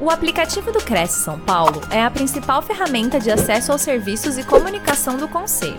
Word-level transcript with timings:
O 0.00 0.10
aplicativo 0.10 0.70
do 0.70 0.78
Cresce 0.78 1.24
São 1.24 1.40
Paulo 1.40 1.80
é 1.90 2.00
a 2.00 2.08
principal 2.08 2.62
ferramenta 2.62 3.18
de 3.18 3.32
acesso 3.32 3.72
aos 3.72 3.82
serviços 3.82 4.38
e 4.38 4.44
comunicação 4.44 5.16
do 5.16 5.26
Conselho. 5.26 5.74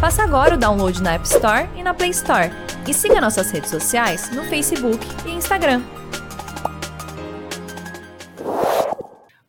Faça 0.00 0.22
agora 0.22 0.54
o 0.54 0.58
download 0.58 1.02
na 1.02 1.12
App 1.12 1.26
Store 1.26 1.68
e 1.76 1.82
na 1.82 1.92
Play 1.92 2.08
Store. 2.08 2.48
E 2.88 2.94
siga 2.94 3.20
nossas 3.20 3.50
redes 3.50 3.68
sociais 3.68 4.30
no 4.30 4.44
Facebook 4.44 4.98
e 5.26 5.32
Instagram. 5.32 5.82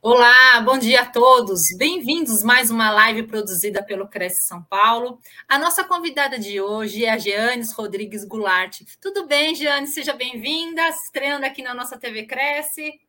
Olá, 0.01 0.59
bom 0.59 0.77
dia 0.77 1.03
a 1.03 1.05
todos. 1.05 1.61
Bem-vindos 1.77 2.43
mais 2.43 2.69
uma 2.69 2.91
live 2.91 3.23
produzida 3.23 3.81
pelo 3.81 4.09
Cresce 4.09 4.45
São 4.45 4.61
Paulo. 4.63 5.19
A 5.47 5.57
nossa 5.57 5.85
convidada 5.85 6.37
de 6.37 6.59
hoje 6.59 7.05
é 7.05 7.11
a 7.11 7.17
Jeanes 7.17 7.71
Rodrigues 7.71 8.25
Goulart. 8.25 8.81
Tudo 9.01 9.25
bem, 9.25 9.55
Jeane? 9.55 9.87
Seja 9.87 10.11
bem-vinda, 10.11 10.85
estreando 10.89 11.45
aqui 11.45 11.61
na 11.61 11.73
nossa 11.73 11.97
TV 11.97 12.23
Cresce. 12.25 12.99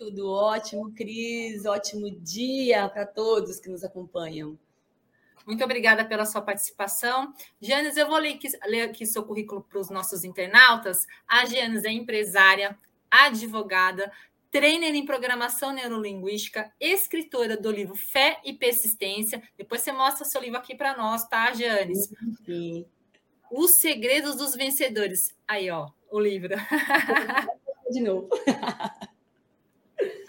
Tudo 0.00 0.30
ótimo, 0.30 0.90
Cris. 0.94 1.66
Ótimo 1.66 2.10
dia 2.10 2.88
para 2.88 3.04
todos 3.04 3.60
que 3.60 3.68
nos 3.68 3.84
acompanham. 3.84 4.58
Muito 5.46 5.62
obrigada 5.62 6.06
pela 6.06 6.24
sua 6.24 6.40
participação. 6.40 7.34
Janes, 7.60 7.98
eu 7.98 8.06
vou 8.06 8.16
ler 8.16 8.32
aqui, 8.36 8.48
ler 8.64 8.80
aqui 8.80 9.04
seu 9.04 9.22
currículo 9.22 9.60
para 9.60 9.78
os 9.78 9.90
nossos 9.90 10.24
internautas. 10.24 11.06
A 11.28 11.44
Janes 11.44 11.84
é 11.84 11.90
empresária, 11.90 12.78
advogada, 13.10 14.10
trainer 14.50 14.94
em 14.94 15.04
programação 15.04 15.70
neurolinguística, 15.70 16.72
escritora 16.80 17.54
do 17.54 17.70
livro 17.70 17.94
Fé 17.94 18.40
e 18.42 18.54
Persistência. 18.54 19.42
Depois 19.54 19.82
você 19.82 19.92
mostra 19.92 20.24
seu 20.24 20.40
livro 20.40 20.56
aqui 20.56 20.74
para 20.74 20.96
nós, 20.96 21.28
tá, 21.28 21.52
Janes? 21.52 22.10
Sim. 22.46 22.86
Os 23.52 23.72
Segredos 23.72 24.34
dos 24.36 24.56
Vencedores. 24.56 25.36
Aí, 25.46 25.70
ó, 25.70 25.90
o 26.10 26.18
livro. 26.18 26.54
De 27.92 28.00
novo. 28.00 28.30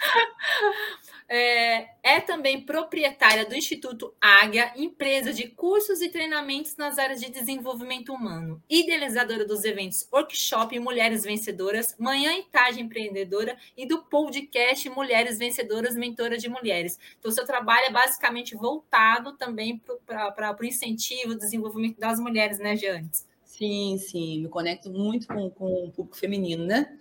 É, 1.34 1.88
é, 2.04 2.20
também 2.20 2.60
proprietária 2.66 3.46
do 3.46 3.56
Instituto 3.56 4.14
Águia, 4.20 4.74
empresa 4.76 5.32
de 5.32 5.48
cursos 5.48 6.02
e 6.02 6.10
treinamentos 6.10 6.76
nas 6.76 6.98
áreas 6.98 7.22
de 7.22 7.32
desenvolvimento 7.32 8.14
humano, 8.14 8.62
idealizadora 8.70 9.46
dos 9.46 9.64
eventos 9.64 10.06
Workshop 10.12 10.78
Mulheres 10.78 11.24
Vencedoras, 11.24 11.96
Manhã 11.98 12.34
e 12.34 12.44
Tarde 12.44 12.82
Empreendedora 12.82 13.58
e 13.78 13.86
do 13.86 14.04
podcast 14.04 14.90
Mulheres 14.90 15.40
Vencedoras, 15.40 15.96
Mentora 15.96 16.38
de 16.38 16.50
Mulheres. 16.50 17.00
Então, 17.18 17.32
seu 17.32 17.46
trabalho 17.46 17.86
é 17.86 17.92
basicamente 17.92 18.54
voltado 18.54 19.32
também 19.38 19.82
para 20.06 20.58
o 20.60 20.66
incentivo, 20.66 21.34
desenvolvimento 21.34 21.98
das 21.98 22.20
mulheres, 22.20 22.60
né, 22.60 22.76
Jantes? 22.76 23.26
Sim, 23.46 23.98
sim, 24.00 24.42
me 24.42 24.50
conecto 24.50 24.90
muito 24.90 25.28
com, 25.28 25.50
com 25.50 25.86
o 25.86 25.92
público 25.92 26.18
feminino, 26.18 26.66
né? 26.66 26.98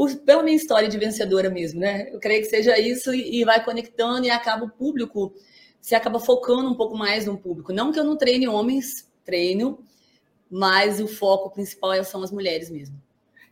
Por, 0.00 0.16
pela 0.20 0.42
minha 0.42 0.56
história 0.56 0.88
de 0.88 0.96
vencedora 0.96 1.50
mesmo, 1.50 1.78
né? 1.78 2.08
Eu 2.10 2.18
creio 2.18 2.40
que 2.40 2.48
seja 2.48 2.78
isso 2.78 3.12
e, 3.12 3.38
e 3.38 3.44
vai 3.44 3.62
conectando 3.62 4.24
e 4.24 4.30
acaba 4.30 4.64
o 4.64 4.70
público, 4.70 5.34
se 5.78 5.94
acaba 5.94 6.18
focando 6.18 6.70
um 6.70 6.74
pouco 6.74 6.96
mais 6.96 7.26
no 7.26 7.36
público. 7.36 7.70
Não 7.70 7.92
que 7.92 8.00
eu 8.00 8.04
não 8.04 8.16
treine 8.16 8.48
homens, 8.48 9.06
treino, 9.26 9.84
mas 10.50 11.00
o 11.00 11.06
foco 11.06 11.50
principal 11.50 11.92
é, 11.92 12.02
são 12.02 12.22
as 12.22 12.30
mulheres 12.30 12.70
mesmo. 12.70 12.98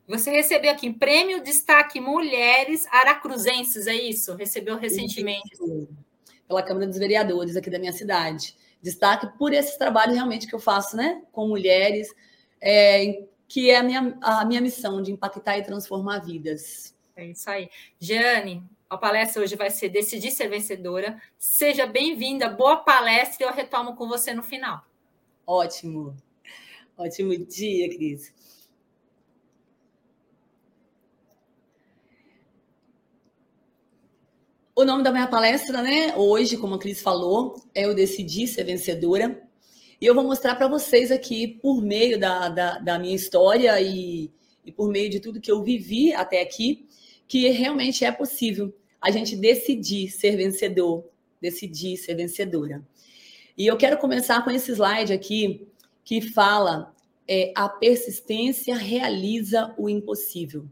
Você 0.06 0.30
recebeu 0.30 0.72
aqui 0.72 0.90
prêmio 0.90 1.42
destaque 1.42 2.00
mulheres 2.00 2.86
aracruzenses, 2.90 3.86
é 3.86 3.94
isso? 3.94 4.34
Recebeu 4.34 4.78
recentemente. 4.78 5.52
Isso, 5.52 5.86
pela 6.48 6.62
Câmara 6.62 6.86
dos 6.86 6.96
Vereadores 6.96 7.56
aqui 7.56 7.68
da 7.68 7.78
minha 7.78 7.92
cidade. 7.92 8.56
Destaque 8.80 9.28
por 9.36 9.52
esse 9.52 9.76
trabalho 9.76 10.14
realmente 10.14 10.46
que 10.46 10.54
eu 10.54 10.58
faço, 10.58 10.96
né? 10.96 11.20
Com 11.30 11.46
mulheres, 11.46 12.08
é, 12.58 13.26
que 13.48 13.70
é 13.70 13.78
a 13.78 13.82
minha, 13.82 14.18
a 14.20 14.44
minha 14.44 14.60
missão 14.60 15.00
de 15.00 15.10
impactar 15.10 15.58
e 15.58 15.62
transformar 15.62 16.18
vidas. 16.18 16.94
É 17.16 17.24
isso 17.24 17.50
aí. 17.50 17.70
Jane, 17.98 18.62
a 18.88 18.96
palestra 18.96 19.42
hoje 19.42 19.56
vai 19.56 19.70
ser 19.70 19.88
Decidir 19.88 20.30
Ser 20.30 20.48
Vencedora. 20.48 21.20
Seja 21.38 21.86
bem-vinda, 21.86 22.48
boa 22.48 22.76
palestra 22.76 23.44
e 23.44 23.48
eu 23.48 23.52
retomo 23.52 23.96
com 23.96 24.06
você 24.06 24.34
no 24.34 24.42
final. 24.42 24.84
Ótimo. 25.46 26.14
Ótimo 26.96 27.36
dia, 27.36 27.88
Cris. 27.88 28.32
O 34.74 34.84
nome 34.84 35.02
da 35.02 35.10
minha 35.10 35.26
palestra, 35.26 35.82
né, 35.82 36.14
hoje, 36.16 36.56
como 36.56 36.76
a 36.76 36.78
Cris 36.78 37.02
falou, 37.02 37.60
é 37.74 37.88
o 37.88 37.94
Decidir 37.94 38.46
Ser 38.46 38.62
Vencedora. 38.62 39.47
E 40.00 40.06
eu 40.06 40.14
vou 40.14 40.24
mostrar 40.24 40.54
para 40.54 40.68
vocês 40.68 41.10
aqui, 41.10 41.48
por 41.48 41.82
meio 41.82 42.18
da, 42.18 42.48
da, 42.48 42.78
da 42.78 42.98
minha 42.98 43.16
história 43.16 43.80
e, 43.80 44.30
e 44.64 44.70
por 44.70 44.88
meio 44.90 45.10
de 45.10 45.18
tudo 45.18 45.40
que 45.40 45.50
eu 45.50 45.62
vivi 45.62 46.12
até 46.12 46.40
aqui, 46.40 46.86
que 47.26 47.48
realmente 47.48 48.04
é 48.04 48.12
possível 48.12 48.72
a 49.00 49.10
gente 49.10 49.36
decidir 49.36 50.10
ser 50.10 50.36
vencedor, 50.36 51.04
decidir 51.40 51.96
ser 51.96 52.14
vencedora. 52.14 52.86
E 53.56 53.66
eu 53.66 53.76
quero 53.76 53.98
começar 53.98 54.44
com 54.44 54.50
esse 54.50 54.70
slide 54.72 55.12
aqui 55.12 55.66
que 56.04 56.20
fala 56.20 56.94
é, 57.26 57.52
a 57.54 57.68
persistência 57.68 58.76
realiza 58.76 59.74
o 59.76 59.88
impossível. 59.88 60.64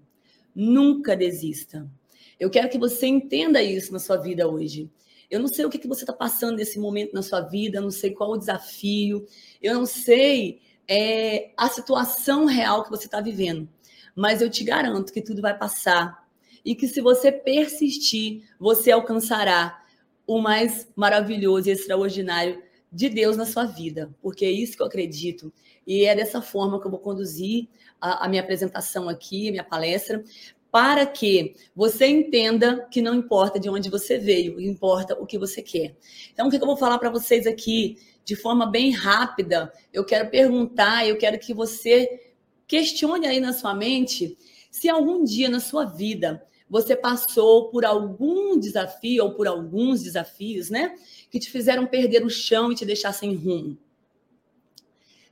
Nunca 0.55 1.17
desista. 1.17 1.91
Eu 2.39 2.49
quero 2.49 2.69
que 2.69 2.79
você 2.79 3.07
entenda 3.07 3.63
isso 3.63 3.93
na 3.93 3.99
sua 3.99 4.17
vida 4.17 4.49
hoje. 4.49 4.89
Eu 5.31 5.41
não 5.41 5.49
sei 5.49 5.65
o 5.65 5.71
que, 5.71 5.79
que 5.79 5.89
você 5.89 6.03
está 6.03 6.13
passando 6.13 6.57
nesse 6.57 6.79
momento 6.79 7.13
na 7.13 7.23
sua 7.23 7.41
vida, 7.41 7.79
eu 7.79 7.83
não 7.83 7.91
sei 7.91 8.13
qual 8.13 8.31
o 8.33 8.39
desafio, 8.39 9.27
eu 9.61 9.75
não 9.75 9.87
sei 9.87 10.61
é, 10.89 11.51
a 11.57 11.69
situação 11.69 12.45
real 12.45 12.85
que 12.85 12.91
você 12.91 13.07
está 13.07 13.21
vivendo, 13.21 13.69
mas 14.15 14.41
eu 14.41 14.49
te 14.51 14.63
garanto 14.65 15.13
que 15.13 15.23
tudo 15.23 15.43
vai 15.43 15.57
passar 15.57 16.27
e 16.65 16.75
que 16.75 16.89
se 16.89 17.01
você 17.01 17.31
persistir, 17.31 18.43
você 18.59 18.91
alcançará 18.91 19.85
o 20.27 20.41
mais 20.41 20.89
maravilhoso 20.97 21.69
e 21.69 21.73
extraordinário 21.73 22.63
de 22.91 23.09
Deus 23.09 23.37
na 23.37 23.47
sua 23.47 23.65
vida, 23.65 24.15
porque 24.21 24.45
é 24.45 24.51
isso 24.51 24.77
que 24.77 24.83
eu 24.83 24.87
acredito. 24.87 25.53
E 25.87 26.05
é 26.05 26.15
dessa 26.17 26.43
forma 26.43 26.81
que 26.81 26.87
eu 26.87 26.91
vou 26.91 26.99
conduzir 26.99 27.69
a, 28.01 28.25
a 28.25 28.29
minha 28.29 28.43
apresentação 28.43 29.09
aqui, 29.09 29.49
a 29.49 29.51
minha 29.51 29.65
palestra, 29.65 30.25
para 30.71 31.07
que 31.07 31.55
você 31.75 32.07
entenda 32.07 32.87
que 32.91 33.01
não 33.01 33.15
importa 33.15 33.59
de 33.59 33.71
onde 33.71 33.89
você 33.89 34.19
veio, 34.19 34.61
importa 34.61 35.15
o 35.15 35.27
que 35.27 35.39
você 35.39 35.63
quer. 35.63 35.97
Então, 36.33 36.49
o 36.49 36.51
que 36.51 36.57
eu 36.57 36.67
vou 36.67 36.77
falar 36.77 36.99
para 36.99 37.11
vocês 37.11 37.47
aqui, 37.47 37.99
de 38.25 38.37
forma 38.37 38.67
bem 38.67 38.91
rápida, 38.91 39.73
eu 39.93 40.05
quero 40.05 40.29
perguntar, 40.29 41.07
eu 41.07 41.17
quero 41.17 41.39
que 41.39 41.55
você 41.55 42.33
questione 42.67 43.27
aí 43.27 43.41
na 43.41 43.53
sua 43.53 43.75
mente 43.75 44.37
se 44.71 44.89
algum 44.89 45.25
dia 45.25 45.49
na 45.49 45.61
sua 45.61 45.85
vida 45.85 46.45
você 46.69 46.97
passou 46.97 47.71
por 47.71 47.85
algum 47.85 48.59
desafio 48.59 49.25
ou 49.25 49.35
por 49.35 49.47
alguns 49.47 50.03
desafios, 50.03 50.69
né, 50.69 50.95
que 51.31 51.39
te 51.39 51.51
fizeram 51.51 51.87
perder 51.87 52.25
o 52.25 52.31
chão 52.31 52.73
e 52.73 52.75
te 52.75 52.85
deixar 52.85 53.13
sem 53.13 53.35
rumo. 53.35 53.79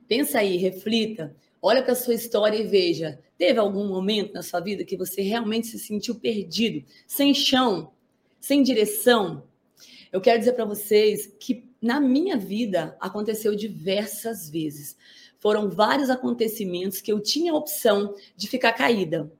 Pensa 0.06 0.38
aí, 0.38 0.56
reflita. 0.56 1.34
Olha 1.60 1.82
para 1.82 1.92
a 1.92 1.96
sua 1.96 2.14
história 2.14 2.56
e 2.56 2.66
veja: 2.66 3.18
teve 3.36 3.58
algum 3.58 3.88
momento 3.88 4.32
na 4.34 4.42
sua 4.42 4.60
vida 4.60 4.84
que 4.84 4.96
você 4.96 5.22
realmente 5.22 5.66
se 5.66 5.78
sentiu 5.78 6.14
perdido, 6.14 6.84
sem 7.06 7.34
chão, 7.34 7.92
sem 8.40 8.62
direção? 8.62 9.44
Eu 10.12 10.20
quero 10.20 10.38
dizer 10.38 10.52
para 10.52 10.64
vocês 10.64 11.26
que 11.40 11.68
na 11.80 12.00
minha 12.00 12.36
vida 12.36 12.96
aconteceu 13.00 13.54
diversas 13.54 14.48
vezes. 14.48 14.96
Foram 15.38 15.68
vários 15.68 16.08
acontecimentos 16.08 17.00
que 17.00 17.12
eu 17.12 17.20
tinha 17.20 17.52
a 17.52 17.56
opção 17.56 18.14
de 18.36 18.48
ficar 18.48 18.72
caída 18.72 19.30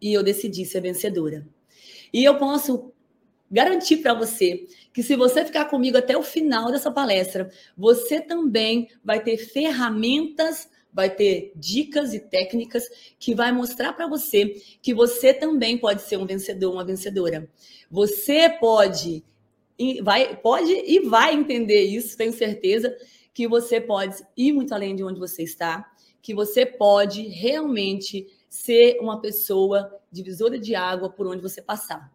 e 0.00 0.12
eu 0.12 0.22
decidi 0.22 0.64
ser 0.64 0.80
vencedora. 0.80 1.46
E 2.12 2.24
eu 2.24 2.38
posso 2.38 2.92
garantir 3.50 3.98
para 3.98 4.14
você 4.14 4.66
que 4.92 5.02
se 5.02 5.16
você 5.16 5.44
ficar 5.44 5.66
comigo 5.66 5.96
até 5.96 6.16
o 6.16 6.22
final 6.22 6.70
dessa 6.70 6.90
palestra, 6.90 7.50
você 7.76 8.20
também 8.20 8.88
vai 9.04 9.22
ter 9.22 9.36
ferramentas 9.36 10.68
vai 10.92 11.08
ter 11.08 11.52
dicas 11.54 12.12
e 12.12 12.20
técnicas 12.20 12.84
que 13.18 13.34
vai 13.34 13.52
mostrar 13.52 13.92
para 13.92 14.06
você 14.06 14.60
que 14.82 14.92
você 14.92 15.32
também 15.32 15.78
pode 15.78 16.02
ser 16.02 16.16
um 16.16 16.26
vencedor, 16.26 16.72
uma 16.72 16.84
vencedora. 16.84 17.48
Você 17.90 18.48
pode 18.48 19.24
vai 20.02 20.36
pode 20.36 20.70
e 20.72 21.00
vai 21.00 21.34
entender 21.34 21.82
isso, 21.82 22.16
tenho 22.16 22.32
certeza 22.32 22.94
que 23.32 23.48
você 23.48 23.80
pode 23.80 24.22
ir 24.36 24.52
muito 24.52 24.74
além 24.74 24.94
de 24.94 25.02
onde 25.02 25.18
você 25.18 25.42
está, 25.42 25.90
que 26.20 26.34
você 26.34 26.66
pode 26.66 27.22
realmente 27.22 28.26
ser 28.48 28.98
uma 29.00 29.20
pessoa 29.20 29.98
divisora 30.10 30.58
de 30.58 30.74
água 30.74 31.08
por 31.08 31.26
onde 31.26 31.40
você 31.40 31.62
passar. 31.62 32.12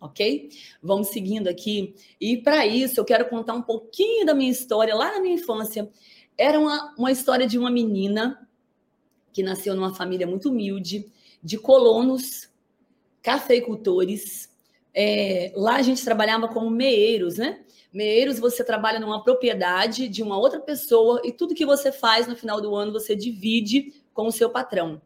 Ok? 0.00 0.50
Vamos 0.82 1.08
seguindo 1.08 1.48
aqui. 1.48 1.94
E 2.20 2.36
para 2.38 2.66
isso, 2.66 3.00
eu 3.00 3.04
quero 3.04 3.28
contar 3.28 3.54
um 3.54 3.62
pouquinho 3.62 4.26
da 4.26 4.34
minha 4.34 4.50
história 4.50 4.94
lá 4.94 5.12
na 5.12 5.20
minha 5.20 5.36
infância. 5.36 5.88
Era 6.36 6.58
uma, 6.58 6.94
uma 6.96 7.12
história 7.12 7.46
de 7.46 7.58
uma 7.58 7.70
menina 7.70 8.48
que 9.32 9.42
nasceu 9.42 9.74
numa 9.74 9.94
família 9.94 10.26
muito 10.26 10.48
humilde, 10.48 11.10
de 11.42 11.58
colonos, 11.58 12.48
cafeicultores. 13.20 14.48
É, 14.94 15.52
lá 15.56 15.76
a 15.76 15.82
gente 15.82 16.04
trabalhava 16.04 16.48
como 16.48 16.70
meeiros, 16.70 17.36
né? 17.36 17.64
Meeiros, 17.92 18.38
você 18.38 18.64
trabalha 18.64 18.98
numa 18.98 19.22
propriedade 19.22 20.08
de 20.08 20.22
uma 20.22 20.38
outra 20.38 20.60
pessoa 20.60 21.20
e 21.24 21.32
tudo 21.32 21.54
que 21.54 21.66
você 21.66 21.92
faz 21.92 22.26
no 22.26 22.36
final 22.36 22.60
do 22.60 22.74
ano 22.74 22.92
você 22.92 23.14
divide 23.14 23.92
com 24.12 24.26
o 24.26 24.32
seu 24.32 24.50
patrão. 24.50 25.00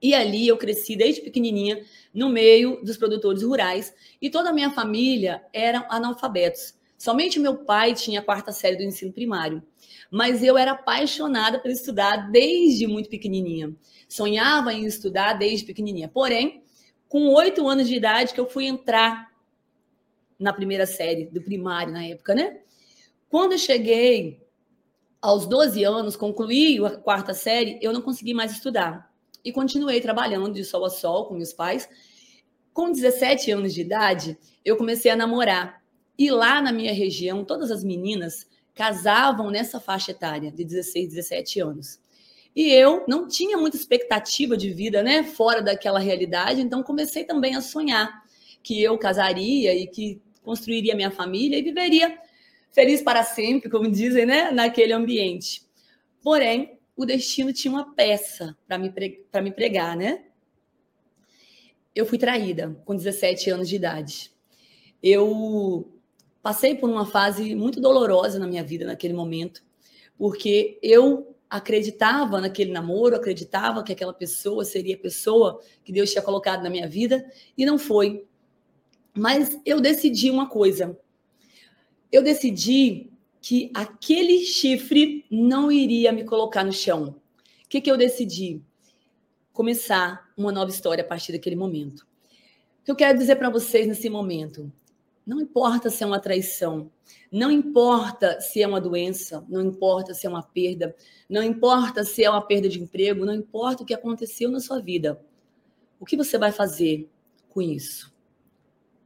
E 0.00 0.14
ali 0.14 0.48
eu 0.48 0.56
cresci 0.56 0.96
desde 0.96 1.20
pequenininha 1.20 1.84
no 2.12 2.28
meio 2.28 2.82
dos 2.84 2.96
produtores 2.96 3.42
rurais 3.42 3.94
e 4.20 4.28
toda 4.28 4.50
a 4.50 4.52
minha 4.52 4.70
família 4.70 5.42
eram 5.52 5.86
analfabetos. 5.88 6.74
Somente 7.02 7.40
meu 7.40 7.56
pai 7.64 7.94
tinha 7.94 8.20
a 8.20 8.22
quarta 8.22 8.52
série 8.52 8.76
do 8.76 8.84
ensino 8.84 9.12
primário, 9.12 9.60
mas 10.08 10.40
eu 10.40 10.56
era 10.56 10.70
apaixonada 10.70 11.58
por 11.58 11.68
estudar 11.68 12.30
desde 12.30 12.86
muito 12.86 13.08
pequenininha. 13.10 13.74
Sonhava 14.08 14.72
em 14.72 14.86
estudar 14.86 15.32
desde 15.32 15.66
pequenininha. 15.66 16.08
Porém, 16.08 16.62
com 17.08 17.26
oito 17.34 17.66
anos 17.66 17.88
de 17.88 17.96
idade 17.96 18.32
que 18.32 18.38
eu 18.38 18.48
fui 18.48 18.66
entrar 18.66 19.32
na 20.38 20.52
primeira 20.52 20.86
série 20.86 21.26
do 21.26 21.42
primário 21.42 21.92
na 21.92 22.04
época, 22.06 22.36
né? 22.36 22.60
Quando 23.28 23.50
eu 23.50 23.58
cheguei 23.58 24.40
aos 25.20 25.44
12 25.44 25.82
anos, 25.82 26.14
concluí 26.14 26.78
a 26.86 26.90
quarta 26.98 27.34
série, 27.34 27.80
eu 27.82 27.92
não 27.92 28.00
consegui 28.00 28.32
mais 28.32 28.52
estudar. 28.52 29.12
E 29.44 29.50
continuei 29.50 30.00
trabalhando 30.00 30.52
de 30.52 30.64
sol 30.64 30.84
a 30.84 30.88
sol 30.88 31.26
com 31.26 31.34
meus 31.34 31.52
pais. 31.52 31.88
Com 32.72 32.92
17 32.92 33.50
anos 33.50 33.74
de 33.74 33.80
idade, 33.80 34.38
eu 34.64 34.76
comecei 34.76 35.10
a 35.10 35.16
namorar. 35.16 35.81
E 36.18 36.30
lá 36.30 36.60
na 36.60 36.72
minha 36.72 36.92
região, 36.92 37.44
todas 37.44 37.70
as 37.70 37.82
meninas 37.82 38.46
casavam 38.74 39.50
nessa 39.50 39.80
faixa 39.80 40.12
etária, 40.12 40.50
de 40.50 40.64
16, 40.64 41.08
17 41.08 41.60
anos. 41.60 42.00
E 42.54 42.70
eu 42.70 43.04
não 43.08 43.26
tinha 43.26 43.56
muita 43.56 43.76
expectativa 43.76 44.56
de 44.56 44.70
vida, 44.70 45.02
né, 45.02 45.22
fora 45.22 45.62
daquela 45.62 45.98
realidade, 45.98 46.60
então 46.60 46.82
comecei 46.82 47.24
também 47.24 47.54
a 47.54 47.60
sonhar 47.60 48.22
que 48.62 48.80
eu 48.82 48.96
casaria 48.98 49.74
e 49.74 49.86
que 49.86 50.20
construiria 50.42 50.94
minha 50.94 51.10
família 51.10 51.58
e 51.58 51.62
viveria 51.62 52.18
feliz 52.70 53.02
para 53.02 53.22
sempre, 53.22 53.70
como 53.70 53.90
dizem, 53.90 54.26
né, 54.26 54.50
naquele 54.50 54.92
ambiente. 54.92 55.62
Porém, 56.22 56.78
o 56.96 57.04
destino 57.04 57.52
tinha 57.52 57.72
uma 57.72 57.94
peça 57.94 58.56
para 58.66 58.78
me, 58.78 58.92
me 59.42 59.50
pregar, 59.50 59.96
né? 59.96 60.24
Eu 61.94 62.06
fui 62.06 62.16
traída 62.16 62.76
com 62.84 62.94
17 62.94 63.50
anos 63.50 63.68
de 63.68 63.76
idade. 63.76 64.30
Eu 65.02 65.92
passei 66.42 66.74
por 66.74 66.90
uma 66.90 67.06
fase 67.06 67.54
muito 67.54 67.80
dolorosa 67.80 68.38
na 68.38 68.46
minha 68.46 68.64
vida 68.64 68.84
naquele 68.84 69.14
momento, 69.14 69.62
porque 70.18 70.78
eu 70.82 71.36
acreditava 71.48 72.40
naquele 72.40 72.72
namoro, 72.72 73.14
acreditava 73.14 73.82
que 73.84 73.92
aquela 73.92 74.12
pessoa 74.12 74.64
seria 74.64 74.94
a 74.94 74.98
pessoa 74.98 75.60
que 75.84 75.92
Deus 75.92 76.10
tinha 76.10 76.22
colocado 76.22 76.62
na 76.62 76.70
minha 76.70 76.88
vida 76.88 77.24
e 77.56 77.64
não 77.64 77.78
foi. 77.78 78.24
Mas 79.14 79.60
eu 79.64 79.80
decidi 79.80 80.30
uma 80.30 80.48
coisa. 80.48 80.98
Eu 82.10 82.22
decidi 82.22 83.10
que 83.40 83.70
aquele 83.74 84.40
chifre 84.46 85.26
não 85.30 85.70
iria 85.70 86.10
me 86.10 86.24
colocar 86.24 86.64
no 86.64 86.72
chão. 86.72 87.16
O 87.64 87.68
que, 87.68 87.80
que 87.80 87.90
eu 87.90 87.96
decidi? 87.96 88.62
Começar 89.52 90.32
uma 90.36 90.50
nova 90.50 90.70
história 90.70 91.04
a 91.04 91.06
partir 91.06 91.32
daquele 91.32 91.56
momento. 91.56 92.06
O 92.80 92.84
que 92.84 92.90
eu 92.90 92.96
quero 92.96 93.18
dizer 93.18 93.36
para 93.36 93.50
vocês 93.50 93.86
nesse 93.86 94.08
momento? 94.08 94.72
Não 95.24 95.40
importa 95.40 95.88
se 95.88 96.02
é 96.02 96.06
uma 96.06 96.18
traição, 96.18 96.90
não 97.30 97.50
importa 97.50 98.40
se 98.40 98.60
é 98.60 98.66
uma 98.66 98.80
doença, 98.80 99.44
não 99.48 99.60
importa 99.60 100.12
se 100.12 100.26
é 100.26 100.28
uma 100.28 100.42
perda, 100.42 100.94
não 101.28 101.42
importa 101.42 102.04
se 102.04 102.24
é 102.24 102.28
uma 102.28 102.42
perda 102.42 102.68
de 102.68 102.80
emprego, 102.80 103.24
não 103.24 103.34
importa 103.34 103.82
o 103.82 103.86
que 103.86 103.94
aconteceu 103.94 104.50
na 104.50 104.58
sua 104.58 104.80
vida. 104.80 105.20
O 106.00 106.04
que 106.04 106.16
você 106.16 106.36
vai 106.36 106.50
fazer 106.50 107.08
com 107.48 107.62
isso? 107.62 108.12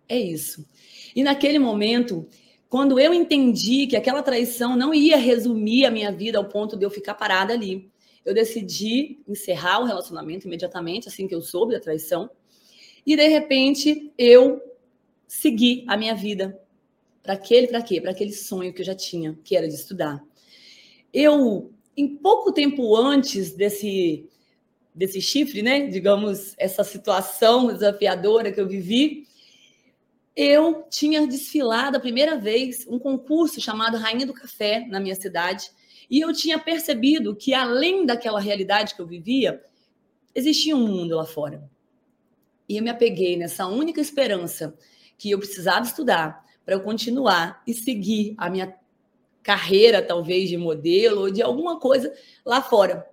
É 0.08 0.18
isso. 0.18 0.66
E 1.14 1.22
naquele 1.22 1.58
momento, 1.58 2.26
quando 2.68 2.98
eu 2.98 3.12
entendi 3.12 3.86
que 3.86 3.96
aquela 3.96 4.22
traição 4.22 4.76
não 4.76 4.94
ia 4.94 5.16
resumir 5.16 5.84
a 5.84 5.90
minha 5.90 6.10
vida 6.10 6.38
ao 6.38 6.46
ponto 6.46 6.76
de 6.76 6.84
eu 6.84 6.90
ficar 6.90 7.14
parada 7.14 7.52
ali, 7.52 7.90
eu 8.24 8.34
decidi 8.34 9.20
encerrar 9.28 9.80
o 9.80 9.84
relacionamento 9.84 10.46
imediatamente, 10.46 11.08
assim 11.08 11.28
que 11.28 11.34
eu 11.34 11.42
soube 11.42 11.74
da 11.74 11.80
traição. 11.80 12.28
E 13.06 13.14
de 13.14 13.28
repente 13.28 14.12
eu 14.18 14.60
segui 15.26 15.84
a 15.88 15.96
minha 15.96 16.14
vida 16.14 16.58
para 17.22 17.34
aquele, 17.34 17.66
para 17.66 17.82
quê? 17.82 18.00
Para 18.00 18.12
aquele 18.12 18.32
sonho 18.32 18.72
que 18.72 18.82
eu 18.82 18.86
já 18.86 18.94
tinha, 18.94 19.38
que 19.42 19.56
era 19.56 19.68
de 19.68 19.74
estudar. 19.74 20.22
Eu, 21.12 21.72
em 21.96 22.16
pouco 22.16 22.52
tempo 22.52 22.96
antes 22.96 23.52
desse 23.52 24.28
desse 24.96 25.20
chifre, 25.20 25.60
né? 25.60 25.88
Digamos, 25.88 26.54
essa 26.56 26.82
situação 26.82 27.66
desafiadora 27.66 28.50
que 28.50 28.58
eu 28.58 28.66
vivi, 28.66 29.28
eu 30.34 30.86
tinha 30.88 31.26
desfilado 31.26 31.98
a 31.98 32.00
primeira 32.00 32.38
vez 32.38 32.86
um 32.88 32.98
concurso 32.98 33.60
chamado 33.60 33.98
Rainha 33.98 34.24
do 34.24 34.32
Café 34.32 34.86
na 34.88 34.98
minha 34.98 35.14
cidade, 35.14 35.70
e 36.08 36.20
eu 36.20 36.32
tinha 36.32 36.58
percebido 36.58 37.36
que 37.36 37.52
além 37.52 38.06
daquela 38.06 38.40
realidade 38.40 38.94
que 38.94 39.02
eu 39.02 39.06
vivia, 39.06 39.62
existia 40.34 40.74
um 40.74 40.86
mundo 40.86 41.16
lá 41.16 41.26
fora. 41.26 41.68
E 42.66 42.78
eu 42.78 42.82
me 42.82 42.90
apeguei 42.90 43.36
nessa 43.36 43.66
única 43.66 44.00
esperança 44.00 44.74
que 45.18 45.30
eu 45.30 45.38
precisava 45.38 45.84
estudar 45.86 46.44
para 46.64 46.74
eu 46.74 46.80
continuar 46.80 47.62
e 47.66 47.72
seguir 47.72 48.34
a 48.36 48.50
minha 48.50 48.74
carreira, 49.42 50.02
talvez 50.02 50.48
de 50.48 50.56
modelo 50.56 51.22
ou 51.22 51.30
de 51.30 51.40
alguma 51.40 51.78
coisa 51.78 52.12
lá 52.44 52.60
fora. 52.60 53.08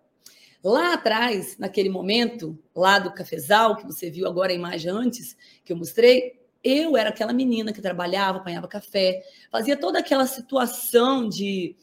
Lá 0.64 0.94
atrás, 0.94 1.58
naquele 1.60 1.90
momento, 1.90 2.58
lá 2.76 2.98
do 2.98 3.14
cafezal, 3.14 3.76
que 3.76 3.86
você 3.86 4.10
viu 4.10 4.26
agora 4.26 4.52
a 4.52 4.56
imagem 4.56 4.90
antes, 4.90 5.38
que 5.64 5.72
eu 5.72 5.78
mostrei, 5.78 6.40
eu 6.64 6.96
era 6.96 7.10
aquela 7.10 7.34
menina 7.34 7.74
que 7.74 7.82
trabalhava, 7.82 8.38
apanhava 8.40 8.68
café, 8.68 9.22
fazia 9.52 9.76
toda 9.78 10.00
aquela 10.00 10.26
situação 10.26 11.28
de, 11.28 11.76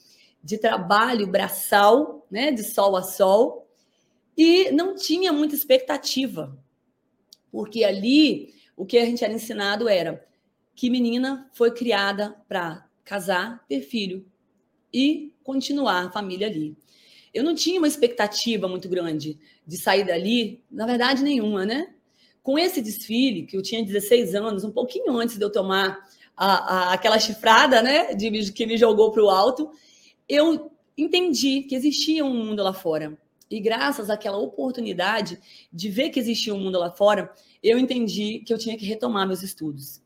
de 0.43 0.57
trabalho 0.57 1.27
braçal, 1.27 2.27
né, 2.31 2.51
de 2.51 2.65
sol 2.65 2.97
a 2.97 3.03
sol, 3.03 3.69
e 4.37 4.71
não 4.71 4.97
tinha 4.97 5.33
muita 5.33 5.55
expectativa, 5.55 6.59
porque 7.53 7.85
ali 7.85 8.55
o 8.81 8.87
que 8.87 8.97
a 8.97 9.05
gente 9.05 9.23
era 9.23 9.35
ensinado 9.35 9.87
era 9.87 10.27
que 10.75 10.89
menina 10.89 11.47
foi 11.53 11.71
criada 11.71 12.35
para 12.49 12.89
casar, 13.05 13.63
ter 13.69 13.83
filho 13.83 14.25
e 14.91 15.35
continuar 15.45 16.07
a 16.07 16.11
família 16.11 16.47
ali. 16.47 16.75
Eu 17.35 17.45
não 17.45 17.55
tinha 17.55 17.79
uma 17.79 17.87
expectativa 17.87 18.67
muito 18.67 18.89
grande 18.89 19.39
de 19.67 19.77
sair 19.77 20.03
dali, 20.05 20.65
na 20.71 20.87
verdade 20.87 21.23
nenhuma, 21.23 21.67
né? 21.67 21.93
Com 22.43 22.59
esse 22.59 22.81
desfile, 22.81 23.45
que 23.45 23.55
eu 23.55 23.61
tinha 23.61 23.85
16 23.85 24.35
anos, 24.35 24.65
um 24.65 24.73
pouquinho 24.73 25.15
antes 25.19 25.37
de 25.37 25.45
eu 25.45 25.53
tomar 25.53 25.99
a, 26.35 26.47
a, 26.47 26.93
aquela 26.95 27.19
chifrada, 27.19 27.83
né, 27.83 28.15
de, 28.15 28.51
que 28.51 28.65
me 28.65 28.79
jogou 28.79 29.13
para 29.13 29.23
o 29.23 29.29
alto, 29.29 29.71
eu 30.27 30.73
entendi 30.97 31.65
que 31.65 31.75
existia 31.75 32.25
um 32.25 32.33
mundo 32.35 32.63
lá 32.63 32.73
fora. 32.73 33.19
E 33.51 33.61
graças 33.61 34.09
àquela 34.09 34.39
oportunidade 34.39 35.39
de 35.71 35.91
ver 35.91 36.09
que 36.09 36.19
existia 36.19 36.55
um 36.55 36.61
mundo 36.61 36.79
lá 36.79 36.91
fora, 36.91 37.31
eu 37.63 37.79
entendi 37.79 38.41
que 38.41 38.53
eu 38.53 38.59
tinha 38.59 38.77
que 38.77 38.85
retomar 38.85 39.27
meus 39.27 39.43
estudos. 39.43 40.01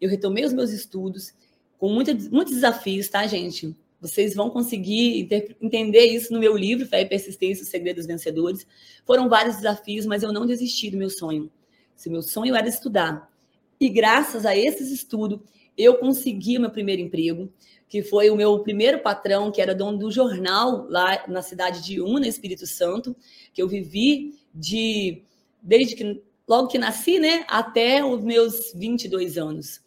Eu 0.00 0.08
retomei 0.08 0.44
os 0.44 0.52
meus 0.52 0.70
estudos 0.70 1.32
com 1.78 1.88
muita, 1.88 2.14
muitos 2.30 2.54
desafios, 2.54 3.08
tá, 3.08 3.26
gente? 3.26 3.76
Vocês 4.00 4.34
vão 4.34 4.48
conseguir 4.48 5.28
entender 5.60 6.06
isso 6.06 6.32
no 6.32 6.40
meu 6.40 6.56
livro, 6.56 6.86
Fé 6.86 7.02
e 7.02 7.06
Persistência, 7.06 7.62
Os 7.62 7.68
Segredos 7.68 8.06
Vencedores. 8.06 8.66
Foram 9.04 9.28
vários 9.28 9.56
desafios, 9.56 10.06
mas 10.06 10.22
eu 10.22 10.32
não 10.32 10.46
desisti 10.46 10.90
do 10.90 10.96
meu 10.96 11.10
sonho. 11.10 11.50
Se 11.94 12.08
meu 12.08 12.22
sonho 12.22 12.54
era 12.54 12.66
estudar. 12.66 13.30
E 13.78 13.88
graças 13.90 14.46
a 14.46 14.56
esses 14.56 14.90
estudos, 14.90 15.40
eu 15.76 15.96
consegui 15.98 16.58
meu 16.58 16.70
primeiro 16.70 17.02
emprego, 17.02 17.52
que 17.88 18.02
foi 18.02 18.30
o 18.30 18.36
meu 18.36 18.60
primeiro 18.60 19.00
patrão, 19.00 19.50
que 19.50 19.60
era 19.60 19.74
dono 19.74 19.98
do 19.98 20.10
jornal 20.10 20.86
lá 20.88 21.24
na 21.28 21.42
cidade 21.42 21.84
de 21.84 22.00
Una, 22.00 22.26
Espírito 22.26 22.66
Santo, 22.66 23.14
que 23.52 23.60
eu 23.60 23.68
vivi 23.68 24.34
de 24.54 25.22
desde 25.62 25.94
que 25.94 26.22
logo 26.50 26.66
que 26.66 26.78
nasci, 26.78 27.20
né, 27.20 27.44
até 27.46 28.04
os 28.04 28.24
meus 28.24 28.72
22 28.74 29.38
anos. 29.38 29.80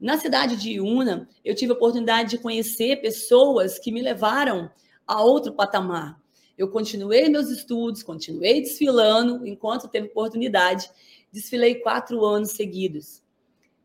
Na 0.00 0.18
cidade 0.18 0.56
de 0.56 0.80
Una, 0.80 1.28
eu 1.44 1.54
tive 1.54 1.70
a 1.70 1.76
oportunidade 1.76 2.30
de 2.30 2.38
conhecer 2.38 3.00
pessoas 3.00 3.78
que 3.78 3.92
me 3.92 4.02
levaram 4.02 4.68
a 5.06 5.22
outro 5.22 5.52
patamar. 5.52 6.20
Eu 6.58 6.68
continuei 6.68 7.28
meus 7.28 7.48
estudos, 7.48 8.02
continuei 8.02 8.60
desfilando 8.60 9.46
enquanto 9.46 9.86
teve 9.86 10.08
oportunidade 10.08 10.90
desfilei 11.30 11.76
quatro 11.76 12.24
anos 12.24 12.50
seguidos. 12.50 13.22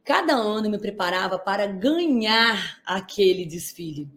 Cada 0.04 0.34
ano 0.34 0.66
eu 0.66 0.72
me 0.72 0.80
preparava 0.80 1.38
para 1.38 1.68
ganhar 1.68 2.82
aquele 2.84 3.46
desfile. 3.46 4.10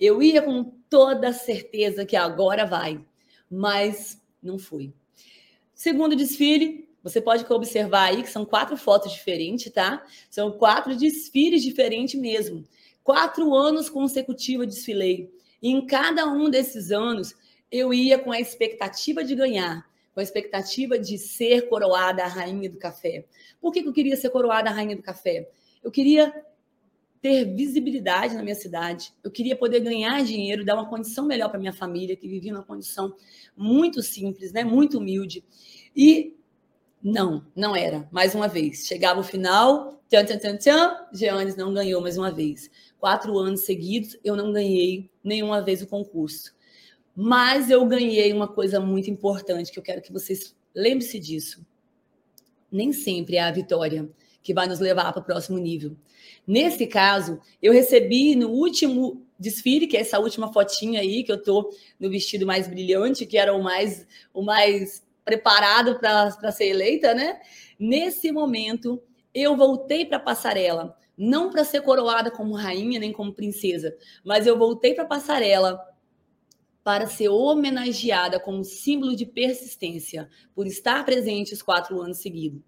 Eu 0.00 0.20
ia 0.20 0.42
com 0.42 0.64
toda 0.90 1.32
certeza 1.32 2.04
que 2.04 2.16
agora 2.16 2.66
vai, 2.66 3.00
mas 3.48 4.20
não 4.42 4.58
fui. 4.58 4.92
Segundo 5.72 6.16
desfile, 6.16 6.91
você 7.02 7.20
pode 7.20 7.44
observar 7.52 8.10
aí 8.10 8.22
que 8.22 8.30
são 8.30 8.44
quatro 8.44 8.76
fotos 8.76 9.12
diferentes, 9.12 9.72
tá? 9.72 10.04
São 10.30 10.52
quatro 10.52 10.96
desfiles 10.96 11.62
diferentes 11.62 12.20
mesmo. 12.20 12.64
Quatro 13.02 13.54
anos 13.54 13.88
consecutivos 13.88 14.66
desfilei. 14.66 15.30
E 15.60 15.70
em 15.70 15.86
cada 15.86 16.26
um 16.26 16.48
desses 16.48 16.90
anos, 16.90 17.34
eu 17.70 17.92
ia 17.92 18.18
com 18.18 18.30
a 18.30 18.40
expectativa 18.40 19.24
de 19.24 19.34
ganhar 19.34 19.90
com 20.14 20.20
a 20.20 20.22
expectativa 20.22 20.98
de 20.98 21.18
ser 21.18 21.68
coroada 21.68 22.22
a 22.22 22.28
rainha 22.28 22.68
do 22.68 22.78
café. 22.78 23.24
Por 23.60 23.72
que 23.72 23.80
eu 23.80 23.92
queria 23.92 24.16
ser 24.16 24.30
coroada 24.30 24.70
a 24.70 24.72
rainha 24.72 24.96
do 24.96 25.02
café? 25.02 25.48
Eu 25.82 25.90
queria 25.90 26.32
ter 27.20 27.44
visibilidade 27.54 28.34
na 28.34 28.42
minha 28.42 28.54
cidade, 28.54 29.12
eu 29.22 29.30
queria 29.30 29.54
poder 29.54 29.78
ganhar 29.78 30.24
dinheiro, 30.24 30.64
dar 30.64 30.74
uma 30.74 30.88
condição 30.88 31.24
melhor 31.24 31.48
para 31.48 31.58
minha 31.58 31.72
família, 31.72 32.16
que 32.16 32.26
vivia 32.26 32.52
numa 32.52 32.64
condição 32.64 33.14
muito 33.56 34.02
simples, 34.02 34.52
né, 34.52 34.64
muito 34.64 34.98
humilde. 34.98 35.44
E 35.94 36.34
Não, 37.02 37.44
não 37.56 37.74
era. 37.74 38.08
Mais 38.12 38.34
uma 38.34 38.46
vez. 38.46 38.86
Chegava 38.86 39.20
o 39.20 39.24
final, 39.24 40.00
tchan, 40.08 40.24
tchan, 40.24 40.38
tchan, 40.38 40.56
tchan, 40.56 40.96
Jeanes 41.12 41.56
não 41.56 41.74
ganhou 41.74 42.00
mais 42.00 42.16
uma 42.16 42.30
vez. 42.30 42.70
Quatro 42.98 43.36
anos 43.38 43.64
seguidos, 43.64 44.16
eu 44.22 44.36
não 44.36 44.52
ganhei 44.52 45.10
nenhuma 45.24 45.60
vez 45.60 45.82
o 45.82 45.86
concurso. 45.86 46.54
Mas 47.14 47.70
eu 47.70 47.84
ganhei 47.86 48.32
uma 48.32 48.46
coisa 48.46 48.78
muito 48.78 49.10
importante 49.10 49.72
que 49.72 49.78
eu 49.78 49.82
quero 49.82 50.00
que 50.00 50.12
vocês 50.12 50.54
lembrem-se 50.74 51.18
disso. 51.18 51.66
Nem 52.70 52.92
sempre 52.92 53.36
é 53.36 53.42
a 53.42 53.50
vitória 53.50 54.08
que 54.42 54.54
vai 54.54 54.66
nos 54.66 54.78
levar 54.80 55.12
para 55.12 55.20
o 55.20 55.24
próximo 55.24 55.58
nível. 55.58 55.96
Nesse 56.46 56.86
caso, 56.86 57.40
eu 57.60 57.72
recebi 57.72 58.34
no 58.34 58.50
último 58.50 59.26
desfile, 59.38 59.86
que 59.86 59.96
é 59.96 60.00
essa 60.00 60.18
última 60.18 60.52
fotinha 60.52 61.00
aí, 61.00 61.24
que 61.24 61.32
eu 61.32 61.42
tô 61.42 61.70
no 61.98 62.08
vestido 62.08 62.46
mais 62.46 62.68
brilhante, 62.68 63.26
que 63.26 63.36
era 63.36 63.54
o 63.54 63.62
mais, 63.62 64.06
o 64.32 64.42
mais 64.42 65.02
preparado 65.24 65.98
para 65.98 66.52
ser 66.52 66.66
eleita, 66.66 67.14
né? 67.14 67.40
Nesse 67.78 68.32
momento, 68.32 69.02
eu 69.34 69.56
voltei 69.56 70.04
para 70.04 70.18
a 70.18 70.20
passarela, 70.20 70.96
não 71.16 71.50
para 71.50 71.64
ser 71.64 71.82
coroada 71.82 72.30
como 72.30 72.54
rainha 72.54 72.98
nem 72.98 73.12
como 73.12 73.32
princesa, 73.32 73.96
mas 74.24 74.46
eu 74.46 74.58
voltei 74.58 74.94
para 74.94 75.04
a 75.04 75.08
passarela 75.08 75.80
para 76.84 77.06
ser 77.06 77.28
homenageada 77.28 78.40
como 78.40 78.64
símbolo 78.64 79.14
de 79.14 79.24
persistência, 79.24 80.28
por 80.54 80.66
estar 80.66 81.04
presente 81.04 81.54
os 81.54 81.62
quatro 81.62 82.00
anos 82.00 82.18
seguidos. 82.18 82.60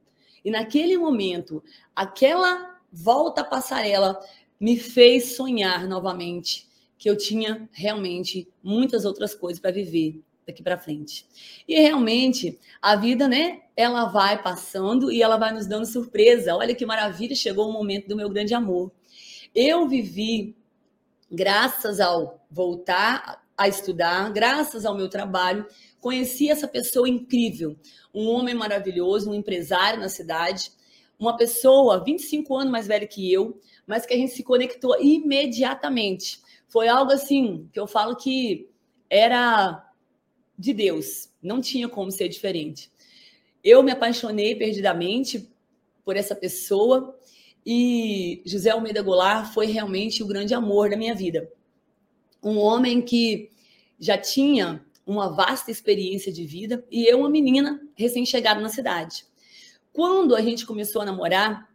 E 0.44 0.50
naquele 0.50 0.96
momento, 0.96 1.62
aquela 1.96 2.78
volta 2.92 3.40
à 3.40 3.44
passarela 3.44 4.20
me 4.60 4.78
fez 4.78 5.34
sonhar 5.34 5.88
novamente 5.88 6.68
que 6.96 7.10
eu 7.10 7.16
tinha 7.16 7.68
realmente 7.72 8.48
muitas 8.62 9.04
outras 9.04 9.34
coisas 9.34 9.60
para 9.60 9.72
viver 9.72 10.22
daqui 10.46 10.62
para 10.62 10.78
frente. 10.78 11.26
E 11.66 11.80
realmente 11.80 12.58
a 12.80 12.96
vida, 12.96 13.28
né, 13.28 13.62
ela 13.76 14.06
vai 14.06 14.42
passando 14.42 15.10
e 15.10 15.22
ela 15.22 15.36
vai 15.36 15.52
nos 15.52 15.66
dando 15.66 15.86
surpresa. 15.86 16.54
Olha 16.54 16.74
que 16.74 16.86
maravilha, 16.86 17.34
chegou 17.34 17.68
o 17.68 17.72
momento 17.72 18.08
do 18.08 18.16
meu 18.16 18.28
grande 18.28 18.54
amor. 18.54 18.92
Eu 19.54 19.88
vivi 19.88 20.56
graças 21.30 22.00
ao 22.00 22.44
voltar 22.50 23.42
a 23.56 23.68
estudar, 23.68 24.32
graças 24.32 24.84
ao 24.84 24.96
meu 24.96 25.08
trabalho, 25.08 25.66
conheci 26.00 26.50
essa 26.50 26.66
pessoa 26.66 27.08
incrível, 27.08 27.76
um 28.12 28.28
homem 28.28 28.54
maravilhoso, 28.54 29.30
um 29.30 29.34
empresário 29.34 30.00
na 30.00 30.08
cidade, 30.08 30.72
uma 31.18 31.36
pessoa 31.36 32.02
25 32.02 32.56
anos 32.56 32.72
mais 32.72 32.86
velha 32.86 33.06
que 33.06 33.32
eu, 33.32 33.60
mas 33.86 34.04
que 34.04 34.14
a 34.14 34.16
gente 34.16 34.32
se 34.32 34.42
conectou 34.42 35.00
imediatamente. 35.00 36.40
Foi 36.68 36.88
algo 36.88 37.12
assim 37.12 37.68
que 37.72 37.78
eu 37.78 37.86
falo 37.86 38.16
que 38.16 38.68
era 39.08 39.84
de 40.58 40.72
Deus, 40.72 41.30
não 41.42 41.60
tinha 41.60 41.88
como 41.88 42.10
ser 42.10 42.28
diferente. 42.28 42.90
Eu 43.62 43.82
me 43.82 43.90
apaixonei 43.90 44.54
perdidamente 44.54 45.48
por 46.04 46.16
essa 46.16 46.34
pessoa 46.34 47.18
e 47.64 48.42
José 48.44 48.70
Almeida 48.70 49.02
Goulart 49.02 49.52
foi 49.52 49.66
realmente 49.66 50.22
o 50.22 50.26
grande 50.26 50.54
amor 50.54 50.90
da 50.90 50.96
minha 50.96 51.14
vida. 51.14 51.50
Um 52.42 52.58
homem 52.58 53.00
que 53.00 53.50
já 53.98 54.18
tinha 54.18 54.84
uma 55.06 55.30
vasta 55.34 55.70
experiência 55.70 56.32
de 56.32 56.44
vida 56.44 56.84
e 56.90 57.10
eu, 57.10 57.20
uma 57.20 57.30
menina 57.30 57.80
recém-chegada 57.94 58.60
na 58.60 58.68
cidade. 58.68 59.24
Quando 59.92 60.34
a 60.34 60.42
gente 60.42 60.66
começou 60.66 61.02
a 61.02 61.04
namorar, 61.04 61.73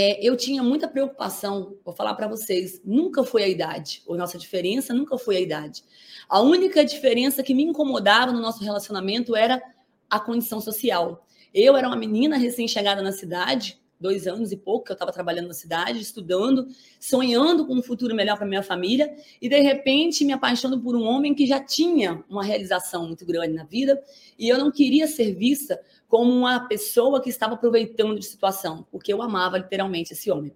é, 0.00 0.16
eu 0.24 0.36
tinha 0.36 0.62
muita 0.62 0.86
preocupação, 0.86 1.76
vou 1.84 1.92
falar 1.92 2.14
para 2.14 2.28
vocês, 2.28 2.80
nunca 2.84 3.24
foi 3.24 3.42
a 3.42 3.48
idade. 3.48 4.00
A 4.08 4.14
nossa 4.14 4.38
diferença 4.38 4.94
nunca 4.94 5.18
foi 5.18 5.38
a 5.38 5.40
idade. 5.40 5.82
A 6.28 6.40
única 6.40 6.84
diferença 6.84 7.42
que 7.42 7.52
me 7.52 7.64
incomodava 7.64 8.30
no 8.30 8.40
nosso 8.40 8.62
relacionamento 8.62 9.34
era 9.34 9.60
a 10.08 10.20
condição 10.20 10.60
social. 10.60 11.26
Eu 11.52 11.76
era 11.76 11.88
uma 11.88 11.96
menina 11.96 12.36
recém-chegada 12.36 13.02
na 13.02 13.10
cidade, 13.10 13.76
dois 14.00 14.26
anos 14.26 14.52
e 14.52 14.56
pouco 14.56 14.86
que 14.86 14.92
eu 14.92 14.94
estava 14.94 15.12
trabalhando 15.12 15.48
na 15.48 15.54
cidade, 15.54 16.00
estudando, 16.00 16.68
sonhando 17.00 17.66
com 17.66 17.74
um 17.74 17.82
futuro 17.82 18.14
melhor 18.14 18.36
para 18.36 18.46
minha 18.46 18.62
família, 18.62 19.14
e 19.40 19.48
de 19.48 19.60
repente 19.60 20.24
me 20.24 20.32
apaixono 20.32 20.80
por 20.80 20.94
um 20.94 21.02
homem 21.02 21.34
que 21.34 21.46
já 21.46 21.58
tinha 21.60 22.24
uma 22.28 22.44
realização 22.44 23.06
muito 23.06 23.26
grande 23.26 23.54
na 23.54 23.64
vida, 23.64 24.02
e 24.38 24.48
eu 24.48 24.58
não 24.58 24.70
queria 24.70 25.06
ser 25.06 25.34
vista 25.34 25.80
como 26.06 26.32
uma 26.32 26.60
pessoa 26.68 27.20
que 27.20 27.28
estava 27.28 27.54
aproveitando 27.54 28.18
de 28.18 28.24
situação, 28.24 28.86
porque 28.90 29.12
eu 29.12 29.20
amava 29.20 29.58
literalmente 29.58 30.12
esse 30.12 30.30
homem. 30.30 30.52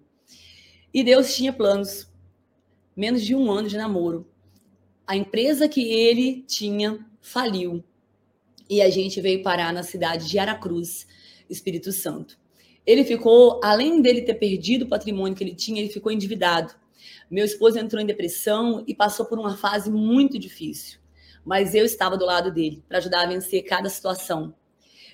E 0.93 1.03
Deus 1.03 1.35
tinha 1.35 1.51
planos. 1.51 2.07
Menos 2.95 3.23
de 3.23 3.33
um 3.33 3.51
ano 3.51 3.67
de 3.67 3.75
namoro. 3.75 4.27
A 5.07 5.15
empresa 5.15 5.67
que 5.67 5.81
ele 5.91 6.43
tinha 6.43 7.03
faliu. 7.19 7.83
E 8.69 8.81
a 8.81 8.89
gente 8.89 9.19
veio 9.19 9.41
parar 9.41 9.73
na 9.73 9.81
cidade 9.81 10.29
de 10.29 10.37
Aracruz, 10.37 11.07
Espírito 11.49 11.91
Santo. 11.91 12.39
Ele 12.85 13.03
ficou, 13.03 13.59
além 13.63 14.01
dele 14.01 14.21
ter 14.21 14.35
perdido 14.35 14.83
o 14.83 14.89
patrimônio 14.89 15.35
que 15.35 15.43
ele 15.43 15.55
tinha, 15.55 15.81
ele 15.81 15.91
ficou 15.91 16.11
endividado. 16.11 16.73
Meu 17.29 17.45
esposo 17.45 17.79
entrou 17.79 18.01
em 18.01 18.05
depressão 18.05 18.83
e 18.85 18.93
passou 18.93 19.25
por 19.25 19.39
uma 19.39 19.57
fase 19.57 19.89
muito 19.89 20.37
difícil. 20.37 20.99
Mas 21.45 21.73
eu 21.73 21.85
estava 21.85 22.17
do 22.17 22.25
lado 22.25 22.51
dele 22.51 22.83
para 22.87 22.97
ajudar 22.97 23.23
a 23.23 23.27
vencer 23.27 23.63
cada 23.63 23.89
situação. 23.89 24.53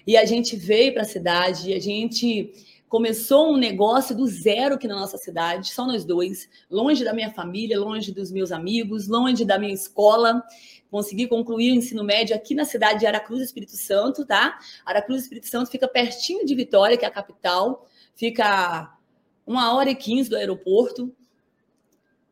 E 0.06 0.18
a 0.18 0.26
gente 0.26 0.56
veio 0.56 0.94
para 0.94 1.04
a 1.04 1.06
cidade, 1.06 1.74
a 1.74 1.80
gente 1.80 2.52
começou 2.88 3.54
um 3.54 3.58
negócio 3.58 4.18
do 4.18 4.26
zero 4.26 4.76
aqui 4.76 4.88
na 4.88 4.96
nossa 4.96 5.18
cidade, 5.18 5.70
só 5.70 5.86
nós 5.86 6.04
dois, 6.04 6.50
longe 6.70 7.04
da 7.04 7.14
minha 7.14 7.32
família, 7.32 7.80
longe 7.80 8.12
dos 8.12 8.32
meus 8.32 8.52
amigos, 8.52 9.08
longe 9.08 9.46
da 9.46 9.60
minha 9.60 9.74
escola. 9.74 10.44
Consegui 10.90 11.28
concluir 11.28 11.72
o 11.72 11.76
ensino 11.76 12.04
médio 12.04 12.36
aqui 12.36 12.56
na 12.56 12.66
cidade 12.66 13.00
de 13.00 13.06
Aracruz, 13.06 13.42
Espírito 13.42 13.76
Santo, 13.76 14.26
tá? 14.26 14.58
Aracruz, 14.84 15.24
Espírito 15.24 15.48
Santo 15.48 15.70
fica 15.70 15.88
pertinho 15.88 16.46
de 16.46 16.56
Vitória, 16.56 16.98
que 16.98 17.06
é 17.06 17.08
a 17.08 17.12
capital, 17.12 17.88
fica 18.16 18.98
uma 19.46 19.74
hora 19.76 19.92
e 19.92 19.96
quinze 19.96 20.30
do 20.30 20.36
aeroporto. 20.36 21.14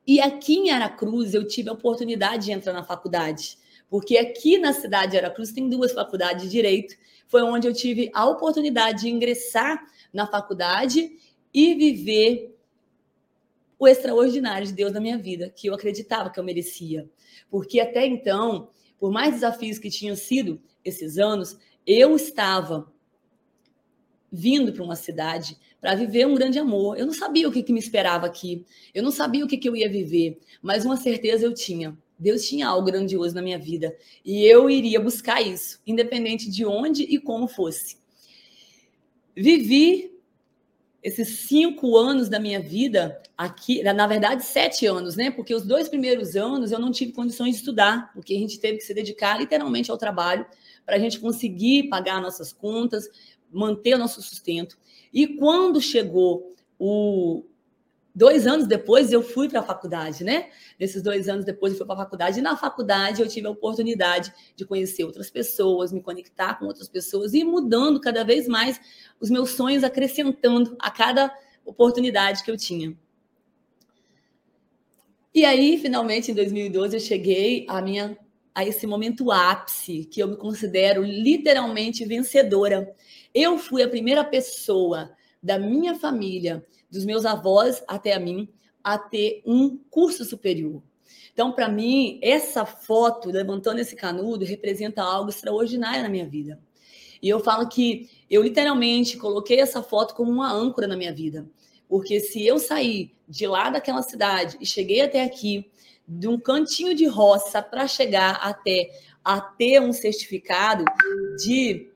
E 0.06 0.20
aqui 0.20 0.56
em 0.56 0.72
Aracruz 0.72 1.34
eu 1.34 1.48
tive 1.48 1.70
a 1.70 1.74
oportunidade 1.74 2.46
de 2.46 2.52
entrar 2.52 2.74
na 2.74 2.84
faculdade, 2.84 3.58
porque 3.90 4.18
aqui 4.18 4.58
na 4.58 4.74
cidade 4.74 5.12
de 5.12 5.18
Aracruz 5.18 5.52
tem 5.52 5.70
duas 5.70 5.92
faculdades 5.92 6.44
de 6.44 6.50
direito. 6.50 6.96
Foi 7.28 7.44
onde 7.44 7.68
eu 7.68 7.74
tive 7.74 8.10
a 8.14 8.26
oportunidade 8.26 9.02
de 9.02 9.10
ingressar 9.10 9.86
na 10.12 10.26
faculdade 10.26 11.12
e 11.54 11.76
viver 11.76 12.57
o 13.80 13.88
extraordinário 13.88 14.68
de 14.68 14.74
Deus 14.74 14.92
na 14.92 15.00
minha 15.00 15.18
vida, 15.18 15.50
que 15.50 15.68
eu 15.68 15.74
acreditava 15.74 16.30
que 16.30 16.40
eu 16.40 16.44
merecia. 16.44 17.10
Porque 17.50 17.80
até 17.80 18.06
então, 18.06 18.70
por 19.00 19.12
mais 19.12 19.36
desafios 19.36 19.78
que 19.78 19.90
tinham 19.90 20.16
sido 20.16 20.62
esses 20.84 21.18
anos, 21.18 21.58
eu 21.86 22.16
estava 22.16 22.92
vindo 24.32 24.74
para 24.74 24.84
uma 24.84 24.96
cidade 24.96 25.58
para 25.80 25.96
viver 25.96 26.28
um 26.28 26.36
grande 26.36 26.60
amor. 26.60 26.98
Eu 26.98 27.06
não 27.06 27.14
sabia 27.14 27.48
o 27.48 27.52
que, 27.52 27.64
que 27.64 27.72
me 27.72 27.80
esperava 27.80 28.26
aqui, 28.26 28.66
eu 28.94 29.04
não 29.04 29.12
sabia 29.12 29.46
o 29.46 29.48
que, 29.48 29.58
que 29.58 29.70
eu 29.70 29.76
ia 29.76 29.90
viver, 29.90 30.40
mas 30.62 30.86
uma 30.86 30.98
certeza 30.98 31.46
eu 31.46 31.54
tinha. 31.54 31.98
Deus 32.20 32.48
tinha 32.48 32.68
algo 32.68 32.88
grandioso 32.88 33.36
na 33.36 33.44
minha 33.44 33.60
vida 33.60 33.96
e 34.26 34.44
eu 34.44 34.70
iria 34.70 35.00
buscar 35.00 35.40
isso, 35.40 35.80
independente 35.86 36.50
de 36.50 36.66
onde 36.66 37.04
e 37.04 37.20
como 37.20 37.48
fosse. 37.48 37.98
Vivi 39.36 40.17
esses 41.08 41.48
cinco 41.48 41.96
anos 41.96 42.28
da 42.28 42.38
minha 42.38 42.60
vida 42.60 43.22
aqui, 43.38 43.82
na 43.82 44.06
verdade, 44.06 44.44
sete 44.44 44.86
anos, 44.86 45.16
né? 45.16 45.32
Porque 45.32 45.56
os 45.56 45.64
dois 45.64 45.88
primeiros 45.88 46.36
anos 46.36 46.70
eu 46.70 46.80
não 46.80 46.92
tive 46.92 47.14
condições 47.14 47.52
de 47.52 47.60
estudar, 47.60 48.12
porque 48.14 48.36
a 48.36 48.38
gente 48.38 48.60
teve 48.60 48.80
que 48.80 48.84
se 48.84 48.94
dedicar 48.94 49.40
literalmente 49.40 49.90
ao 49.90 49.98
trabalho 49.98 50.46
para 50.86 50.98
a 50.98 51.00
gente 51.00 51.18
conseguir 51.18 51.88
pagar 51.88 52.22
nossas 52.22 52.52
contas, 52.52 53.08
manter 53.50 53.96
o 53.96 53.98
nosso 53.98 54.22
sustento. 54.22 54.78
E 55.14 55.28
quando 55.38 55.80
chegou 55.80 56.54
o, 56.78 57.46
dois 58.18 58.48
anos 58.48 58.66
depois 58.66 59.12
eu 59.12 59.22
fui 59.22 59.48
para 59.48 59.60
a 59.60 59.64
faculdade, 59.64 60.24
né? 60.24 60.50
Nesses 60.80 61.04
dois 61.04 61.30
anos 61.30 61.46
depois 61.46 61.74
eu 61.74 61.78
fui 61.78 61.86
para 61.86 61.94
a 61.94 62.00
faculdade 62.00 62.40
e 62.40 62.42
na 62.42 62.58
faculdade 62.58 63.22
eu 63.22 63.28
tive 63.28 63.46
a 63.46 63.52
oportunidade 63.52 64.34
de 64.56 64.66
conhecer 64.66 65.04
outras 65.04 65.30
pessoas, 65.30 65.94
me 65.94 66.02
conectar 66.02 66.56
com 66.56 66.66
outras 66.66 66.90
pessoas 66.90 67.36
e 67.36 67.44
mudando 67.44 68.02
cada 68.02 68.24
vez 68.24 68.48
mais 68.48 68.82
os 69.20 69.30
meus 69.30 69.52
sonhos, 69.52 69.84
acrescentando 69.84 70.76
a 70.80 70.90
cada 70.90 71.32
oportunidade 71.64 72.44
que 72.44 72.50
eu 72.50 72.58
tinha. 72.58 72.98
E 75.32 75.46
aí, 75.46 75.78
finalmente, 75.78 76.32
em 76.32 76.34
2012, 76.34 76.96
eu 76.96 77.00
cheguei 77.00 77.68
a 77.70 77.80
minha 77.84 78.18
a 78.56 78.66
esse 78.66 78.88
momento 78.88 79.32
ápice, 79.32 80.06
que 80.06 80.20
eu 80.20 80.28
me 80.30 80.36
considero 80.36 81.04
literalmente 81.04 82.04
vencedora. 82.04 82.92
Eu 83.32 83.60
fui 83.60 83.84
a 83.84 83.88
primeira 83.88 84.24
pessoa 84.24 85.12
da 85.44 85.60
minha 85.60 85.94
família 85.94 86.66
dos 86.90 87.06
meus 87.06 87.26
avós 87.26 87.84
até 87.88 88.14
a 88.14 88.20
mim, 88.20 88.50
a 88.84 88.98
ter 88.98 89.42
um 89.46 89.78
curso 89.90 90.24
superior. 90.24 90.82
Então, 91.34 91.52
para 91.52 91.70
mim, 91.70 92.20
essa 92.22 92.66
foto 92.66 93.30
levantando 93.30 93.80
esse 93.80 93.96
canudo 93.96 94.46
representa 94.46 95.04
algo 95.04 95.30
extraordinário 95.30 96.04
na 96.04 96.10
minha 96.10 96.28
vida. 96.28 96.60
E 97.22 97.30
eu 97.30 97.40
falo 97.40 97.68
que 97.68 98.10
eu 98.30 98.44
literalmente 98.44 99.18
coloquei 99.18 99.60
essa 99.60 99.82
foto 99.82 100.16
como 100.16 100.32
uma 100.32 100.52
âncora 100.52 100.88
na 100.88 100.96
minha 100.96 101.14
vida. 101.14 101.48
Porque 101.88 102.20
se 102.20 102.46
eu 102.46 102.60
sair 102.60 103.16
de 103.28 103.48
lá 103.48 103.70
daquela 103.70 104.02
cidade 104.02 104.58
e 104.60 104.66
cheguei 104.66 105.02
até 105.02 105.24
aqui, 105.24 105.70
de 106.08 106.28
um 106.28 106.40
cantinho 106.40 106.96
de 106.96 107.06
roça 107.06 107.62
para 107.62 107.88
chegar 107.88 108.36
até 108.36 108.90
a 109.24 109.42
ter 109.42 109.82
um 109.82 109.92
certificado 109.92 110.86
de 111.38 111.92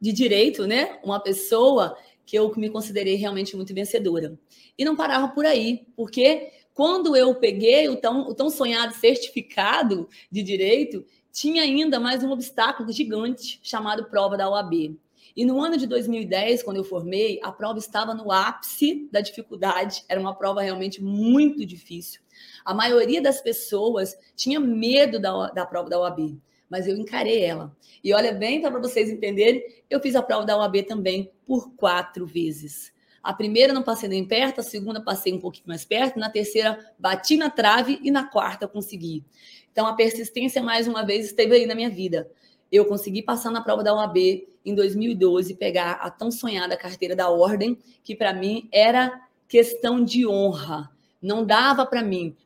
de 0.00 0.12
direito, 0.12 0.66
né? 0.66 0.98
Uma 1.02 1.20
pessoa 1.20 1.96
que 2.28 2.36
eu 2.36 2.52
me 2.58 2.68
considerei 2.68 3.14
realmente 3.14 3.56
muito 3.56 3.72
vencedora. 3.72 4.38
E 4.76 4.84
não 4.84 4.94
parava 4.94 5.28
por 5.28 5.46
aí, 5.46 5.86
porque 5.96 6.52
quando 6.74 7.16
eu 7.16 7.34
peguei 7.34 7.88
o 7.88 7.96
tão, 7.96 8.28
o 8.28 8.34
tão 8.34 8.50
sonhado 8.50 8.94
certificado 8.94 10.06
de 10.30 10.42
direito, 10.42 11.06
tinha 11.32 11.62
ainda 11.62 11.98
mais 11.98 12.22
um 12.22 12.30
obstáculo 12.30 12.92
gigante 12.92 13.58
chamado 13.62 14.10
prova 14.10 14.36
da 14.36 14.46
OAB. 14.46 14.98
E 15.34 15.42
no 15.46 15.58
ano 15.58 15.78
de 15.78 15.86
2010, 15.86 16.62
quando 16.62 16.76
eu 16.76 16.84
formei, 16.84 17.40
a 17.42 17.50
prova 17.50 17.78
estava 17.78 18.12
no 18.12 18.30
ápice 18.30 19.08
da 19.10 19.22
dificuldade, 19.22 20.04
era 20.06 20.20
uma 20.20 20.34
prova 20.34 20.60
realmente 20.60 21.02
muito 21.02 21.64
difícil. 21.64 22.20
A 22.62 22.74
maioria 22.74 23.22
das 23.22 23.40
pessoas 23.40 24.14
tinha 24.36 24.60
medo 24.60 25.18
da, 25.18 25.46
da 25.46 25.64
prova 25.64 25.88
da 25.88 25.98
OAB, 25.98 26.38
mas 26.68 26.86
eu 26.86 26.96
encarei 26.96 27.42
ela. 27.42 27.74
E 28.02 28.12
olha 28.12 28.32
bem, 28.32 28.60
para 28.60 28.78
vocês 28.78 29.10
entenderem, 29.10 29.62
eu 29.88 30.00
fiz 30.00 30.14
a 30.14 30.22
prova 30.22 30.44
da 30.44 30.56
OAB 30.56 30.82
também 30.84 31.30
por 31.46 31.72
quatro 31.74 32.26
vezes. 32.26 32.92
A 33.22 33.32
primeira 33.32 33.72
não 33.72 33.82
passei 33.82 34.08
nem 34.08 34.24
perto, 34.24 34.60
a 34.60 34.62
segunda 34.62 35.00
passei 35.00 35.32
um 35.32 35.40
pouquinho 35.40 35.68
mais 35.68 35.84
perto, 35.84 36.18
na 36.18 36.30
terceira 36.30 36.78
bati 36.98 37.36
na 37.36 37.50
trave 37.50 37.98
e 38.02 38.10
na 38.10 38.24
quarta 38.24 38.68
consegui. 38.68 39.24
Então 39.72 39.86
a 39.86 39.94
persistência 39.94 40.62
mais 40.62 40.86
uma 40.86 41.04
vez 41.04 41.26
esteve 41.26 41.54
aí 41.54 41.66
na 41.66 41.74
minha 41.74 41.90
vida. 41.90 42.30
Eu 42.70 42.84
consegui 42.84 43.22
passar 43.22 43.50
na 43.50 43.62
prova 43.62 43.82
da 43.82 43.94
OAB 43.94 44.16
em 44.64 44.74
2012, 44.74 45.54
pegar 45.54 45.92
a 45.92 46.10
tão 46.10 46.30
sonhada 46.30 46.76
carteira 46.76 47.16
da 47.16 47.28
ordem, 47.30 47.78
que 48.04 48.14
para 48.14 48.32
mim 48.32 48.68
era 48.70 49.20
questão 49.48 50.04
de 50.04 50.26
honra. 50.26 50.90
Não 51.20 51.44
dava 51.44 51.84
para 51.86 52.02
mim 52.02 52.36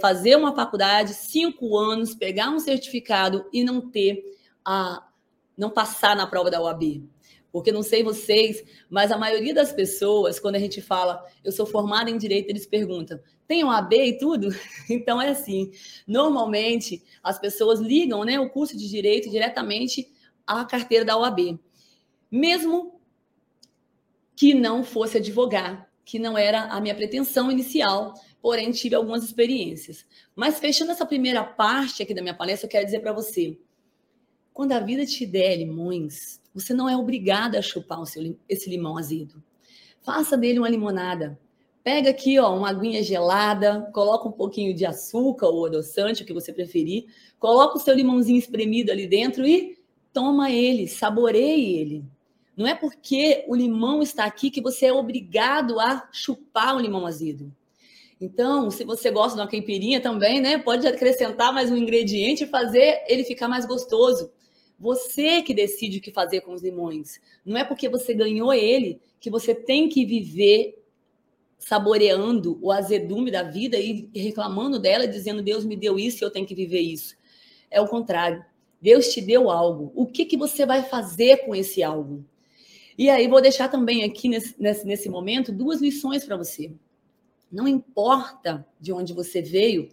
fazer 0.00 0.36
uma 0.36 0.54
faculdade, 0.54 1.14
cinco 1.14 1.76
anos, 1.76 2.14
pegar 2.14 2.50
um 2.50 2.60
certificado 2.60 3.44
e 3.52 3.64
não 3.64 3.90
ter 3.90 4.22
a 4.64 5.06
não 5.56 5.70
passar 5.70 6.14
na 6.16 6.26
prova 6.26 6.50
da 6.50 6.60
OAB. 6.60 7.04
Porque 7.50 7.70
não 7.70 7.82
sei 7.82 8.02
vocês, 8.02 8.64
mas 8.90 9.12
a 9.12 9.18
maioria 9.18 9.54
das 9.54 9.72
pessoas, 9.72 10.40
quando 10.40 10.56
a 10.56 10.58
gente 10.58 10.80
fala, 10.80 11.24
eu 11.44 11.52
sou 11.52 11.64
formada 11.64 12.10
em 12.10 12.18
direito, 12.18 12.48
eles 12.48 12.66
perguntam, 12.66 13.20
tem 13.46 13.64
OAB 13.64 13.92
e 13.92 14.18
tudo? 14.18 14.48
Então 14.90 15.20
é 15.20 15.30
assim. 15.30 15.70
Normalmente 16.06 17.02
as 17.22 17.38
pessoas 17.38 17.80
ligam 17.80 18.24
né, 18.24 18.38
o 18.40 18.50
curso 18.50 18.76
de 18.76 18.88
direito 18.88 19.30
diretamente 19.30 20.12
à 20.46 20.64
carteira 20.64 21.04
da 21.04 21.16
OAB. 21.16 21.58
Mesmo 22.30 23.00
que 24.36 24.52
não 24.52 24.82
fosse 24.82 25.18
advogar, 25.18 25.88
que 26.04 26.18
não 26.18 26.36
era 26.36 26.64
a 26.64 26.80
minha 26.80 26.94
pretensão 26.94 27.50
inicial, 27.50 28.14
porém 28.44 28.72
tive 28.72 28.94
algumas 28.94 29.24
experiências. 29.24 30.04
Mas 30.36 30.58
fechando 30.58 30.90
essa 30.90 31.06
primeira 31.06 31.42
parte 31.42 32.02
aqui 32.02 32.12
da 32.12 32.20
minha 32.20 32.34
palestra, 32.34 32.66
eu 32.66 32.70
quero 32.70 32.84
dizer 32.84 33.00
para 33.00 33.10
você, 33.10 33.58
quando 34.52 34.72
a 34.72 34.80
vida 34.80 35.06
te 35.06 35.24
der 35.24 35.56
limões, 35.56 36.42
você 36.52 36.74
não 36.74 36.86
é 36.86 36.94
obrigada 36.94 37.58
a 37.58 37.62
chupar 37.62 38.04
seu, 38.04 38.36
esse 38.46 38.68
limão 38.68 38.98
azedo. 38.98 39.42
Faça 40.02 40.36
dele 40.36 40.58
uma 40.58 40.68
limonada. 40.68 41.40
Pega 41.82 42.10
aqui, 42.10 42.38
ó, 42.38 42.54
uma 42.54 42.68
aguinha 42.68 43.02
gelada, 43.02 43.90
coloca 43.94 44.28
um 44.28 44.32
pouquinho 44.32 44.74
de 44.74 44.84
açúcar 44.84 45.46
ou 45.46 45.64
adoçante, 45.64 46.22
o 46.22 46.26
que 46.26 46.34
você 46.34 46.52
preferir, 46.52 47.06
coloca 47.38 47.78
o 47.78 47.80
seu 47.80 47.94
limãozinho 47.94 48.38
espremido 48.38 48.92
ali 48.92 49.06
dentro 49.06 49.46
e 49.46 49.78
toma 50.12 50.50
ele, 50.50 50.86
saboreie 50.86 51.78
ele. 51.78 52.04
Não 52.54 52.66
é 52.66 52.74
porque 52.74 53.42
o 53.48 53.56
limão 53.56 54.02
está 54.02 54.26
aqui 54.26 54.50
que 54.50 54.60
você 54.60 54.84
é 54.84 54.92
obrigado 54.92 55.80
a 55.80 56.06
chupar 56.12 56.76
o 56.76 56.80
limão 56.80 57.06
azedo. 57.06 57.50
Então, 58.24 58.70
se 58.70 58.84
você 58.84 59.10
gosta 59.10 59.36
de 59.36 59.42
uma 59.42 59.50
caipirinha 59.50 60.00
também, 60.00 60.40
né, 60.40 60.56
pode 60.56 60.86
acrescentar 60.86 61.52
mais 61.52 61.70
um 61.70 61.76
ingrediente 61.76 62.44
e 62.44 62.46
fazer 62.46 63.04
ele 63.06 63.22
ficar 63.22 63.48
mais 63.48 63.66
gostoso. 63.66 64.32
Você 64.78 65.42
que 65.42 65.52
decide 65.52 65.98
o 65.98 66.00
que 66.00 66.10
fazer 66.10 66.40
com 66.40 66.54
os 66.54 66.62
limões. 66.62 67.20
Não 67.44 67.58
é 67.58 67.64
porque 67.64 67.86
você 67.86 68.14
ganhou 68.14 68.52
ele 68.54 68.98
que 69.20 69.28
você 69.28 69.54
tem 69.54 69.90
que 69.90 70.06
viver 70.06 70.82
saboreando 71.58 72.58
o 72.62 72.72
azedume 72.72 73.30
da 73.30 73.42
vida 73.42 73.78
e 73.78 74.08
reclamando 74.14 74.78
dela, 74.78 75.06
dizendo 75.06 75.42
Deus 75.42 75.62
me 75.62 75.76
deu 75.76 75.98
isso 75.98 76.22
e 76.22 76.24
eu 76.24 76.30
tenho 76.30 76.46
que 76.46 76.54
viver 76.54 76.80
isso. 76.80 77.14
É 77.70 77.78
o 77.78 77.88
contrário. 77.88 78.42
Deus 78.80 79.08
te 79.08 79.20
deu 79.20 79.50
algo. 79.50 79.92
O 79.94 80.06
que, 80.06 80.24
que 80.24 80.36
você 80.36 80.64
vai 80.64 80.82
fazer 80.82 81.44
com 81.44 81.54
esse 81.54 81.82
algo? 81.82 82.24
E 82.96 83.10
aí 83.10 83.28
vou 83.28 83.42
deixar 83.42 83.68
também 83.68 84.02
aqui 84.02 84.28
nesse, 84.30 84.54
nesse, 84.58 84.86
nesse 84.86 85.08
momento 85.10 85.52
duas 85.52 85.82
lições 85.82 86.24
para 86.24 86.38
você. 86.38 86.72
Não 87.54 87.68
importa 87.68 88.66
de 88.80 88.92
onde 88.92 89.12
você 89.12 89.40
veio 89.40 89.88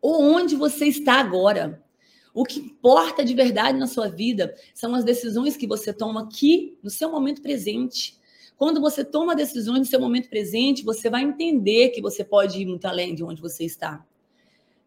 ou 0.00 0.22
onde 0.22 0.56
você 0.56 0.86
está 0.86 1.20
agora. 1.20 1.84
O 2.32 2.42
que 2.42 2.58
importa 2.58 3.22
de 3.22 3.34
verdade 3.34 3.78
na 3.78 3.86
sua 3.86 4.08
vida 4.08 4.54
são 4.72 4.94
as 4.94 5.04
decisões 5.04 5.58
que 5.58 5.66
você 5.66 5.92
toma 5.92 6.22
aqui 6.22 6.78
no 6.82 6.88
seu 6.88 7.10
momento 7.10 7.42
presente. 7.42 8.18
Quando 8.56 8.80
você 8.80 9.04
toma 9.04 9.36
decisões 9.36 9.80
no 9.80 9.84
seu 9.84 10.00
momento 10.00 10.30
presente, 10.30 10.82
você 10.82 11.10
vai 11.10 11.22
entender 11.22 11.90
que 11.90 12.00
você 12.00 12.24
pode 12.24 12.62
ir 12.62 12.64
muito 12.64 12.86
além 12.86 13.14
de 13.14 13.22
onde 13.22 13.42
você 13.42 13.64
está. 13.64 14.02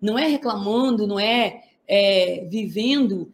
Não 0.01 0.17
é 0.17 0.25
reclamando, 0.25 1.05
não 1.05 1.19
é, 1.19 1.61
é 1.87 2.47
vivendo, 2.49 3.31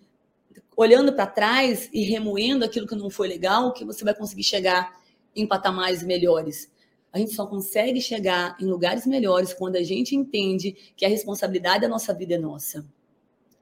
olhando 0.76 1.14
para 1.14 1.28
trás 1.28 1.90
e 1.94 2.04
remoendo 2.04 2.66
aquilo 2.66 2.88
que 2.88 2.96
não 2.96 3.10
foi 3.10 3.30
legal, 3.30 3.72
que 3.72 3.86
você 3.86 4.04
vai 4.04 4.14
conseguir 4.14 4.44
chegar 4.44 5.00
em 5.34 5.48
patamares 5.48 6.04
melhores. 6.04 6.70
A 7.15 7.17
gente 7.17 7.34
só 7.34 7.47
consegue 7.47 8.01
chegar 8.01 8.58
em 8.60 8.65
lugares 8.65 9.08
melhores 9.08 9.54
quando 9.54 9.78
a 9.78 9.84
gente 9.84 10.13
entende 10.13 10.75
que 10.97 11.06
a 11.06 11.08
responsabilidade 11.08 11.84
da 11.84 11.88
nossa 11.88 12.13
vida 12.13 12.36
é 12.36 12.38
nossa. 12.38 12.86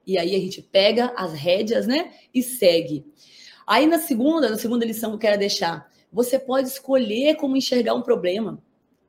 E 0.04 0.18
aí 0.18 0.34
a 0.34 0.40
gente 0.40 0.60
pega 0.60 1.12
as 1.16 1.32
rédeas, 1.32 1.86
né? 1.86 2.12
E 2.34 2.42
segue. 2.42 3.06
Aí 3.64 3.86
na 3.86 4.00
segunda, 4.00 4.50
na 4.50 4.58
segunda 4.58 4.84
lição 4.84 5.10
que 5.10 5.14
eu 5.14 5.20
quero 5.20 5.38
deixar, 5.38 5.88
você 6.12 6.36
pode 6.36 6.66
escolher 6.66 7.36
como 7.36 7.56
enxergar 7.56 7.94
um 7.94 8.02
problema. 8.02 8.60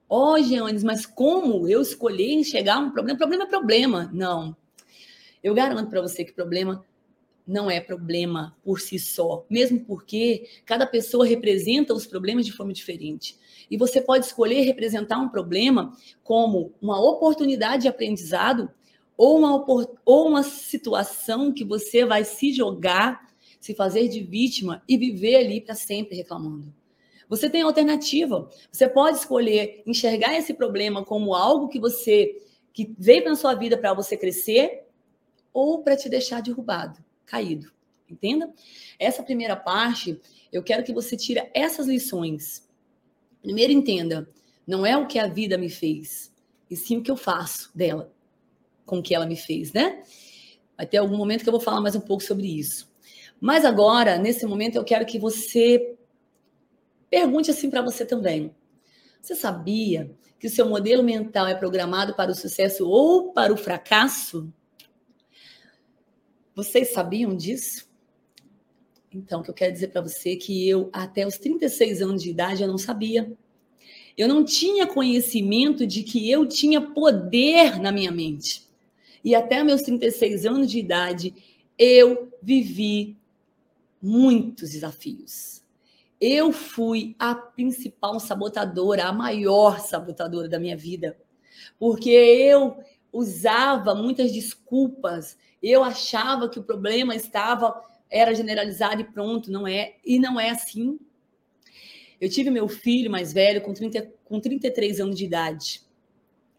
Ó, 0.07 0.33
oh, 0.33 0.43
Giannis, 0.43 0.83
mas 0.83 1.07
como 1.07 1.67
eu 1.67 1.81
escolher 1.81 2.31
enxergar 2.33 2.77
um 2.77 2.91
problema? 2.91 3.17
Problema 3.17 3.43
é 3.45 3.47
problema. 3.47 4.11
Não. 4.13 4.55
Eu 5.43 5.55
garanto 5.55 5.89
para 5.89 6.03
você 6.03 6.23
que 6.23 6.31
problema 6.31 6.85
não 7.47 7.69
é 7.69 7.81
problema 7.81 8.55
por 8.63 8.79
si 8.79 8.99
só, 8.99 9.43
mesmo 9.49 9.79
porque 9.79 10.47
cada 10.67 10.85
pessoa 10.85 11.25
representa 11.25 11.95
os 11.95 12.05
problemas 12.05 12.45
de 12.45 12.53
forma 12.53 12.71
diferente. 12.71 13.39
E 13.69 13.77
você 13.77 14.01
pode 14.01 14.25
escolher 14.25 14.61
representar 14.61 15.17
um 15.19 15.29
problema 15.29 15.91
como 16.23 16.73
uma 16.81 16.99
oportunidade 16.99 17.83
de 17.83 17.87
aprendizado 17.87 18.69
ou 19.17 19.37
uma, 19.37 19.65
ou 20.05 20.27
uma 20.27 20.43
situação 20.43 21.51
que 21.51 21.63
você 21.63 22.05
vai 22.05 22.23
se 22.23 22.51
jogar, 22.53 23.27
se 23.59 23.73
fazer 23.73 24.07
de 24.07 24.21
vítima 24.21 24.83
e 24.87 24.97
viver 24.97 25.37
ali 25.37 25.61
para 25.61 25.75
sempre 25.75 26.15
reclamando. 26.15 26.73
Você 27.27 27.49
tem 27.49 27.61
alternativa. 27.61 28.49
Você 28.71 28.87
pode 28.87 29.17
escolher 29.17 29.81
enxergar 29.85 30.35
esse 30.37 30.53
problema 30.53 31.03
como 31.03 31.33
algo 31.33 31.67
que 31.67 31.79
você 31.79 32.41
que 32.71 32.93
veio 32.99 33.23
na 33.23 33.35
sua 33.35 33.55
vida 33.55 33.77
para 33.77 33.93
você 33.93 34.17
crescer 34.17 34.83
ou 35.53 35.81
para 35.81 35.95
te 35.95 36.09
deixar 36.09 36.41
derrubado, 36.41 36.99
caído. 37.25 37.71
Entenda? 38.09 38.53
Essa 38.99 39.23
primeira 39.23 39.55
parte, 39.55 40.19
eu 40.51 40.61
quero 40.61 40.83
que 40.83 40.93
você 40.93 41.15
tire 41.15 41.49
essas 41.53 41.87
lições. 41.87 42.64
Primeiro 43.45 43.71
entenda, 43.71 44.27
não 44.65 44.83
é 44.83 44.97
o 44.97 45.05
que 45.05 45.19
a 45.19 45.27
vida 45.27 45.55
me 45.55 45.69
fez, 45.69 46.33
e 46.67 46.75
sim 46.75 46.97
o 46.97 47.03
que 47.03 47.11
eu 47.11 47.15
faço 47.15 47.69
dela 47.75 48.11
com 48.87 48.97
o 48.97 49.03
que 49.03 49.13
ela 49.13 49.27
me 49.27 49.35
fez, 49.35 49.71
né? 49.71 50.01
Vai 50.75 50.87
ter 50.87 50.97
algum 50.97 51.15
momento 51.15 51.43
que 51.43 51.49
eu 51.49 51.53
vou 51.53 51.61
falar 51.61 51.79
mais 51.79 51.95
um 51.95 52.01
pouco 52.01 52.23
sobre 52.23 52.47
isso. 52.47 52.91
Mas 53.39 53.63
agora, 53.63 54.17
nesse 54.17 54.47
momento, 54.47 54.77
eu 54.77 54.83
quero 54.83 55.05
que 55.05 55.19
você 55.19 55.95
pergunte 57.07 57.51
assim 57.51 57.69
para 57.69 57.83
você 57.83 58.03
também. 58.03 58.51
Você 59.21 59.35
sabia 59.35 60.09
que 60.39 60.47
o 60.47 60.49
seu 60.49 60.67
modelo 60.67 61.03
mental 61.03 61.45
é 61.45 61.53
programado 61.53 62.15
para 62.15 62.31
o 62.31 62.35
sucesso 62.35 62.89
ou 62.89 63.31
para 63.31 63.53
o 63.53 63.57
fracasso? 63.57 64.51
Vocês 66.55 66.91
sabiam 66.93 67.35
disso? 67.35 67.84
Então, 69.15 69.39
o 69.39 69.43
que 69.43 69.49
eu 69.49 69.53
quero 69.53 69.71
dizer 69.71 69.87
para 69.87 70.01
você 70.01 70.33
é 70.33 70.35
que 70.35 70.67
eu, 70.67 70.89
até 70.91 71.25
os 71.25 71.37
36 71.37 72.01
anos 72.01 72.21
de 72.21 72.29
idade, 72.29 72.61
eu 72.61 72.67
não 72.67 72.77
sabia. 72.77 73.31
Eu 74.17 74.27
não 74.27 74.43
tinha 74.43 74.85
conhecimento 74.85 75.87
de 75.87 76.03
que 76.03 76.29
eu 76.29 76.45
tinha 76.45 76.81
poder 76.81 77.79
na 77.79 77.93
minha 77.93 78.11
mente. 78.11 78.63
E 79.23 79.33
até 79.33 79.63
meus 79.63 79.81
36 79.83 80.45
anos 80.45 80.69
de 80.69 80.79
idade, 80.79 81.33
eu 81.79 82.29
vivi 82.41 83.15
muitos 84.01 84.71
desafios. 84.71 85.63
Eu 86.19 86.51
fui 86.51 87.15
a 87.17 87.33
principal 87.33 88.19
sabotadora, 88.19 89.05
a 89.05 89.13
maior 89.13 89.79
sabotadora 89.79 90.49
da 90.49 90.59
minha 90.59 90.75
vida, 90.75 91.17
porque 91.79 92.09
eu 92.09 92.77
usava 93.13 93.95
muitas 93.95 94.33
desculpas. 94.33 95.37
Eu 95.63 95.85
achava 95.85 96.49
que 96.49 96.59
o 96.59 96.63
problema 96.63 97.15
estava 97.15 97.81
era 98.15 98.33
generalizado 98.33 99.01
e 99.01 99.03
pronto, 99.03 99.51
não 99.51 99.67
é? 99.67 99.95
E 100.05 100.17
não 100.17 100.39
é 100.39 100.49
assim. 100.49 100.97
Eu 102.19 102.29
tive 102.29 102.49
meu 102.49 102.67
filho 102.67 103.11
mais 103.11 103.33
velho 103.33 103.61
com, 103.61 103.73
30, 103.73 104.09
com 104.23 104.39
33 104.39 105.01
anos 105.01 105.17
de 105.17 105.25
idade. 105.25 105.81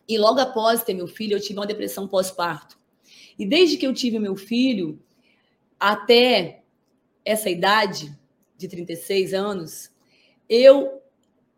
E 0.07 0.19
logo 0.19 0.39
após 0.39 0.85
ter 0.85 0.93
meu 0.93 1.07
filho, 1.07 1.35
eu 1.35 1.41
tive 1.41 1.59
uma 1.59 1.67
depressão 1.67 2.07
pós-parto. 2.07 2.79
E 3.39 3.47
desde 3.47 3.79
que 3.79 3.87
eu 3.87 3.95
tive 3.95 4.19
meu 4.19 4.37
filho, 4.37 5.03
até 5.81 6.63
essa 7.25 7.49
idade, 7.49 8.15
de 8.57 8.69
36 8.69 9.33
anos, 9.33 9.91
eu 10.49 11.03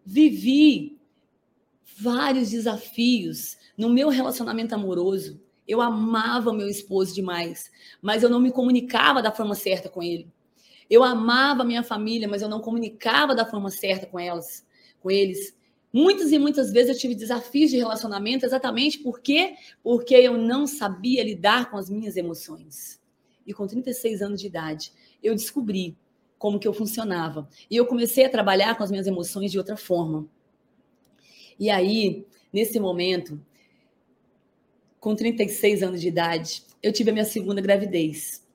vivi 0.04 0.98
vários 2.00 2.50
desafios 2.50 3.56
no 3.76 3.88
meu 3.88 4.08
relacionamento 4.08 4.74
amoroso. 4.74 5.40
Eu 5.68 5.82
amava 5.82 6.52
meu 6.52 6.66
esposo 6.66 7.14
demais, 7.14 7.70
mas 8.00 8.22
eu 8.22 8.30
não 8.30 8.40
me 8.40 8.50
comunicava 8.50 9.20
da 9.20 9.30
forma 9.30 9.54
certa 9.54 9.90
com 9.90 10.02
ele. 10.02 10.26
Eu 10.88 11.04
amava 11.04 11.62
minha 11.62 11.82
família, 11.82 12.26
mas 12.26 12.40
eu 12.40 12.48
não 12.48 12.60
comunicava 12.60 13.34
da 13.34 13.44
forma 13.44 13.70
certa 13.70 14.06
com 14.06 14.18
elas, 14.18 14.66
com 14.98 15.10
eles. 15.10 15.54
Muitas 15.92 16.32
e 16.32 16.38
muitas 16.38 16.72
vezes 16.72 16.90
eu 16.90 16.98
tive 16.98 17.14
desafios 17.14 17.70
de 17.70 17.76
relacionamento 17.76 18.46
exatamente 18.46 18.98
porque 18.98 19.54
porque 19.82 20.14
eu 20.14 20.38
não 20.38 20.66
sabia 20.66 21.22
lidar 21.22 21.70
com 21.70 21.76
as 21.76 21.90
minhas 21.90 22.16
emoções. 22.16 22.98
E 23.46 23.52
com 23.52 23.66
36 23.66 24.22
anos 24.22 24.40
de 24.40 24.46
idade, 24.46 24.92
eu 25.22 25.34
descobri 25.34 25.96
como 26.38 26.58
que 26.58 26.68
eu 26.68 26.72
funcionava. 26.72 27.48
E 27.70 27.76
eu 27.76 27.86
comecei 27.86 28.24
a 28.24 28.30
trabalhar 28.30 28.76
com 28.76 28.84
as 28.84 28.90
minhas 28.90 29.06
emoções 29.06 29.50
de 29.50 29.58
outra 29.58 29.76
forma. 29.76 30.26
E 31.58 31.68
aí, 31.68 32.26
nesse 32.52 32.78
momento, 32.78 33.40
com 35.00 35.14
36 35.14 35.82
anos 35.82 36.00
de 36.00 36.08
idade, 36.08 36.62
eu 36.82 36.92
tive 36.92 37.10
a 37.10 37.12
minha 37.12 37.24
segunda 37.24 37.60
gravidez. 37.60 38.46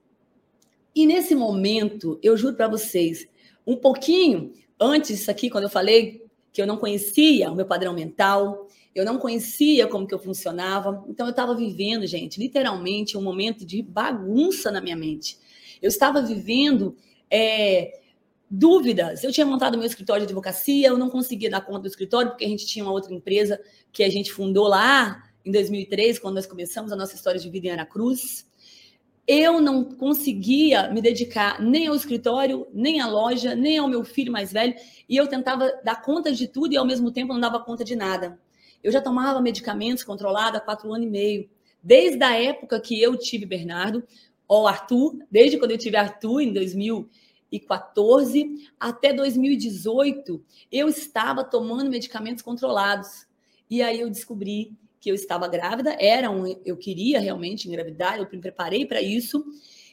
E 0.96 1.06
nesse 1.06 1.34
momento, 1.36 2.20
eu 2.22 2.38
juro 2.38 2.56
para 2.56 2.68
vocês, 2.68 3.28
um 3.66 3.76
pouquinho 3.76 4.54
antes 4.80 5.18
disso 5.18 5.32
aqui, 5.32 5.50
quando 5.50 5.66
eu 5.66 5.70
falei 5.70 6.26
que 6.52 6.62
eu 6.62 6.68
não 6.68 6.78
conhecia 6.78 7.52
o 7.52 7.56
meu 7.56 7.66
padrão 7.66 7.94
mental, 7.94 8.68
eu 8.94 9.04
não 9.04 9.18
conhecia 9.18 9.88
como 9.88 10.06
que 10.06 10.14
eu 10.14 10.20
funcionava, 10.20 11.04
então 11.10 11.26
eu 11.26 11.32
estava 11.32 11.56
vivendo, 11.56 12.06
gente, 12.06 12.40
literalmente 12.40 13.18
um 13.18 13.22
momento 13.24 13.66
de 13.66 13.82
bagunça 13.82 14.70
na 14.70 14.80
minha 14.80 14.96
mente. 14.96 15.40
Eu 15.82 15.88
estava 15.88 16.22
vivendo 16.22 16.96
é, 17.30 18.00
dúvidas. 18.50 19.24
Eu 19.24 19.32
tinha 19.32 19.46
montado 19.48 19.78
meu 19.78 19.88
escritório 19.88 20.22
de 20.22 20.28
advocacia, 20.28 20.90
eu 20.90 20.98
não 20.98 21.10
conseguia 21.10 21.50
dar 21.50 21.62
conta 21.62 21.80
do 21.80 21.88
escritório 21.88 22.30
porque 22.32 22.46
a 22.46 22.48
gente 22.48 22.68
tinha 22.68 22.86
uma 22.86 22.92
outra 22.92 23.12
empresa 23.12 23.60
que 23.92 24.04
a 24.04 24.10
gente 24.10 24.32
fundou 24.32 24.68
lá 24.68 25.24
em 25.46 25.52
2003, 25.52 26.20
quando 26.20 26.36
nós 26.36 26.46
começamos 26.46 26.92
a 26.92 26.96
nossa 26.96 27.16
história 27.16 27.40
de 27.40 27.50
vida 27.50 27.68
em 27.68 27.72
Aracruz 27.72 28.46
eu 29.28 29.60
não 29.62 29.84
conseguia 29.86 30.90
me 30.92 31.02
dedicar 31.02 31.62
nem 31.62 31.88
ao 31.88 31.96
escritório, 31.96 32.68
nem 32.74 33.00
à 33.00 33.08
loja, 33.08 33.56
nem 33.56 33.78
ao 33.78 33.88
meu 33.88 34.04
filho 34.04 34.30
mais 34.32 34.52
velho, 34.52 34.76
e 35.08 35.16
eu 35.16 35.28
tentava 35.28 35.72
dar 35.84 36.02
conta 36.02 36.32
de 36.32 36.48
tudo 36.48 36.74
e 36.74 36.78
ao 36.78 36.86
mesmo 36.86 37.12
tempo 37.12 37.34
não 37.34 37.40
dava 37.40 37.60
conta 37.60 37.86
de 37.86 37.96
nada. 37.96 38.40
Eu 38.84 38.92
já 38.92 39.02
tomava 39.02 39.42
medicamentos 39.42 40.04
controlados 40.04 40.60
há 40.60 40.62
quatro 40.62 40.94
anos 40.94 41.08
e 41.08 41.10
meio, 41.10 41.50
desde 41.82 42.22
a 42.24 42.38
época 42.38 42.80
que 42.82 43.02
eu 43.02 43.18
tive 43.18 43.46
Bernardo, 43.46 44.04
ou 44.46 44.68
Arthur, 44.68 45.18
desde 45.32 45.58
quando 45.58 45.72
eu 45.72 45.78
tive 45.78 45.96
Arthur 45.96 46.42
em 46.42 46.52
2014 46.52 48.70
até 48.78 49.14
2018, 49.14 50.44
eu 50.70 50.90
estava 50.90 51.46
tomando 51.46 51.90
medicamentos 51.90 52.44
controlados. 52.44 53.26
E 53.70 53.82
aí 53.82 54.02
eu 54.02 54.10
descobri 54.10 54.76
que 55.04 55.12
eu 55.12 55.16
estava 55.16 55.50
grávida, 55.50 55.98
era 56.00 56.32
um, 56.32 56.48
eu 56.64 56.78
queria 56.78 57.20
realmente 57.20 57.68
engravidar, 57.68 58.18
eu 58.18 58.28
me 58.32 58.40
preparei 58.40 58.86
para 58.86 59.02
isso. 59.02 59.44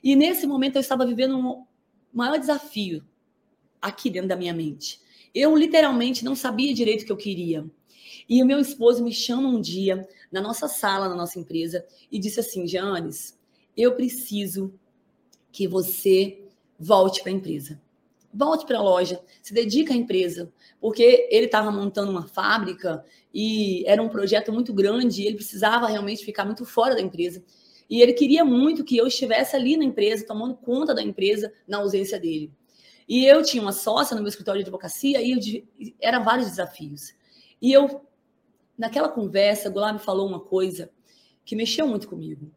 E 0.04 0.14
nesse 0.14 0.46
momento 0.46 0.76
eu 0.76 0.80
estava 0.80 1.04
vivendo 1.04 1.36
um 1.36 1.64
maior 2.12 2.38
desafio 2.38 3.04
aqui 3.82 4.08
dentro 4.08 4.28
da 4.28 4.36
minha 4.36 4.54
mente. 4.54 5.00
Eu 5.34 5.56
literalmente 5.56 6.24
não 6.24 6.36
sabia 6.36 6.72
direito 6.72 7.02
o 7.02 7.06
que 7.06 7.10
eu 7.10 7.16
queria. 7.16 7.68
E 8.28 8.40
o 8.40 8.46
meu 8.46 8.60
esposo 8.60 9.02
me 9.02 9.12
chama 9.12 9.48
um 9.48 9.60
dia 9.60 10.08
na 10.30 10.40
nossa 10.40 10.68
sala, 10.68 11.08
na 11.08 11.16
nossa 11.16 11.40
empresa, 11.40 11.84
e 12.08 12.16
disse 12.16 12.38
assim: 12.38 12.64
Janes, 12.64 13.36
eu 13.76 13.96
preciso 13.96 14.72
que 15.50 15.66
você 15.66 16.40
volte 16.78 17.20
para 17.20 17.32
a 17.32 17.34
empresa. 17.34 17.82
Volte 18.32 18.64
para 18.64 18.78
a 18.78 18.82
loja, 18.82 19.20
se 19.42 19.52
dedica 19.52 19.92
à 19.92 19.96
empresa, 19.96 20.52
porque 20.80 21.28
ele 21.30 21.46
estava 21.46 21.70
montando 21.72 22.12
uma 22.12 22.28
fábrica 22.28 23.04
e 23.34 23.84
era 23.86 24.00
um 24.00 24.08
projeto 24.08 24.52
muito 24.52 24.72
grande, 24.72 25.24
ele 25.24 25.34
precisava 25.34 25.88
realmente 25.88 26.24
ficar 26.24 26.44
muito 26.44 26.64
fora 26.64 26.94
da 26.94 27.00
empresa. 27.00 27.42
E 27.88 28.00
ele 28.00 28.12
queria 28.12 28.44
muito 28.44 28.84
que 28.84 28.96
eu 28.96 29.08
estivesse 29.08 29.56
ali 29.56 29.76
na 29.76 29.82
empresa, 29.82 30.24
tomando 30.24 30.54
conta 30.54 30.94
da 30.94 31.02
empresa 31.02 31.52
na 31.66 31.78
ausência 31.78 32.20
dele. 32.20 32.52
E 33.08 33.26
eu 33.26 33.42
tinha 33.42 33.60
uma 33.60 33.72
sócia 33.72 34.14
no 34.14 34.22
meu 34.22 34.28
escritório 34.28 34.60
de 34.60 34.64
advocacia 34.64 35.20
e 35.20 35.32
eu, 35.32 35.94
eram 36.00 36.22
vários 36.22 36.48
desafios. 36.48 37.12
E 37.60 37.72
eu, 37.72 38.02
naquela 38.78 39.08
conversa, 39.08 39.68
o 39.68 39.92
me 39.92 39.98
falou 39.98 40.28
uma 40.28 40.38
coisa 40.38 40.88
que 41.44 41.56
mexeu 41.56 41.88
muito 41.88 42.06
comigo. 42.06 42.52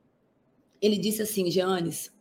Ele 0.79 0.99
disse 0.99 1.23
assim, 1.23 1.49
Giannis, 1.49 2.13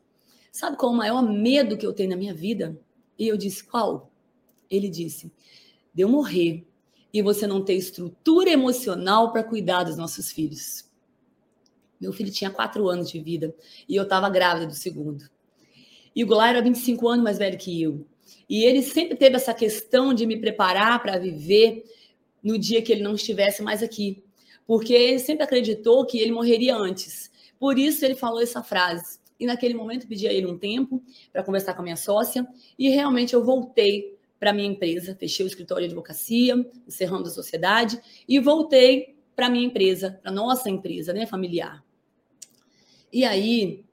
sabe 0.50 0.78
qual 0.78 0.92
é 0.92 0.94
o 0.94 0.96
maior 0.96 1.22
medo 1.22 1.76
que 1.76 1.86
eu 1.86 1.92
tenho 1.92 2.08
na 2.08 2.16
minha 2.16 2.32
vida? 2.32 2.80
E 3.18 3.28
eu 3.28 3.36
disse, 3.36 3.64
qual? 3.64 4.10
Ele 4.70 4.88
disse, 4.88 5.32
de 5.94 6.02
eu 6.02 6.08
morrer 6.08 6.66
e 7.12 7.22
você 7.22 7.46
não 7.46 7.62
ter 7.62 7.74
estrutura 7.74 8.50
emocional 8.50 9.30
para 9.32 9.44
cuidar 9.44 9.84
dos 9.84 9.96
nossos 9.96 10.32
filhos. 10.32 10.90
Meu 12.00 12.12
filho 12.12 12.32
tinha 12.32 12.50
quatro 12.50 12.88
anos 12.88 13.10
de 13.10 13.20
vida 13.20 13.54
e 13.88 13.94
eu 13.94 14.02
estava 14.04 14.28
grávida 14.28 14.66
do 14.66 14.74
segundo. 14.74 15.28
E 16.14 16.24
o 16.24 16.26
Goulart 16.26 16.50
era 16.50 16.62
25 16.62 17.08
anos 17.08 17.24
mais 17.24 17.38
velho 17.38 17.58
que 17.58 17.80
eu. 17.80 18.06
E 18.48 18.64
ele 18.64 18.82
sempre 18.82 19.16
teve 19.16 19.36
essa 19.36 19.54
questão 19.54 20.12
de 20.12 20.26
me 20.26 20.36
preparar 20.36 21.00
para 21.00 21.18
viver 21.18 21.84
no 22.42 22.58
dia 22.58 22.82
que 22.82 22.92
ele 22.92 23.02
não 23.02 23.14
estivesse 23.14 23.62
mais 23.62 23.82
aqui. 23.82 24.22
Porque 24.66 24.92
ele 24.92 25.18
sempre 25.18 25.44
acreditou 25.44 26.04
que 26.04 26.18
ele 26.18 26.32
morreria 26.32 26.76
antes. 26.76 27.30
Por 27.58 27.78
isso 27.78 28.04
ele 28.04 28.14
falou 28.14 28.42
essa 28.42 28.62
frase. 28.62 29.21
E 29.42 29.46
naquele 29.46 29.74
momento 29.74 30.06
pedi 30.06 30.28
a 30.28 30.32
ele 30.32 30.46
um 30.46 30.56
tempo 30.56 31.02
para 31.32 31.42
conversar 31.42 31.74
com 31.74 31.80
a 31.80 31.82
minha 31.82 31.96
sócia. 31.96 32.46
E 32.78 32.88
realmente 32.90 33.34
eu 33.34 33.44
voltei 33.44 34.16
para 34.38 34.52
minha 34.52 34.68
empresa, 34.68 35.16
fechei 35.16 35.44
o 35.44 35.48
escritório 35.48 35.82
de 35.82 35.92
advocacia, 35.92 36.64
encerrando 36.86 37.26
a 37.26 37.30
sociedade. 37.32 38.00
E 38.28 38.38
voltei 38.38 39.16
para 39.34 39.50
minha 39.50 39.66
empresa, 39.66 40.20
para 40.22 40.30
nossa 40.30 40.70
empresa, 40.70 41.12
né, 41.12 41.26
familiar. 41.26 41.84
E 43.12 43.24
aí 43.24 43.84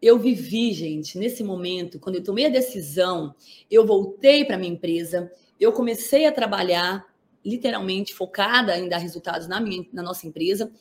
eu 0.00 0.18
vivi, 0.18 0.72
gente, 0.72 1.18
nesse 1.18 1.44
momento, 1.44 2.00
quando 2.00 2.16
eu 2.16 2.24
tomei 2.24 2.46
a 2.46 2.48
decisão, 2.50 3.34
eu 3.70 3.84
voltei 3.84 4.42
para 4.42 4.56
minha 4.56 4.72
empresa, 4.72 5.30
eu 5.60 5.70
comecei 5.70 6.24
a 6.24 6.32
trabalhar 6.32 7.04
literalmente 7.44 8.14
focada 8.14 8.78
em 8.78 8.88
dar 8.88 8.98
resultados 8.98 9.46
na 9.46 9.60
minha 9.60 9.84
na 9.92 10.02
nossa 10.02 10.26
empresa, 10.26 10.72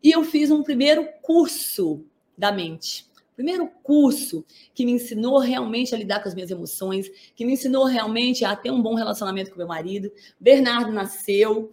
e 0.00 0.12
eu 0.12 0.22
fiz 0.22 0.48
um 0.52 0.62
primeiro 0.62 1.08
curso 1.22 2.04
da 2.36 2.52
mente 2.52 3.08
primeiro 3.38 3.68
curso 3.84 4.44
que 4.74 4.84
me 4.84 4.90
ensinou 4.90 5.38
realmente 5.38 5.94
a 5.94 5.98
lidar 5.98 6.20
com 6.20 6.28
as 6.28 6.34
minhas 6.34 6.50
emoções, 6.50 7.08
que 7.36 7.46
me 7.46 7.52
ensinou 7.52 7.84
realmente 7.84 8.44
a 8.44 8.56
ter 8.56 8.72
um 8.72 8.82
bom 8.82 8.96
relacionamento 8.96 9.52
com 9.52 9.56
meu 9.56 9.68
marido. 9.68 10.10
Bernardo 10.40 10.90
nasceu 10.90 11.70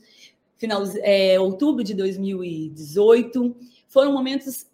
final 0.58 0.84
é, 0.98 1.40
outubro 1.40 1.84
de 1.84 1.96
2018. 1.96 3.56
Foram 3.88 4.14
momentos 4.14 4.68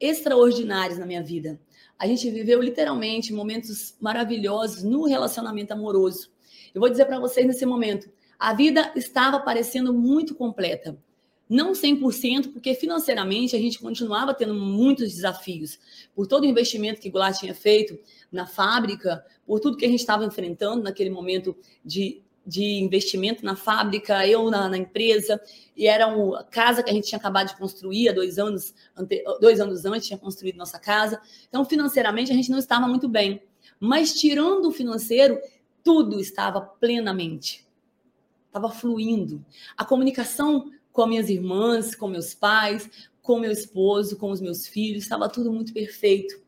extraordinários 0.00 0.98
na 0.98 1.04
minha 1.04 1.22
vida. 1.22 1.60
A 1.98 2.06
gente 2.06 2.30
viveu 2.30 2.62
literalmente 2.62 3.30
momentos 3.30 3.94
maravilhosos 4.00 4.82
no 4.82 5.04
relacionamento 5.04 5.72
amoroso. 5.74 6.30
Eu 6.74 6.80
vou 6.80 6.88
dizer 6.88 7.04
para 7.04 7.20
vocês 7.20 7.46
nesse 7.46 7.66
momento, 7.66 8.08
a 8.38 8.54
vida 8.54 8.90
estava 8.96 9.38
parecendo 9.38 9.92
muito 9.92 10.34
completa. 10.34 10.98
Não 11.48 11.72
100%, 11.72 12.52
porque 12.52 12.74
financeiramente 12.74 13.56
a 13.56 13.58
gente 13.58 13.78
continuava 13.78 14.34
tendo 14.34 14.52
muitos 14.52 15.14
desafios. 15.14 15.78
Por 16.14 16.26
todo 16.26 16.42
o 16.42 16.46
investimento 16.46 17.00
que 17.00 17.08
Goulart 17.08 17.38
tinha 17.38 17.54
feito 17.54 17.98
na 18.30 18.46
fábrica, 18.46 19.24
por 19.46 19.58
tudo 19.58 19.76
que 19.76 19.86
a 19.86 19.88
gente 19.88 20.00
estava 20.00 20.26
enfrentando 20.26 20.82
naquele 20.82 21.08
momento 21.08 21.56
de, 21.82 22.22
de 22.46 22.80
investimento 22.80 23.44
na 23.44 23.56
fábrica, 23.56 24.26
eu 24.26 24.50
na, 24.50 24.68
na, 24.68 24.76
empresa, 24.76 25.40
e 25.74 25.86
era 25.86 26.06
uma 26.06 26.44
casa 26.44 26.82
que 26.82 26.90
a 26.90 26.92
gente 26.92 27.08
tinha 27.08 27.18
acabado 27.18 27.48
de 27.48 27.56
construir 27.56 28.10
há 28.10 28.12
dois 28.12 28.38
anos, 28.38 28.74
ante, 28.94 29.24
dois 29.40 29.58
anos 29.58 29.86
antes, 29.86 30.06
tinha 30.06 30.18
construído 30.18 30.56
nossa 30.56 30.78
casa. 30.78 31.18
Então, 31.48 31.64
financeiramente, 31.64 32.30
a 32.30 32.34
gente 32.34 32.50
não 32.50 32.58
estava 32.58 32.86
muito 32.86 33.08
bem. 33.08 33.42
Mas, 33.80 34.12
tirando 34.12 34.66
o 34.66 34.72
financeiro, 34.72 35.40
tudo 35.82 36.20
estava 36.20 36.60
plenamente. 36.60 37.66
Estava 38.48 38.70
fluindo. 38.70 39.44
A 39.76 39.84
comunicação 39.84 40.70
com 40.92 41.06
minhas 41.06 41.28
irmãs, 41.28 41.94
com 41.94 42.08
meus 42.08 42.34
pais, 42.34 42.90
com 43.22 43.38
meu 43.38 43.52
esposo, 43.52 44.16
com 44.16 44.30
os 44.30 44.40
meus 44.40 44.66
filhos, 44.66 45.02
estava 45.02 45.28
tudo 45.28 45.52
muito 45.52 45.72
perfeito. 45.72 46.40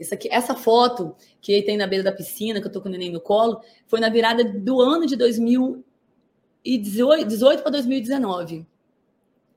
Essa, 0.00 0.14
aqui, 0.14 0.28
essa 0.30 0.54
foto 0.54 1.14
que 1.40 1.60
tem 1.62 1.76
na 1.76 1.86
beira 1.86 2.02
da 2.02 2.12
piscina, 2.12 2.60
que 2.60 2.66
eu 2.66 2.72
tô 2.72 2.80
com 2.80 2.88
o 2.88 2.90
neném 2.90 3.12
no 3.12 3.20
colo, 3.20 3.60
foi 3.86 4.00
na 4.00 4.08
virada 4.08 4.42
do 4.42 4.80
ano 4.80 5.04
de 5.04 5.14
2018 5.16 7.62
para 7.62 7.72
2019. 7.72 8.66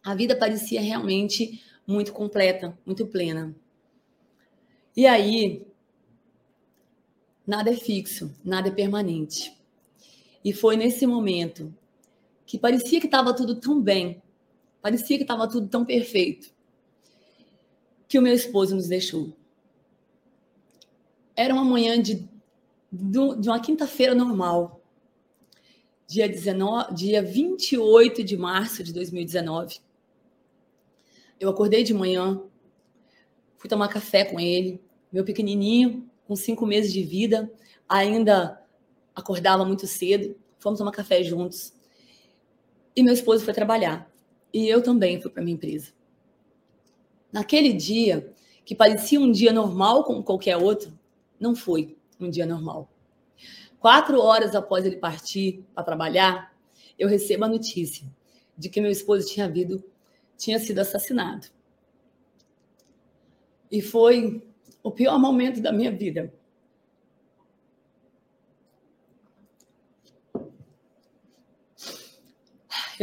A 0.03 0.13
vida 0.13 0.35
parecia 0.35 0.81
realmente 0.81 1.63
muito 1.87 2.11
completa, 2.11 2.77
muito 2.85 3.07
plena. 3.07 3.55
E 4.95 5.07
aí, 5.07 5.65
nada 7.47 7.71
é 7.71 7.77
fixo, 7.77 8.35
nada 8.43 8.67
é 8.67 8.71
permanente. 8.71 9.57
E 10.43 10.51
foi 10.51 10.75
nesse 10.75 11.07
momento 11.07 11.73
que 12.45 12.57
parecia 12.57 12.99
que 12.99 13.07
estava 13.07 13.33
tudo 13.33 13.55
tão 13.55 13.81
bem, 13.81 14.21
parecia 14.81 15.17
que 15.17 15.23
estava 15.23 15.47
tudo 15.47 15.67
tão 15.67 15.85
perfeito, 15.85 16.53
que 18.07 18.19
o 18.19 18.21
meu 18.21 18.33
esposo 18.33 18.75
nos 18.75 18.87
deixou. 18.87 19.33
Era 21.35 21.53
uma 21.53 21.63
manhã 21.63 22.01
de 22.01 22.27
de 22.93 23.49
uma 23.49 23.59
quinta-feira 23.59 24.13
normal, 24.13 24.79
dia, 26.05 26.29
19, 26.29 26.93
dia 26.93 27.23
28 27.23 28.23
de 28.23 28.37
março 28.37 28.83
de 28.83 28.93
2019. 28.93 29.79
Eu 31.39 31.49
acordei 31.49 31.83
de 31.83 31.91
manhã, 31.91 32.39
fui 33.57 33.67
tomar 33.67 33.87
café 33.87 34.23
com 34.23 34.39
ele, 34.39 34.79
meu 35.11 35.23
pequenininho, 35.23 36.07
com 36.27 36.35
cinco 36.35 36.67
meses 36.67 36.93
de 36.93 37.01
vida, 37.01 37.51
ainda 37.89 38.61
acordava 39.15 39.65
muito 39.65 39.87
cedo, 39.87 40.35
fomos 40.59 40.77
tomar 40.77 40.91
café 40.91 41.23
juntos. 41.23 41.73
E 42.95 43.03
meu 43.03 43.13
esposo 43.13 43.43
foi 43.43 43.53
trabalhar. 43.53 44.11
E 44.53 44.67
eu 44.67 44.81
também 44.81 45.19
fui 45.21 45.31
para 45.31 45.43
minha 45.43 45.55
empresa. 45.55 45.91
Naquele 47.31 47.73
dia, 47.73 48.31
que 48.63 48.75
parecia 48.75 49.19
um 49.19 49.31
dia 49.31 49.51
normal 49.51 50.03
como 50.03 50.23
qualquer 50.23 50.57
outro, 50.57 50.97
não 51.39 51.55
foi 51.55 51.97
um 52.19 52.29
dia 52.29 52.45
normal. 52.45 52.89
Quatro 53.79 54.21
horas 54.21 54.55
após 54.55 54.85
ele 54.85 54.97
partir 54.97 55.65
para 55.73 55.83
trabalhar, 55.83 56.55
eu 56.97 57.09
recebo 57.09 57.45
a 57.45 57.49
notícia 57.49 58.07
de 58.57 58.69
que 58.69 58.79
meu 58.79 58.91
esposo 58.91 59.27
tinha, 59.27 59.45
havido, 59.45 59.83
tinha 60.37 60.59
sido 60.59 60.79
assassinado. 60.79 61.47
E 63.71 63.81
foi 63.81 64.47
o 64.83 64.91
pior 64.91 65.17
momento 65.17 65.59
da 65.59 65.71
minha 65.71 65.91
vida. 65.91 66.31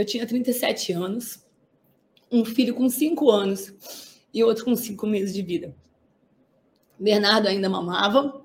Eu 0.00 0.06
tinha 0.06 0.26
37 0.26 0.92
anos, 0.92 1.44
um 2.32 2.44
filho 2.44 2.74
com 2.74 2.88
5 2.88 3.30
anos 3.30 4.18
e 4.32 4.42
outro 4.42 4.64
com 4.64 4.74
5 4.74 5.06
meses 5.06 5.34
de 5.34 5.42
vida. 5.42 5.76
Bernardo 6.98 7.48
ainda 7.48 7.68
mamava, 7.68 8.40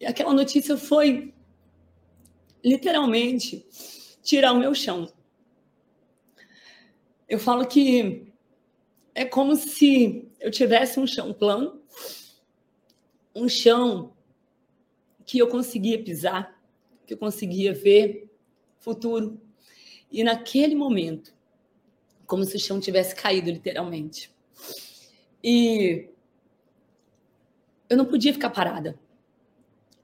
E 0.00 0.06
aquela 0.06 0.32
notícia 0.32 0.78
foi 0.78 1.34
literalmente 2.64 3.66
tirar 4.22 4.52
o 4.52 4.58
meu 4.58 4.74
chão. 4.74 5.12
Eu 7.28 7.38
falo 7.38 7.66
que 7.66 8.32
é 9.14 9.26
como 9.26 9.54
se 9.56 10.26
eu 10.40 10.50
tivesse 10.50 10.98
um 10.98 11.06
chão 11.06 11.34
plano, 11.34 11.82
um 13.34 13.46
chão 13.46 14.16
que 15.26 15.38
eu 15.38 15.48
conseguia 15.48 16.02
pisar, 16.02 16.59
que 17.10 17.14
eu 17.14 17.18
conseguia 17.18 17.74
ver 17.74 18.30
futuro. 18.78 19.40
E 20.12 20.22
naquele 20.22 20.76
momento, 20.76 21.34
como 22.24 22.44
se 22.44 22.54
o 22.54 22.60
chão 22.60 22.78
tivesse 22.78 23.16
caído 23.16 23.50
literalmente. 23.50 24.32
E 25.42 26.08
eu 27.88 27.96
não 27.96 28.04
podia 28.04 28.32
ficar 28.32 28.50
parada. 28.50 28.96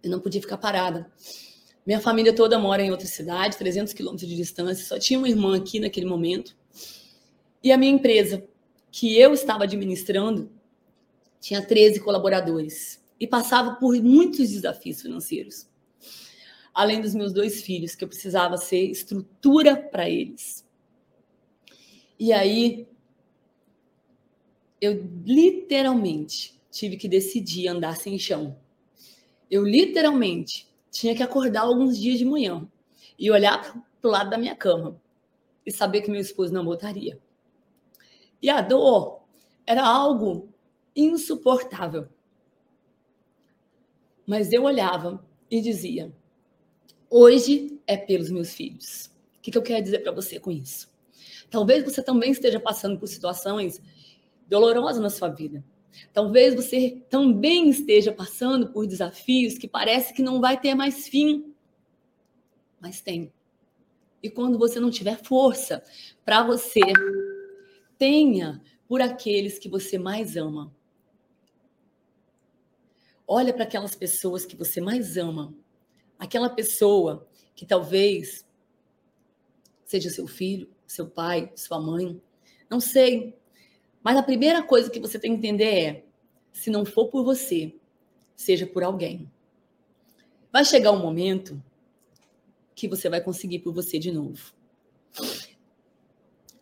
Eu 0.03 0.11
não 0.11 0.19
podia 0.19 0.41
ficar 0.41 0.59
parada. 0.59 1.09
Minha 1.87 2.01
família 2.01 2.35
toda 2.35 2.59
mora 2.59 2.83
em 2.83 2.91
outra 2.91 3.07
cidade, 3.07 3.57
300 3.57 3.93
quilômetros 3.93 4.29
de 4.29 4.35
distância. 4.35 4.85
Só 4.85 4.99
tinha 4.99 5.21
uma 5.21 5.29
irmã 5.29 5.57
aqui 5.57 5.79
naquele 5.79 6.07
momento. 6.07 6.57
E 7.63 7.71
a 7.71 7.79
minha 7.79 7.93
empresa, 7.93 8.45
que 8.91 9.17
eu 9.17 9.33
estava 9.33 9.63
administrando, 9.63 10.51
tinha 11.39 11.65
13 11.65 12.01
colaboradores 12.01 13.01
e 13.21 13.29
passava 13.29 13.77
por 13.77 13.95
muitos 14.03 14.51
desafios 14.51 15.01
financeiros. 15.01 15.69
Além 16.77 17.01
dos 17.01 17.15
meus 17.15 17.33
dois 17.33 17.63
filhos, 17.63 17.95
que 17.95 18.05
eu 18.05 18.09
precisava 18.09 18.59
ser 18.59 18.91
estrutura 18.91 19.75
para 19.75 20.11
eles. 20.11 20.63
E 22.21 22.35
aí, 22.35 22.87
eu 24.79 25.03
literalmente 25.25 26.61
tive 26.71 26.99
que 26.99 27.09
decidir 27.09 27.69
andar 27.69 27.97
sem 27.97 28.19
chão. 28.19 28.59
Eu 29.51 29.65
literalmente 29.65 30.71
tinha 30.91 31.17
que 31.17 31.23
acordar 31.23 31.63
alguns 31.63 31.99
dias 31.99 32.19
de 32.19 32.27
manhã 32.27 32.69
e 33.19 33.31
olhar 33.31 33.73
para 33.99 34.09
o 34.09 34.13
lado 34.13 34.29
da 34.29 34.37
minha 34.37 34.55
cama 34.55 35.01
e 35.65 35.73
saber 35.73 36.03
que 36.03 36.11
meu 36.11 36.21
esposo 36.21 36.53
não 36.53 36.63
voltaria. 36.63 37.19
E 38.43 38.51
a 38.51 38.61
dor 38.61 39.23
era 39.67 39.83
algo 39.83 40.51
insuportável. 40.95 42.07
Mas 44.27 44.53
eu 44.53 44.65
olhava 44.65 45.25
e 45.51 45.63
dizia: 45.63 46.13
hoje 47.11 47.81
é 47.87 47.97
pelos 47.97 48.31
meus 48.31 48.55
filhos. 48.55 49.11
O 49.39 49.41
que, 49.41 49.57
eu 49.57 49.63
quero 49.63 49.83
dizer 49.83 50.01
para 50.01 50.13
você 50.13 50.41
com 50.41 50.51
isso? 50.51 50.93
Talvez 51.51 51.85
você 51.85 52.03
também 52.03 52.33
esteja 52.33 52.59
passando 52.59 52.99
por 52.99 53.07
situações 53.07 53.81
dolorosas 54.49 55.01
na 55.01 55.11
sua 55.11 55.29
vida. 55.29 55.65
Talvez 56.13 56.55
você 56.55 57.03
também 57.09 57.71
esteja 57.71 58.13
passando 58.13 58.69
por 58.73 58.87
desafios 58.87 59.57
que 59.57 59.69
parece 59.69 60.13
que 60.13 60.23
não 60.23 60.41
vai 60.41 60.61
ter 60.61 60.75
mais 60.75 61.09
fim, 61.09 61.55
mas 62.81 63.01
tem. 63.01 63.33
E 64.23 64.29
quando 64.29 64.59
você 64.59 64.81
não 64.81 64.91
tiver 64.91 65.17
força 65.23 65.83
para 66.25 66.43
você, 66.43 66.81
tenha 67.97 68.61
por 68.89 69.01
aqueles 69.01 69.59
que 69.59 69.69
você 69.69 69.99
mais 69.99 70.37
ama. 70.37 70.75
Olha 73.27 73.53
para 73.53 73.65
aquelas 73.65 73.95
pessoas 73.95 74.45
que 74.45 74.57
você 74.57 74.81
mais 74.81 75.17
ama. 75.17 75.55
Aquela 76.19 76.49
pessoa 76.49 77.27
que 77.55 77.67
talvez 77.67 78.45
seja 79.85 80.11
seu 80.11 80.27
filho, 80.27 80.69
seu 80.87 81.07
pai, 81.07 81.53
sua 81.55 81.81
mãe, 81.81 82.21
não 82.69 82.81
sei, 82.81 83.37
mas 84.03 84.17
a 84.17 84.23
primeira 84.23 84.63
coisa 84.63 84.91
que 84.91 85.01
você 85.01 85.19
tem 85.19 85.33
que 85.33 85.39
entender 85.39 85.65
é: 85.65 86.05
se 86.53 86.71
não 86.71 86.85
for 86.85 87.09
por 87.09 87.25
você, 87.25 87.75
seja 88.37 88.67
por 88.67 88.85
alguém. 88.85 89.31
Vai 90.53 90.65
chegar 90.65 90.93
um 90.93 91.01
momento 91.01 91.61
que 92.75 92.87
você 92.87 93.09
vai 93.09 93.21
conseguir 93.21 93.61
por 93.61 93.73
você 93.73 93.99
de 93.99 94.13
novo. 94.13 94.55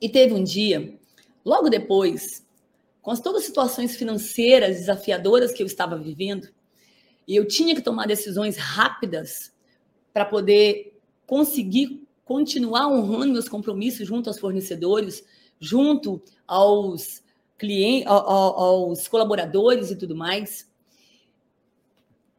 E 0.01 0.09
teve 0.09 0.33
um 0.33 0.45
dia, 0.45 0.99
logo 1.45 1.69
depois, 1.69 2.47
com 3.03 3.11
as 3.11 3.21
todas 3.21 3.43
as 3.43 3.47
situações 3.47 3.97
financeiras 3.97 4.77
desafiadoras 4.79 5.53
que 5.53 5.63
eu 5.63 5.67
estava 5.67 5.99
vivendo, 5.99 6.54
e 7.27 7.37
eu 7.37 7.47
tinha 7.47 7.75
que 7.75 7.83
tomar 7.83 8.07
decisões 8.07 8.57
rápidas 8.57 9.53
para 10.13 10.25
poder 10.25 10.99
conseguir 11.27 12.03
continuar 12.25 12.89
honrando 12.89 13.33
meus 13.33 13.49
compromissos 13.49 14.07
junto 14.07 14.29
aos 14.29 14.39
fornecedores, 14.39 15.25
junto 15.59 16.23
aos 16.47 17.23
clientes, 17.59 18.07
aos 18.07 19.09
colaboradores 19.09 19.91
e 19.91 19.97
tudo 19.97 20.15
mais. 20.15 20.71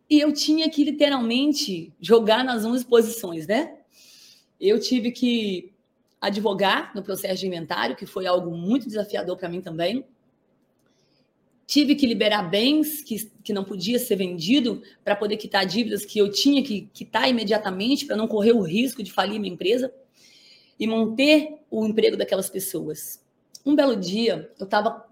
E 0.09 0.19
eu 0.19 0.31
tinha 0.31 0.69
que 0.69 0.83
literalmente 0.83 1.91
jogar 1.99 2.43
nas 2.43 2.63
11 2.63 2.85
posições, 2.85 3.47
né? 3.47 3.77
Eu 4.59 4.79
tive 4.79 5.11
que 5.11 5.73
advogar 6.21 6.91
no 6.95 7.03
processo 7.03 7.41
de 7.41 7.47
inventário, 7.47 7.95
que 7.95 8.05
foi 8.05 8.25
algo 8.25 8.55
muito 8.55 8.87
desafiador 8.87 9.37
para 9.37 9.49
mim 9.49 9.61
também. 9.61 10.05
Tive 11.67 11.95
que 11.95 12.05
liberar 12.05 12.43
bens 12.43 13.01
que, 13.01 13.31
que 13.43 13.51
não 13.51 13.63
podia 13.63 13.97
ser 13.97 14.15
vendido 14.15 14.83
para 15.03 15.15
poder 15.15 15.37
quitar 15.37 15.65
dívidas 15.65 16.05
que 16.05 16.19
eu 16.19 16.31
tinha 16.31 16.63
que 16.63 16.89
quitar 16.93 17.27
imediatamente 17.27 18.05
para 18.05 18.15
não 18.15 18.27
correr 18.27 18.53
o 18.53 18.61
risco 18.61 19.01
de 19.01 19.11
falir 19.11 19.39
minha 19.39 19.53
empresa 19.53 19.91
e 20.79 20.85
manter 20.85 21.59
o 21.71 21.85
emprego 21.85 22.15
daquelas 22.15 22.49
pessoas. 22.49 23.23
Um 23.65 23.75
belo 23.75 23.95
dia, 23.95 24.51
eu 24.59 24.65
estava 24.65 25.05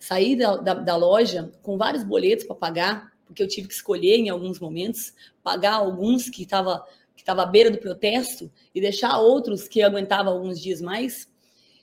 saí 0.00 0.34
da, 0.34 0.56
da, 0.56 0.96
loja 0.96 1.52
com 1.62 1.76
vários 1.76 2.02
boletos 2.02 2.46
para 2.46 2.56
pagar, 2.56 3.12
porque 3.26 3.42
eu 3.42 3.46
tive 3.46 3.68
que 3.68 3.74
escolher 3.74 4.16
em 4.16 4.30
alguns 4.30 4.58
momentos, 4.58 5.14
pagar 5.42 5.74
alguns 5.74 6.28
que 6.28 6.42
estava 6.42 6.84
que 7.14 7.22
tava 7.22 7.42
à 7.42 7.46
beira 7.46 7.70
do 7.70 7.76
protesto 7.76 8.50
e 8.74 8.80
deixar 8.80 9.18
outros 9.18 9.68
que 9.68 9.82
aguentavam 9.82 10.32
alguns 10.32 10.58
dias 10.58 10.80
mais. 10.80 11.28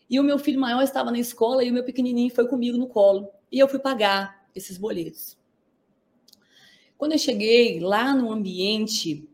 E 0.09 0.19
o 0.19 0.23
meu 0.23 0.39
filho 0.39 0.59
maior 0.59 0.81
estava 0.81 1.11
na 1.11 1.19
escola 1.19 1.63
e 1.63 1.69
o 1.69 1.73
meu 1.73 1.83
pequenininho 1.83 2.33
foi 2.33 2.47
comigo 2.47 2.75
no 2.75 2.87
colo. 2.87 3.29
E 3.51 3.59
eu 3.59 3.67
fui 3.67 3.79
pagar 3.79 4.47
esses 4.55 4.77
boletos. 4.77 5.37
Quando 6.97 7.11
eu 7.11 7.19
cheguei 7.19 7.79
lá 7.79 8.13
no 8.13 8.31
ambiente 8.31 9.27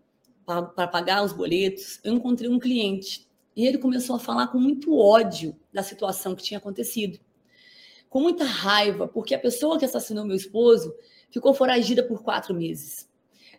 para 0.46 0.88
pagar 0.88 1.24
os 1.24 1.32
boletos, 1.32 2.00
eu 2.04 2.14
encontrei 2.14 2.50
um 2.50 2.60
cliente 2.60 3.28
e 3.56 3.66
ele 3.66 3.78
começou 3.78 4.16
a 4.16 4.20
falar 4.20 4.48
com 4.48 4.60
muito 4.60 4.98
ódio 4.98 5.56
da 5.72 5.82
situação 5.82 6.36
que 6.36 6.44
tinha 6.44 6.58
acontecido. 6.58 7.20
Com 8.10 8.20
muita 8.20 8.44
raiva, 8.44 9.08
porque 9.08 9.34
a 9.34 9.40
pessoa 9.40 9.80
que 9.80 9.86
assassinou 9.86 10.26
meu 10.26 10.36
esposo 10.36 10.94
ficou 11.32 11.54
foragida 11.54 12.04
por 12.04 12.22
quatro 12.22 12.54
meses. 12.54 13.10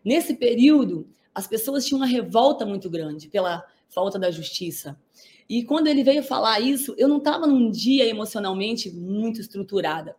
Nesse 0.05 0.35
período, 0.35 1.09
as 1.35 1.47
pessoas 1.47 1.85
tinham 1.87 1.99
uma 1.99 2.07
revolta 2.07 2.65
muito 2.67 2.91
grande 2.91 3.29
pela 3.29 3.67
falta 3.89 4.19
da 4.19 4.31
justiça. 4.31 5.01
E 5.49 5.65
quando 5.65 5.87
ele 5.87 6.05
veio 6.05 6.23
falar 6.23 6.61
isso, 6.61 6.95
eu 6.97 7.09
não 7.09 7.19
estava 7.19 7.47
num 7.47 7.71
dia 7.71 8.07
emocionalmente 8.07 8.91
muito 8.91 9.41
estruturada, 9.41 10.17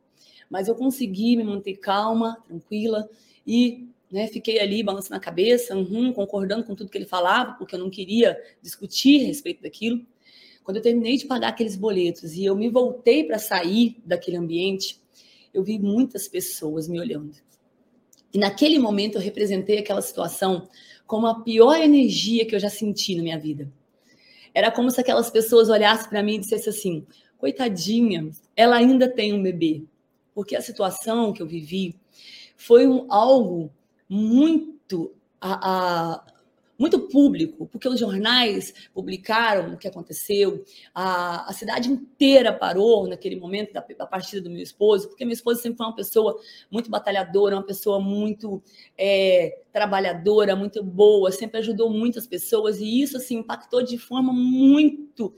mas 0.49 0.67
eu 0.67 0.75
consegui 0.75 1.36
me 1.36 1.43
manter 1.43 1.75
calma, 1.77 2.38
tranquila 2.47 3.10
e 3.45 3.88
né, 4.12 4.27
fiquei 4.27 4.60
ali 4.60 4.84
balançando 4.84 5.15
a 5.15 5.19
cabeça, 5.19 5.75
uhum, 5.75 6.13
concordando 6.13 6.63
com 6.63 6.75
tudo 6.75 6.89
que 6.89 6.97
ele 6.97 7.05
falava, 7.05 7.53
porque 7.53 7.75
eu 7.75 7.79
não 7.79 7.89
queria 7.89 8.41
discutir 8.62 9.23
a 9.23 9.27
respeito 9.27 9.62
daquilo. 9.62 10.05
Quando 10.63 10.77
eu 10.77 10.84
terminei 10.84 11.17
de 11.17 11.25
pagar 11.25 11.49
aqueles 11.49 11.75
boletos 11.75 12.34
e 12.34 12.45
eu 12.45 12.55
me 12.55 12.69
voltei 12.69 13.23
para 13.23 13.38
sair 13.38 13.97
daquele 14.05 14.38
ambiente, 14.38 14.99
eu 15.53 15.63
vi 15.63 15.77
muitas 15.79 16.27
pessoas 16.27 16.88
me 16.88 16.99
olhando. 16.99 17.36
E 18.34 18.38
naquele 18.38 18.79
momento 18.79 19.15
eu 19.15 19.21
representei 19.21 19.77
aquela 19.77 20.01
situação 20.01 20.67
como 21.08 21.27
a 21.27 21.41
pior 21.41 21.79
energia 21.79 22.45
que 22.45 22.55
eu 22.55 22.60
já 22.60 22.69
senti 22.69 23.15
na 23.15 23.23
minha 23.23 23.39
vida. 23.39 23.71
Era 24.53 24.71
como 24.71 24.89
se 24.89 24.99
aquelas 24.99 25.29
pessoas 25.29 25.69
olhassem 25.69 26.10
para 26.10 26.23
mim 26.23 26.36
e 26.36 26.39
dissessem 26.39 26.71
assim: 26.71 27.08
coitadinha, 27.38 28.29
ela 28.55 28.77
ainda 28.77 29.08
tem 29.08 29.34
um 29.34 29.41
bebê. 29.43 29.84
Porque 30.36 30.56
a 30.56 30.62
situação 30.62 31.34
que 31.34 31.41
eu 31.41 31.48
vivi 31.48 32.00
foi 32.56 32.86
um, 32.86 33.12
algo 33.12 33.71
muito 34.08 35.15
a, 35.41 36.13
a, 36.13 36.26
muito 36.78 37.00
público, 37.08 37.67
porque 37.67 37.88
os 37.88 38.00
jornais 38.00 38.74
publicaram 38.93 39.74
o 39.74 39.78
que 39.78 39.88
aconteceu, 39.88 40.63
a, 40.93 41.50
a 41.50 41.54
cidade 41.54 41.89
inteira 41.89 42.52
parou 42.52 43.08
naquele 43.08 43.38
momento 43.38 43.74
da, 43.74 43.86
da, 43.98 44.06
partida 44.06 44.41
do 44.41 44.50
meu 44.50 44.62
esposo, 44.62 45.08
porque 45.08 45.24
meu 45.24 45.34
esposo 45.34 45.62
sempre 45.62 45.78
foi 45.78 45.86
uma 45.86 45.95
pessoa 45.95 46.38
muito 46.69 46.89
batalhadora, 46.89 47.56
uma 47.56 47.65
pessoa 47.65 48.00
muito 48.00 48.62
é, 48.98 49.62
trabalhadora, 49.71 50.56
muito 50.56 50.84
boa, 50.84 51.32
sempre 51.32 51.60
ajudou 51.60 51.89
muitas 51.89 52.28
pessoas, 52.28 52.80
e 52.80 53.02
isso 53.02 53.17
assim, 53.17 53.38
impactou 53.38 53.82
de 53.82 53.98
forma 53.98 54.34
muito 54.34 55.34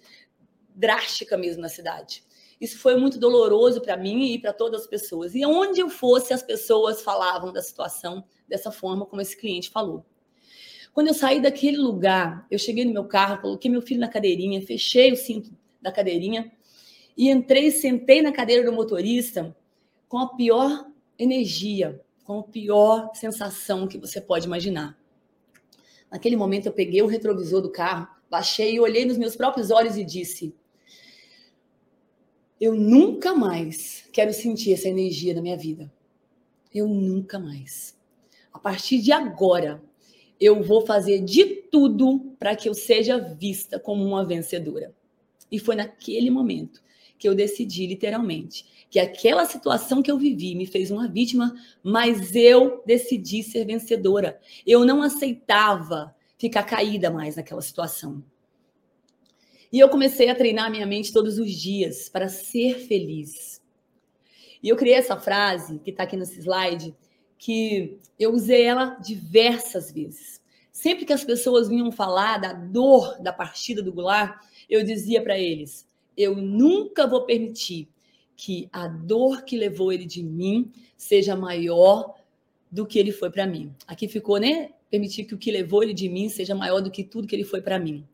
drástica 0.74 1.38
mesmo 1.38 1.62
na 1.62 1.70
cidade. 1.70 2.24
Isso 2.60 2.80
foi 2.80 2.96
muito 2.96 3.20
doloroso 3.20 3.82
para 3.82 3.96
mim 3.96 4.34
e 4.34 4.40
para 4.40 4.52
todas 4.52 4.82
as 4.82 4.88
pessoas. 4.88 5.36
E 5.36 5.46
onde 5.46 5.80
eu 5.80 5.90
fosse, 5.90 6.34
as 6.34 6.42
pessoas 6.42 7.02
falavam 7.02 7.54
da 7.54 7.62
situação 7.62 8.24
dessa 8.48 8.72
forma, 8.72 9.06
como 9.06 9.22
esse 9.22 9.38
cliente 9.38 9.70
falou. 9.70 10.06
Quando 10.94 11.10
eu 11.10 11.14
saí 11.14 11.40
daquele 11.40 11.78
lugar, 11.78 12.48
eu 12.50 12.58
cheguei 12.58 12.84
no 12.84 12.92
meu 12.92 13.06
carro, 13.06 13.42
coloquei 13.42 13.70
meu 13.70 13.82
filho 13.82 14.00
na 14.00 14.08
cadeirinha, 14.08 14.60
fechei 14.66 15.12
o 15.12 15.16
cinto 15.16 15.52
da 15.80 15.92
cadeirinha 15.92 16.52
e 17.16 17.30
entrei, 17.30 17.70
sentei 17.70 18.22
na 18.22 18.32
cadeira 18.32 18.64
do 18.64 18.76
motorista 18.76 19.56
com 20.10 20.18
a 20.18 20.36
pior 20.36 20.88
energia, 21.20 22.02
com 22.24 22.40
a 22.40 22.44
pior 22.44 23.12
sensação 23.14 23.88
que 23.88 23.98
você 23.98 24.20
pode 24.20 24.48
imaginar. 24.48 24.98
Naquele 26.12 26.36
momento, 26.36 26.66
eu 26.66 26.74
peguei 26.74 27.02
o 27.02 27.08
retrovisor 27.08 27.62
do 27.62 27.72
carro, 27.72 28.08
baixei 28.30 28.76
e 28.76 28.80
olhei 28.80 29.06
nos 29.06 29.18
meus 29.18 29.36
próprios 29.36 29.70
olhos 29.70 29.98
e 29.98 30.04
disse: 30.04 30.56
Eu 32.60 32.74
nunca 32.74 33.36
mais 33.36 34.06
quero 34.12 34.34
sentir 34.34 34.74
essa 34.74 34.90
energia 34.90 35.34
na 35.34 35.42
minha 35.42 35.58
vida. 35.58 35.92
Eu 36.74 36.88
nunca 36.88 37.38
mais. 37.38 37.96
A 38.52 38.58
partir 38.58 39.00
de 39.00 39.12
agora, 39.12 39.82
eu 40.40 40.64
vou 40.64 40.86
fazer 40.86 41.20
de 41.22 41.46
tudo 41.46 42.36
para 42.40 42.56
que 42.56 42.68
eu 42.68 42.74
seja 42.74 43.20
vista 43.20 43.80
como 43.80 44.04
uma 44.04 44.26
vencedora. 44.26 44.94
E 45.52 45.60
foi 45.60 45.76
naquele 45.76 46.32
momento 46.32 46.82
que 47.18 47.28
eu 47.28 47.36
decidi, 47.36 47.86
literalmente, 47.86 48.66
que 48.90 49.00
aquela 49.00 49.46
situação 49.46 50.02
que 50.02 50.10
eu 50.10 50.18
vivi 50.18 50.56
me 50.56 50.66
fez 50.66 50.92
uma 50.92 51.08
vítima, 51.08 51.56
mas 51.84 52.36
eu 52.36 52.84
decidi 52.86 53.44
ser 53.44 53.66
vencedora. 53.66 54.40
Eu 54.66 54.86
não 54.86 55.02
aceitava 55.02 56.16
ficar 56.38 56.64
caída 56.64 57.10
mais 57.10 57.36
naquela 57.36 57.62
situação. 57.62 58.24
E 59.72 59.80
eu 59.80 59.90
comecei 59.90 60.30
a 60.30 60.36
treinar 60.36 60.72
minha 60.72 60.86
mente 60.86 61.12
todos 61.12 61.38
os 61.38 61.52
dias 61.52 62.08
para 62.10 62.30
ser 62.30 62.80
feliz. 62.88 63.62
E 64.62 64.70
eu 64.70 64.76
criei 64.76 64.96
essa 64.96 65.18
frase 65.18 65.80
que 65.80 65.92
está 65.92 66.04
aqui 66.04 66.16
nesse 66.16 66.40
slide, 66.40 66.96
que 67.38 67.98
eu 68.20 68.34
usei 68.34 68.64
ela 68.64 68.96
diversas 68.96 69.92
vezes. 69.92 70.42
Sempre 70.72 71.06
que 71.06 71.14
as 71.14 71.24
pessoas 71.24 71.68
vinham 71.68 71.92
falar 71.92 72.38
da 72.38 72.54
dor 72.54 73.22
da 73.22 73.34
partida 73.34 73.82
do 73.82 73.92
Goulart, 73.92 74.40
eu 74.70 74.84
dizia 74.84 75.22
para 75.22 75.38
eles: 75.38 75.88
eu 76.16 76.36
nunca 76.36 77.06
vou 77.06 77.26
permitir 77.26 77.88
que 78.36 78.70
a 78.72 78.88
dor 78.88 79.44
que 79.44 79.58
levou 79.58 79.92
ele 79.92 80.06
de 80.06 80.24
mim 80.24 80.72
seja 80.96 81.36
maior 81.36 82.16
do 82.72 82.86
que 82.86 83.00
ele 83.00 83.12
foi 83.12 83.30
para 83.30 83.48
mim. 83.48 83.74
Aqui 83.88 84.08
ficou, 84.08 84.38
né? 84.38 84.72
Permitir 84.90 85.26
que 85.26 85.34
o 85.34 85.38
que 85.38 85.52
levou 85.52 85.84
ele 85.84 85.94
de 85.94 86.08
mim 86.08 86.30
seja 86.30 86.54
maior 86.54 86.80
do 86.80 86.92
que 86.92 87.04
tudo 87.04 87.28
que 87.28 87.36
ele 87.36 87.44
foi 87.44 87.62
para 87.62 87.80
mim. 87.80 88.06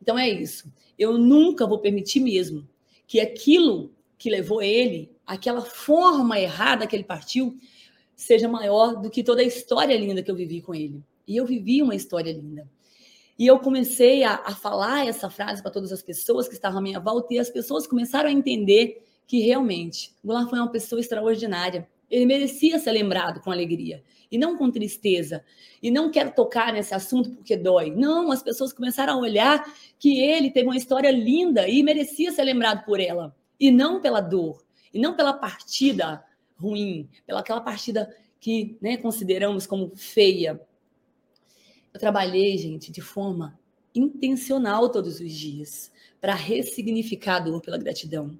Então 0.00 0.18
é 0.18 0.28
isso. 0.28 0.72
Eu 0.98 1.18
nunca 1.18 1.66
vou 1.66 1.78
permitir 1.78 2.20
mesmo 2.20 2.68
que 3.06 3.20
aquilo 3.20 3.92
que 4.18 4.30
levou 4.30 4.62
ele, 4.62 5.10
aquela 5.26 5.62
forma 5.62 6.38
errada 6.38 6.86
que 6.86 6.94
ele 6.94 7.04
partiu, 7.04 7.56
seja 8.14 8.48
maior 8.48 9.00
do 9.00 9.10
que 9.10 9.24
toda 9.24 9.42
a 9.42 9.44
história 9.44 9.96
linda 9.96 10.22
que 10.22 10.30
eu 10.30 10.36
vivi 10.36 10.60
com 10.60 10.74
ele. 10.74 11.02
E 11.26 11.36
eu 11.36 11.44
vivi 11.44 11.82
uma 11.82 11.94
história 11.94 12.32
linda. 12.32 12.68
E 13.38 13.46
eu 13.46 13.58
comecei 13.58 14.22
a, 14.22 14.34
a 14.44 14.54
falar 14.54 15.06
essa 15.06 15.28
frase 15.28 15.62
para 15.62 15.70
todas 15.70 15.92
as 15.92 16.02
pessoas 16.02 16.46
que 16.46 16.54
estavam 16.54 16.78
à 16.78 16.82
minha 16.82 17.00
volta, 17.00 17.34
e 17.34 17.38
as 17.38 17.50
pessoas 17.50 17.86
começaram 17.86 18.28
a 18.28 18.32
entender 18.32 19.02
que 19.26 19.40
realmente 19.40 20.14
Goulart 20.22 20.48
foi 20.48 20.58
uma 20.58 20.70
pessoa 20.70 21.00
extraordinária. 21.00 21.88
Ele 22.12 22.26
merecia 22.26 22.78
ser 22.78 22.92
lembrado 22.92 23.40
com 23.40 23.50
alegria 23.50 24.04
e 24.30 24.36
não 24.36 24.58
com 24.58 24.70
tristeza. 24.70 25.42
E 25.82 25.90
não 25.90 26.10
quero 26.10 26.34
tocar 26.34 26.70
nesse 26.70 26.94
assunto 26.94 27.30
porque 27.30 27.56
dói. 27.56 27.90
Não, 27.90 28.30
as 28.30 28.42
pessoas 28.42 28.70
começaram 28.70 29.14
a 29.14 29.16
olhar 29.16 29.64
que 29.98 30.20
ele 30.20 30.50
teve 30.50 30.66
uma 30.66 30.76
história 30.76 31.10
linda 31.10 31.66
e 31.66 31.82
merecia 31.82 32.30
ser 32.30 32.44
lembrado 32.44 32.84
por 32.84 33.00
ela, 33.00 33.34
e 33.58 33.70
não 33.70 33.98
pela 33.98 34.20
dor, 34.20 34.62
e 34.92 35.00
não 35.00 35.16
pela 35.16 35.32
partida 35.32 36.22
ruim, 36.54 37.08
pela 37.26 37.40
aquela 37.40 37.62
partida 37.62 38.14
que 38.38 38.76
né, 38.80 38.98
consideramos 38.98 39.66
como 39.66 39.96
feia. 39.96 40.60
Eu 41.94 41.98
trabalhei, 41.98 42.58
gente, 42.58 42.92
de 42.92 43.00
forma 43.00 43.58
intencional 43.94 44.90
todos 44.90 45.18
os 45.18 45.32
dias 45.32 45.90
para 46.20 46.34
ressignificar 46.34 47.36
a 47.36 47.40
dor 47.40 47.62
pela 47.62 47.78
gratidão. 47.78 48.38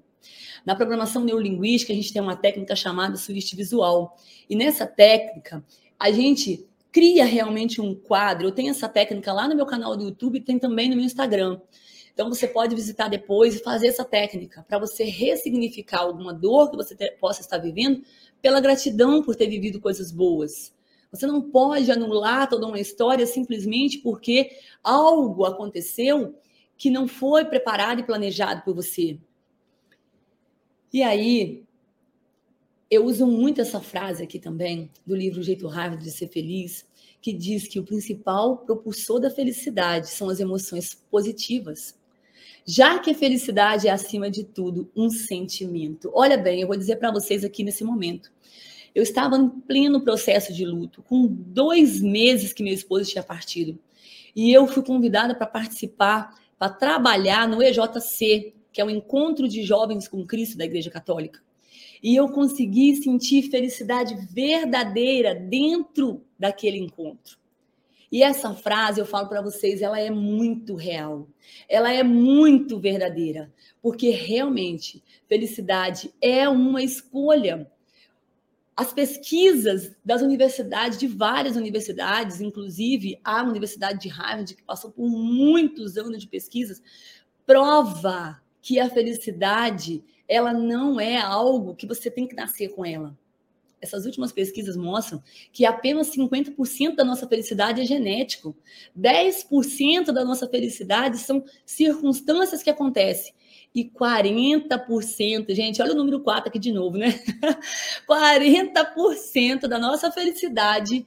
Na 0.65 0.75
programação 0.75 1.23
neurolinguística, 1.23 1.91
a 1.91 1.95
gente 1.95 2.13
tem 2.13 2.21
uma 2.21 2.35
técnica 2.35 2.75
chamada 2.75 3.17
switch 3.17 3.53
visual. 3.53 4.17
E 4.49 4.55
nessa 4.55 4.85
técnica, 4.85 5.63
a 5.99 6.11
gente 6.11 6.67
cria 6.91 7.25
realmente 7.25 7.81
um 7.81 7.95
quadro. 7.95 8.47
Eu 8.47 8.51
tenho 8.51 8.69
essa 8.69 8.87
técnica 8.87 9.33
lá 9.33 9.47
no 9.47 9.55
meu 9.55 9.65
canal 9.65 9.97
do 9.97 10.03
YouTube 10.03 10.37
e 10.37 10.41
tem 10.41 10.59
também 10.59 10.89
no 10.89 10.95
meu 10.95 11.05
Instagram. 11.05 11.59
Então 12.13 12.29
você 12.29 12.47
pode 12.47 12.75
visitar 12.75 13.07
depois 13.07 13.55
e 13.55 13.63
fazer 13.63 13.87
essa 13.87 14.05
técnica 14.05 14.63
para 14.67 14.77
você 14.77 15.03
ressignificar 15.03 16.01
alguma 16.01 16.31
dor 16.31 16.69
que 16.69 16.77
você 16.77 16.95
possa 17.19 17.41
estar 17.41 17.57
vivendo 17.57 18.03
pela 18.41 18.61
gratidão 18.61 19.23
por 19.23 19.35
ter 19.35 19.47
vivido 19.47 19.81
coisas 19.81 20.11
boas. 20.11 20.71
Você 21.11 21.25
não 21.25 21.41
pode 21.41 21.91
anular 21.91 22.47
toda 22.47 22.67
uma 22.67 22.79
história 22.79 23.25
simplesmente 23.25 23.97
porque 23.99 24.51
algo 24.83 25.45
aconteceu 25.45 26.35
que 26.77 26.89
não 26.89 27.07
foi 27.07 27.45
preparado 27.45 27.99
e 27.99 28.03
planejado 28.03 28.61
por 28.63 28.75
você. 28.75 29.17
E 30.93 31.01
aí, 31.01 31.63
eu 32.89 33.03
uso 33.03 33.25
muito 33.25 33.59
essa 33.59 33.81
frase 33.81 34.21
aqui 34.21 34.37
também, 34.37 34.91
do 35.03 35.15
livro 35.15 35.39
O 35.39 35.43
Jeito 35.43 35.67
Rápido 35.67 36.03
de 36.03 36.11
Ser 36.11 36.27
Feliz, 36.27 36.85
que 37.19 37.33
diz 37.33 37.67
que 37.67 37.79
o 37.79 37.83
principal 37.83 38.57
propulsor 38.57 39.19
da 39.19 39.31
felicidade 39.31 40.09
são 40.09 40.29
as 40.29 40.39
emoções 40.39 40.93
positivas. 41.09 41.97
Já 42.63 42.99
que 42.99 43.09
a 43.09 43.15
felicidade 43.15 43.87
é, 43.87 43.91
acima 43.91 44.29
de 44.29 44.43
tudo, 44.43 44.87
um 44.95 45.09
sentimento. 45.09 46.11
Olha 46.13 46.37
bem, 46.37 46.61
eu 46.61 46.67
vou 46.67 46.77
dizer 46.77 46.97
para 46.97 47.11
vocês 47.11 47.43
aqui 47.43 47.63
nesse 47.63 47.83
momento. 47.83 48.31
Eu 48.93 49.01
estava 49.01 49.35
em 49.35 49.49
pleno 49.49 49.99
processo 49.99 50.53
de 50.53 50.63
luto, 50.63 51.01
com 51.01 51.25
dois 51.25 51.99
meses 52.01 52.53
que 52.53 52.61
meu 52.61 52.73
esposo 52.73 53.09
tinha 53.09 53.23
partido. 53.23 53.79
E 54.35 54.53
eu 54.53 54.67
fui 54.67 54.83
convidada 54.83 55.33
para 55.33 55.47
participar, 55.47 56.39
para 56.59 56.71
trabalhar 56.71 57.47
no 57.47 57.63
EJC, 57.63 58.53
que 58.73 58.81
é 58.81 58.85
o 58.85 58.89
Encontro 58.89 59.47
de 59.47 59.63
Jovens 59.63 60.07
com 60.07 60.25
Cristo 60.25 60.57
da 60.57 60.65
Igreja 60.65 60.89
Católica. 60.89 61.41
E 62.01 62.15
eu 62.15 62.27
consegui 62.27 62.95
sentir 62.97 63.43
felicidade 63.43 64.15
verdadeira 64.33 65.33
dentro 65.33 66.25
daquele 66.37 66.77
encontro. 66.77 67.37
E 68.11 68.21
essa 68.21 68.53
frase, 68.53 68.99
eu 68.99 69.05
falo 69.05 69.29
para 69.29 69.41
vocês, 69.41 69.81
ela 69.81 69.99
é 69.99 70.11
muito 70.11 70.75
real. 70.75 71.27
Ela 71.69 71.93
é 71.93 72.03
muito 72.03 72.79
verdadeira, 72.79 73.51
porque 73.81 74.09
realmente 74.09 75.01
felicidade 75.27 76.13
é 76.21 76.49
uma 76.49 76.83
escolha 76.83 77.71
as 78.75 78.91
pesquisas 78.91 79.95
das 80.03 80.21
universidades, 80.21 80.97
de 80.97 81.07
várias 81.07 81.55
universidades, 81.55 82.41
inclusive 82.41 83.19
a 83.23 83.43
Universidade 83.43 83.99
de 83.99 84.09
Harvard, 84.09 84.55
que 84.55 84.63
passou 84.63 84.91
por 84.91 85.07
muitos 85.07 85.95
anos 85.95 86.19
de 86.19 86.27
pesquisas, 86.27 86.81
prova 87.45 88.41
que 88.63 88.79
a 88.79 88.89
felicidade 88.89 90.01
ela 90.27 90.53
não 90.53 90.99
é 90.99 91.17
algo 91.17 91.75
que 91.75 91.85
você 91.85 92.09
tem 92.09 92.25
que 92.25 92.33
nascer 92.33 92.69
com 92.69 92.85
ela. 92.85 93.15
Essas 93.81 94.05
últimas 94.05 94.31
pesquisas 94.31 94.77
mostram 94.77 95.21
que 95.51 95.65
apenas 95.65 96.09
50% 96.15 96.95
da 96.95 97.03
nossa 97.03 97.27
felicidade 97.27 97.81
é 97.81 97.85
genético. 97.85 98.55
10% 98.97 100.05
da 100.13 100.23
nossa 100.23 100.47
felicidade 100.47 101.17
são 101.17 101.43
circunstâncias 101.65 102.63
que 102.63 102.69
acontecem 102.69 103.33
e 103.75 103.83
40%, 103.83 105.53
gente, 105.53 105.81
olha 105.81 105.91
o 105.91 105.97
número 105.97 106.21
4 106.21 106.47
aqui 106.47 106.59
de 106.59 106.71
novo, 106.71 106.97
né? 106.97 107.07
40% 108.07 109.67
da 109.67 109.77
nossa 109.77 110.09
felicidade 110.09 111.05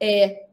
é 0.00 0.46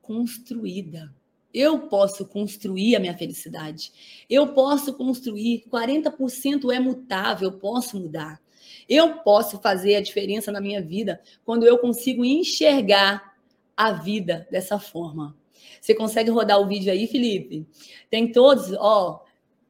construída. 0.00 1.12
Eu 1.58 1.88
posso 1.88 2.26
construir 2.26 2.96
a 2.96 3.00
minha 3.00 3.16
felicidade. 3.16 3.90
Eu 4.28 4.48
posso 4.48 4.92
construir. 4.92 5.64
40% 5.72 6.70
é 6.70 6.78
mutável, 6.78 7.48
eu 7.48 7.58
posso 7.58 7.98
mudar. 7.98 8.38
Eu 8.86 9.14
posso 9.20 9.58
fazer 9.58 9.96
a 9.96 10.02
diferença 10.02 10.52
na 10.52 10.60
minha 10.60 10.82
vida 10.82 11.18
quando 11.46 11.66
eu 11.66 11.78
consigo 11.78 12.26
enxergar 12.26 13.34
a 13.74 13.90
vida 13.90 14.46
dessa 14.50 14.78
forma. 14.78 15.34
Você 15.80 15.94
consegue 15.94 16.28
rodar 16.28 16.60
o 16.60 16.66
vídeo 16.66 16.92
aí, 16.92 17.06
Felipe? 17.06 17.66
Tem 18.10 18.30
todos, 18.30 18.72
ó, 18.78 19.24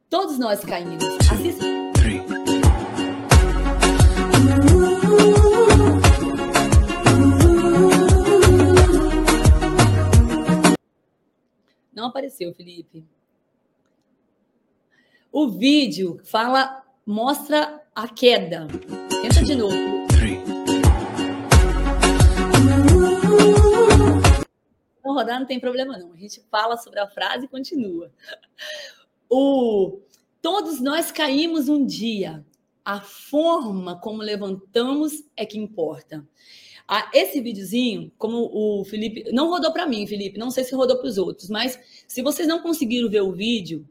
todos 0.09 0.37
nós 0.37 0.59
caímos. 0.65 1.05
Assista. 1.31 1.76
Não 12.07 12.09
apareceu, 12.09 12.53
Felipe. 12.53 13.03
O 15.29 15.49
vídeo 15.49 16.21
fala, 16.23 16.81
mostra 17.05 17.83
a 17.93 18.07
queda. 18.07 18.65
Tenta 19.21 19.43
de 19.43 19.55
novo. 19.55 19.75
Não 25.03 25.13
rodar 25.13 25.37
não 25.37 25.45
tem 25.45 25.59
problema 25.59 25.97
não. 25.97 26.13
A 26.13 26.15
gente 26.15 26.41
fala 26.49 26.77
sobre 26.77 27.01
a 27.01 27.07
frase 27.09 27.43
e 27.43 27.49
continua. 27.49 28.09
O 29.29 29.99
todos 30.41 30.79
nós 30.79 31.11
caímos 31.11 31.67
um 31.67 31.85
dia. 31.85 32.45
A 32.85 33.01
forma 33.01 33.99
como 33.99 34.21
levantamos 34.21 35.25
é 35.35 35.45
que 35.45 35.59
importa. 35.59 36.25
Ah, 36.87 37.09
esse 37.13 37.41
videozinho, 37.41 38.11
como 38.17 38.49
o 38.53 38.85
Felipe. 38.85 39.25
Não 39.33 39.49
rodou 39.49 39.73
para 39.73 39.85
mim, 39.85 40.07
Felipe, 40.07 40.39
não 40.39 40.49
sei 40.49 40.63
se 40.63 40.73
rodou 40.73 40.97
para 40.97 41.07
os 41.07 41.17
outros, 41.17 41.49
mas 41.49 41.77
se 42.07 42.21
vocês 42.21 42.47
não 42.47 42.61
conseguiram 42.61 43.09
ver 43.09 43.21
o 43.21 43.33
vídeo, 43.33 43.85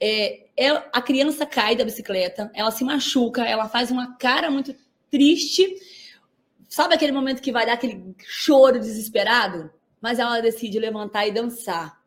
é, 0.00 0.46
é, 0.56 0.68
a 0.92 1.02
criança 1.02 1.44
cai 1.44 1.76
da 1.76 1.84
bicicleta, 1.84 2.50
ela 2.54 2.70
se 2.70 2.84
machuca, 2.84 3.44
ela 3.44 3.68
faz 3.68 3.90
uma 3.90 4.16
cara 4.16 4.50
muito 4.50 4.74
triste. 5.10 5.76
Sabe 6.68 6.94
aquele 6.94 7.12
momento 7.12 7.42
que 7.42 7.52
vai 7.52 7.66
dar 7.66 7.74
aquele 7.74 8.14
choro 8.26 8.78
desesperado? 8.80 9.70
Mas 10.00 10.18
ela 10.18 10.40
decide 10.40 10.78
levantar 10.78 11.26
e 11.26 11.32
dançar. 11.32 12.00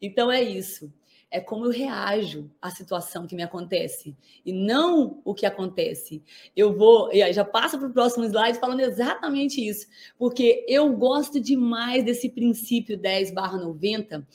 Então 0.00 0.30
é 0.30 0.42
isso 0.42 0.92
é 1.36 1.40
como 1.40 1.66
eu 1.66 1.70
reajo 1.70 2.50
à 2.60 2.70
situação 2.70 3.26
que 3.26 3.36
me 3.36 3.42
acontece 3.42 4.16
e 4.44 4.52
não 4.52 5.20
o 5.22 5.34
que 5.34 5.44
acontece. 5.44 6.22
Eu 6.56 6.74
vou, 6.74 7.12
e 7.12 7.30
já 7.30 7.44
passo 7.44 7.78
para 7.78 7.88
o 7.88 7.92
próximo 7.92 8.24
slide 8.24 8.58
falando 8.58 8.80
exatamente 8.80 9.60
isso, 9.60 9.86
porque 10.18 10.64
eu 10.66 10.90
gosto 10.94 11.38
demais 11.38 12.02
desse 12.02 12.30
princípio 12.30 12.96
10/90, 12.96 14.26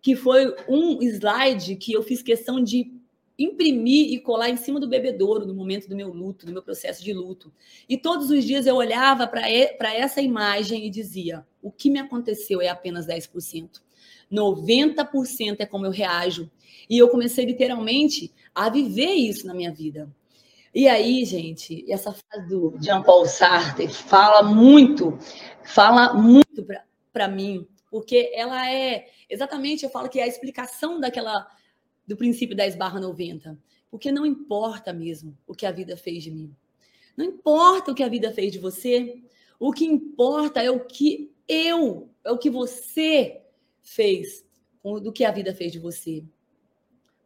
que 0.00 0.14
foi 0.14 0.54
um 0.68 1.02
slide 1.02 1.74
que 1.74 1.92
eu 1.92 2.04
fiz 2.04 2.22
questão 2.22 2.62
de 2.62 2.92
imprimir 3.36 4.12
e 4.12 4.20
colar 4.20 4.48
em 4.48 4.56
cima 4.56 4.78
do 4.78 4.88
bebedouro 4.88 5.44
no 5.44 5.54
momento 5.54 5.88
do 5.88 5.96
meu 5.96 6.12
luto, 6.12 6.46
do 6.46 6.52
meu 6.52 6.62
processo 6.62 7.02
de 7.02 7.12
luto. 7.12 7.52
E 7.88 7.96
todos 7.96 8.30
os 8.30 8.44
dias 8.44 8.64
eu 8.64 8.76
olhava 8.76 9.26
para 9.26 9.50
essa 9.50 10.22
imagem 10.22 10.86
e 10.86 10.90
dizia: 10.90 11.44
o 11.60 11.72
que 11.72 11.90
me 11.90 11.98
aconteceu 11.98 12.62
é 12.62 12.68
apenas 12.68 13.06
10%. 13.06 13.82
90% 14.30 15.56
é 15.60 15.66
como 15.66 15.86
eu 15.86 15.90
reajo. 15.90 16.50
E 16.88 16.98
eu 16.98 17.08
comecei 17.08 17.44
literalmente 17.44 18.32
a 18.54 18.68
viver 18.68 19.12
isso 19.14 19.46
na 19.46 19.54
minha 19.54 19.72
vida. 19.72 20.10
E 20.74 20.88
aí, 20.88 21.24
gente, 21.24 21.84
essa 21.90 22.12
frase 22.12 22.48
do 22.48 22.76
Jean-Paul 22.80 23.26
Sartre 23.26 23.88
fala 23.88 24.42
muito, 24.42 25.16
fala 25.62 26.12
muito 26.14 26.66
para 27.12 27.28
mim, 27.28 27.66
porque 27.88 28.32
ela 28.34 28.68
é 28.68 29.06
exatamente, 29.30 29.84
eu 29.84 29.90
falo 29.90 30.08
que 30.08 30.18
é 30.18 30.24
a 30.24 30.28
explicação 30.28 30.98
daquela 30.98 31.46
do 32.06 32.16
princípio 32.16 32.56
10 32.56 32.74
barra 32.76 33.00
90. 33.00 33.56
Porque 33.90 34.10
não 34.10 34.26
importa 34.26 34.92
mesmo 34.92 35.38
o 35.46 35.54
que 35.54 35.64
a 35.64 35.70
vida 35.70 35.96
fez 35.96 36.24
de 36.24 36.30
mim. 36.30 36.54
Não 37.16 37.24
importa 37.24 37.92
o 37.92 37.94
que 37.94 38.02
a 38.02 38.08
vida 38.08 38.32
fez 38.32 38.52
de 38.52 38.58
você. 38.58 39.22
O 39.58 39.72
que 39.72 39.84
importa 39.84 40.60
é 40.60 40.70
o 40.70 40.80
que 40.80 41.32
eu, 41.46 42.10
é 42.24 42.32
o 42.32 42.38
que 42.38 42.50
você 42.50 43.43
fez, 43.84 44.44
do 44.82 45.12
que 45.12 45.24
a 45.24 45.30
vida 45.30 45.54
fez 45.54 45.70
de 45.70 45.78
você. 45.78 46.24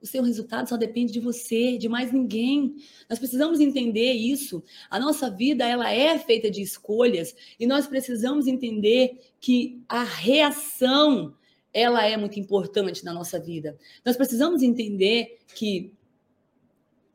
O 0.01 0.07
seu 0.07 0.23
resultado 0.23 0.69
só 0.69 0.77
depende 0.77 1.13
de 1.13 1.19
você, 1.19 1.77
de 1.77 1.89
mais 1.89 2.13
ninguém. 2.13 2.77
Nós 3.09 3.19
precisamos 3.19 3.59
entender 3.59 4.13
isso. 4.13 4.63
A 4.89 4.99
nossa 4.99 5.29
vida 5.29 5.67
ela 5.67 5.93
é 5.93 6.19
feita 6.19 6.51
de 6.51 6.63
escolhas 6.63 7.35
e 7.59 7.67
nós 7.67 7.87
precisamos 7.87 8.47
entender 8.47 9.19
que 9.41 9.83
a 9.89 10.05
reação 10.05 11.35
ela 11.73 12.05
é 12.07 12.17
muito 12.17 12.39
importante 12.39 13.05
na 13.05 13.13
nossa 13.13 13.41
vida. 13.41 13.77
Nós 14.05 14.17
precisamos 14.17 14.63
entender 14.63 15.39
que 15.55 15.93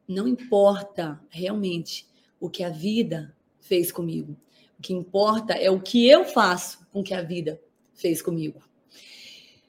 não 0.07 0.27
importa 0.27 1.21
realmente 1.29 2.05
o 2.39 2.49
que 2.49 2.63
a 2.63 2.69
vida 2.69 3.33
fez 3.61 3.91
comigo. 3.91 4.35
O 4.77 4.81
que 4.81 4.93
importa 4.93 5.53
é 5.53 5.71
o 5.71 5.79
que 5.79 6.07
eu 6.07 6.25
faço 6.25 6.85
com 6.91 7.01
que 7.01 7.13
a 7.13 7.21
vida 7.21 7.61
fez 7.93 8.21
comigo. 8.21 8.61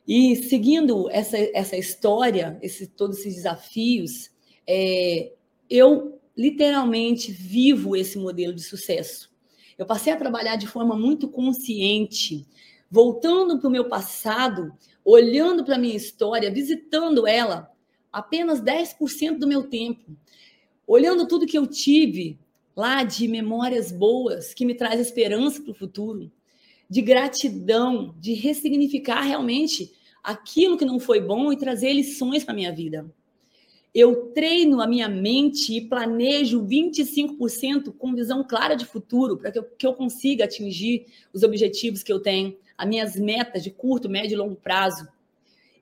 E 0.06 0.36
seguindo 0.36 1.08
essa, 1.10 1.38
essa 1.54 1.76
história, 1.76 2.58
esse, 2.62 2.86
todos 2.86 3.18
esses 3.20 3.36
desafios, 3.36 4.30
é, 4.66 5.32
eu 5.68 6.20
literalmente 6.36 7.32
vivo 7.32 7.96
esse 7.96 8.18
modelo 8.18 8.54
de 8.54 8.62
sucesso. 8.62 9.32
Eu 9.78 9.86
passei 9.86 10.12
a 10.12 10.16
trabalhar 10.16 10.56
de 10.56 10.66
forma 10.66 10.96
muito 10.96 11.28
consciente, 11.28 12.46
voltando 12.90 13.58
para 13.58 13.68
o 13.68 13.72
meu 13.72 13.88
passado, 13.88 14.72
olhando 15.04 15.64
para 15.64 15.76
a 15.76 15.78
minha 15.78 15.96
história, 15.96 16.50
visitando 16.50 17.26
ela 17.26 17.70
apenas 18.12 18.60
10% 18.60 19.38
do 19.38 19.48
meu 19.48 19.64
tempo, 19.64 20.16
olhando 20.86 21.26
tudo 21.26 21.46
que 21.46 21.58
eu 21.58 21.66
tive 21.66 22.38
lá 22.76 23.02
de 23.02 23.26
memórias 23.26 23.90
boas 23.90 24.54
que 24.54 24.64
me 24.64 24.74
traz 24.74 25.00
esperança 25.00 25.62
para 25.62 25.72
o 25.72 25.74
futuro, 25.74 26.30
de 26.94 27.02
gratidão, 27.02 28.14
de 28.20 28.34
ressignificar 28.34 29.20
realmente 29.20 29.92
aquilo 30.22 30.78
que 30.78 30.84
não 30.84 31.00
foi 31.00 31.20
bom 31.20 31.52
e 31.52 31.56
trazer 31.56 31.92
lições 31.92 32.44
para 32.44 32.54
minha 32.54 32.70
vida. 32.70 33.12
Eu 33.92 34.26
treino 34.32 34.80
a 34.80 34.86
minha 34.86 35.08
mente 35.08 35.76
e 35.76 35.80
planejo 35.80 36.64
25% 36.64 37.92
com 37.98 38.14
visão 38.14 38.46
clara 38.46 38.76
de 38.76 38.84
futuro 38.84 39.36
para 39.36 39.50
que, 39.50 39.60
que 39.60 39.84
eu 39.84 39.92
consiga 39.92 40.44
atingir 40.44 41.06
os 41.32 41.42
objetivos 41.42 42.04
que 42.04 42.12
eu 42.12 42.20
tenho, 42.20 42.56
as 42.78 42.86
minhas 42.86 43.16
metas 43.16 43.64
de 43.64 43.72
curto, 43.72 44.08
médio 44.08 44.36
e 44.36 44.38
longo 44.38 44.54
prazo. 44.54 45.04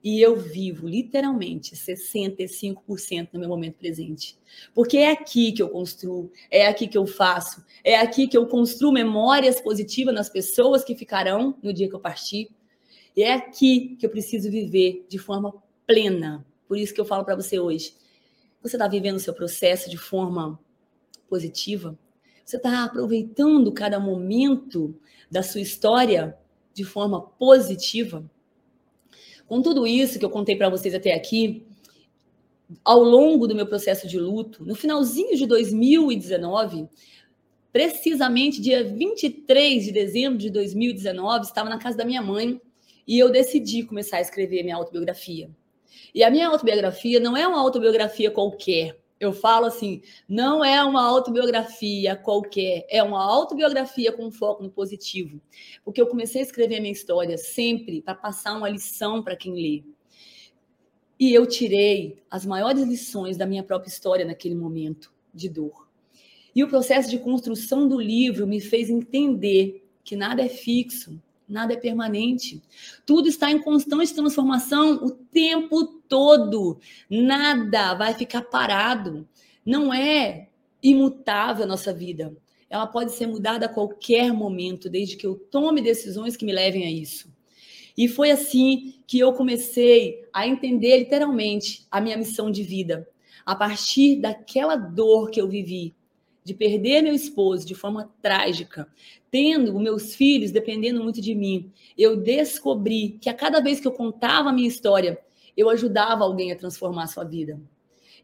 E 0.03 0.19
eu 0.19 0.35
vivo 0.35 0.85
literalmente 0.85 1.75
65% 1.75 3.29
no 3.31 3.39
meu 3.39 3.47
momento 3.47 3.75
presente. 3.75 4.37
Porque 4.73 4.97
é 4.97 5.11
aqui 5.11 5.53
que 5.53 5.61
eu 5.61 5.69
construo, 5.69 6.29
é 6.51 6.67
aqui 6.67 6.87
que 6.87 6.97
eu 6.97 7.07
faço, 7.07 7.63
é 7.83 7.95
aqui 7.95 8.27
que 8.27 8.37
eu 8.37 8.45
construo 8.45 8.91
memórias 8.91 9.61
positivas 9.61 10.13
nas 10.13 10.27
pessoas 10.27 10.83
que 10.83 10.93
ficarão 10.93 11.57
no 11.63 11.71
dia 11.71 11.87
que 11.87 11.95
eu 11.95 12.01
partir. 12.01 12.49
E 13.15 13.23
é 13.23 13.33
aqui 13.33 13.95
que 13.97 14.05
eu 14.05 14.09
preciso 14.09 14.51
viver 14.51 15.05
de 15.07 15.17
forma 15.17 15.53
plena. 15.87 16.45
Por 16.67 16.77
isso 16.77 16.93
que 16.93 16.99
eu 16.99 17.05
falo 17.05 17.23
para 17.23 17.35
você 17.35 17.57
hoje. 17.57 17.93
Você 18.61 18.75
está 18.75 18.87
vivendo 18.87 19.15
o 19.15 19.21
seu 19.21 19.33
processo 19.33 19.89
de 19.89 19.97
forma 19.97 20.59
positiva? 21.29 21.97
Você 22.43 22.57
está 22.57 22.83
aproveitando 22.83 23.71
cada 23.71 23.99
momento 23.99 24.99
da 25.31 25.41
sua 25.41 25.61
história 25.61 26.37
de 26.73 26.83
forma 26.83 27.21
positiva? 27.21 28.29
Com 29.47 29.61
tudo 29.61 29.85
isso 29.85 30.17
que 30.17 30.25
eu 30.25 30.29
contei 30.29 30.55
para 30.55 30.69
vocês 30.69 30.93
até 30.93 31.13
aqui, 31.13 31.65
ao 32.83 33.03
longo 33.03 33.47
do 33.47 33.55
meu 33.55 33.67
processo 33.67 34.07
de 34.07 34.17
luto, 34.17 34.65
no 34.65 34.75
finalzinho 34.75 35.35
de 35.35 35.45
2019, 35.45 36.87
precisamente 37.71 38.61
dia 38.61 38.83
23 38.83 39.83
de 39.83 39.91
dezembro 39.91 40.37
de 40.37 40.49
2019, 40.49 41.45
estava 41.45 41.69
na 41.69 41.77
casa 41.77 41.97
da 41.97 42.05
minha 42.05 42.21
mãe 42.21 42.61
e 43.05 43.19
eu 43.19 43.31
decidi 43.31 43.83
começar 43.83 44.17
a 44.17 44.21
escrever 44.21 44.63
minha 44.63 44.75
autobiografia. 44.75 45.49
E 46.13 46.23
a 46.23 46.29
minha 46.29 46.47
autobiografia 46.47 47.19
não 47.19 47.35
é 47.35 47.47
uma 47.47 47.59
autobiografia 47.59 48.31
qualquer. 48.31 49.02
Eu 49.19 49.31
falo 49.31 49.65
assim, 49.65 50.01
não 50.27 50.63
é 50.63 50.83
uma 50.83 51.03
autobiografia 51.03 52.15
qualquer, 52.15 52.85
é 52.89 53.01
uma 53.01 53.23
autobiografia 53.23 54.11
com 54.11 54.31
foco 54.31 54.63
no 54.63 54.69
positivo. 54.69 55.39
Porque 55.83 56.01
eu 56.01 56.07
comecei 56.07 56.41
a 56.41 56.43
escrever 56.43 56.77
a 56.77 56.81
minha 56.81 56.91
história 56.91 57.37
sempre 57.37 58.01
para 58.01 58.15
passar 58.15 58.57
uma 58.57 58.67
lição 58.67 59.23
para 59.23 59.35
quem 59.35 59.53
lê. 59.53 59.83
E 61.19 61.33
eu 61.33 61.45
tirei 61.45 62.21
as 62.29 62.45
maiores 62.45 62.83
lições 62.83 63.37
da 63.37 63.45
minha 63.45 63.63
própria 63.63 63.89
história 63.89 64.25
naquele 64.25 64.55
momento 64.55 65.13
de 65.33 65.47
dor. 65.47 65.87
E 66.55 66.63
o 66.63 66.67
processo 66.67 67.09
de 67.09 67.17
construção 67.17 67.87
do 67.87 67.99
livro 67.99 68.45
me 68.45 68.59
fez 68.59 68.89
entender 68.89 69.87
que 70.03 70.15
nada 70.15 70.43
é 70.43 70.49
fixo, 70.49 71.19
nada 71.53 71.73
é 71.73 71.77
permanente. 71.77 72.61
Tudo 73.05 73.27
está 73.29 73.51
em 73.51 73.61
constante 73.61 74.13
transformação 74.13 74.95
o 74.95 75.11
tempo 75.11 75.85
todo. 76.07 76.79
Nada 77.09 77.93
vai 77.93 78.13
ficar 78.13 78.41
parado. 78.41 79.27
Não 79.65 79.93
é 79.93 80.49
imutável 80.81 81.63
a 81.63 81.67
nossa 81.67 81.93
vida. 81.93 82.35
Ela 82.69 82.87
pode 82.87 83.11
ser 83.11 83.27
mudada 83.27 83.67
a 83.67 83.69
qualquer 83.69 84.33
momento, 84.33 84.89
desde 84.89 85.15
que 85.15 85.27
eu 85.27 85.35
tome 85.35 85.81
decisões 85.81 86.35
que 86.35 86.45
me 86.45 86.51
levem 86.51 86.85
a 86.85 86.91
isso. 86.91 87.31
E 87.95 88.07
foi 88.07 88.31
assim 88.31 88.95
que 89.05 89.19
eu 89.19 89.31
comecei 89.33 90.27
a 90.33 90.47
entender 90.47 90.97
literalmente 90.97 91.85
a 91.91 92.01
minha 92.01 92.17
missão 92.17 92.49
de 92.49 92.63
vida. 92.63 93.07
A 93.45 93.55
partir 93.55 94.15
daquela 94.15 94.75
dor 94.75 95.29
que 95.29 95.39
eu 95.39 95.47
vivi, 95.47 95.93
de 96.43 96.53
perder 96.53 97.01
meu 97.01 97.13
esposo 97.13 97.65
de 97.65 97.73
forma 97.73 98.11
trágica, 98.21 98.87
tendo 99.31 99.79
meus 99.79 100.15
filhos 100.15 100.51
dependendo 100.51 101.03
muito 101.03 101.21
de 101.21 101.33
mim, 101.33 101.71
eu 101.97 102.17
descobri 102.17 103.17
que 103.21 103.29
a 103.29 103.33
cada 103.33 103.61
vez 103.61 103.79
que 103.79 103.87
eu 103.87 103.91
contava 103.91 104.49
a 104.49 104.53
minha 104.53 104.67
história, 104.67 105.19
eu 105.55 105.69
ajudava 105.69 106.23
alguém 106.23 106.51
a 106.51 106.55
transformar 106.55 107.03
a 107.03 107.07
sua 107.07 107.23
vida. 107.23 107.59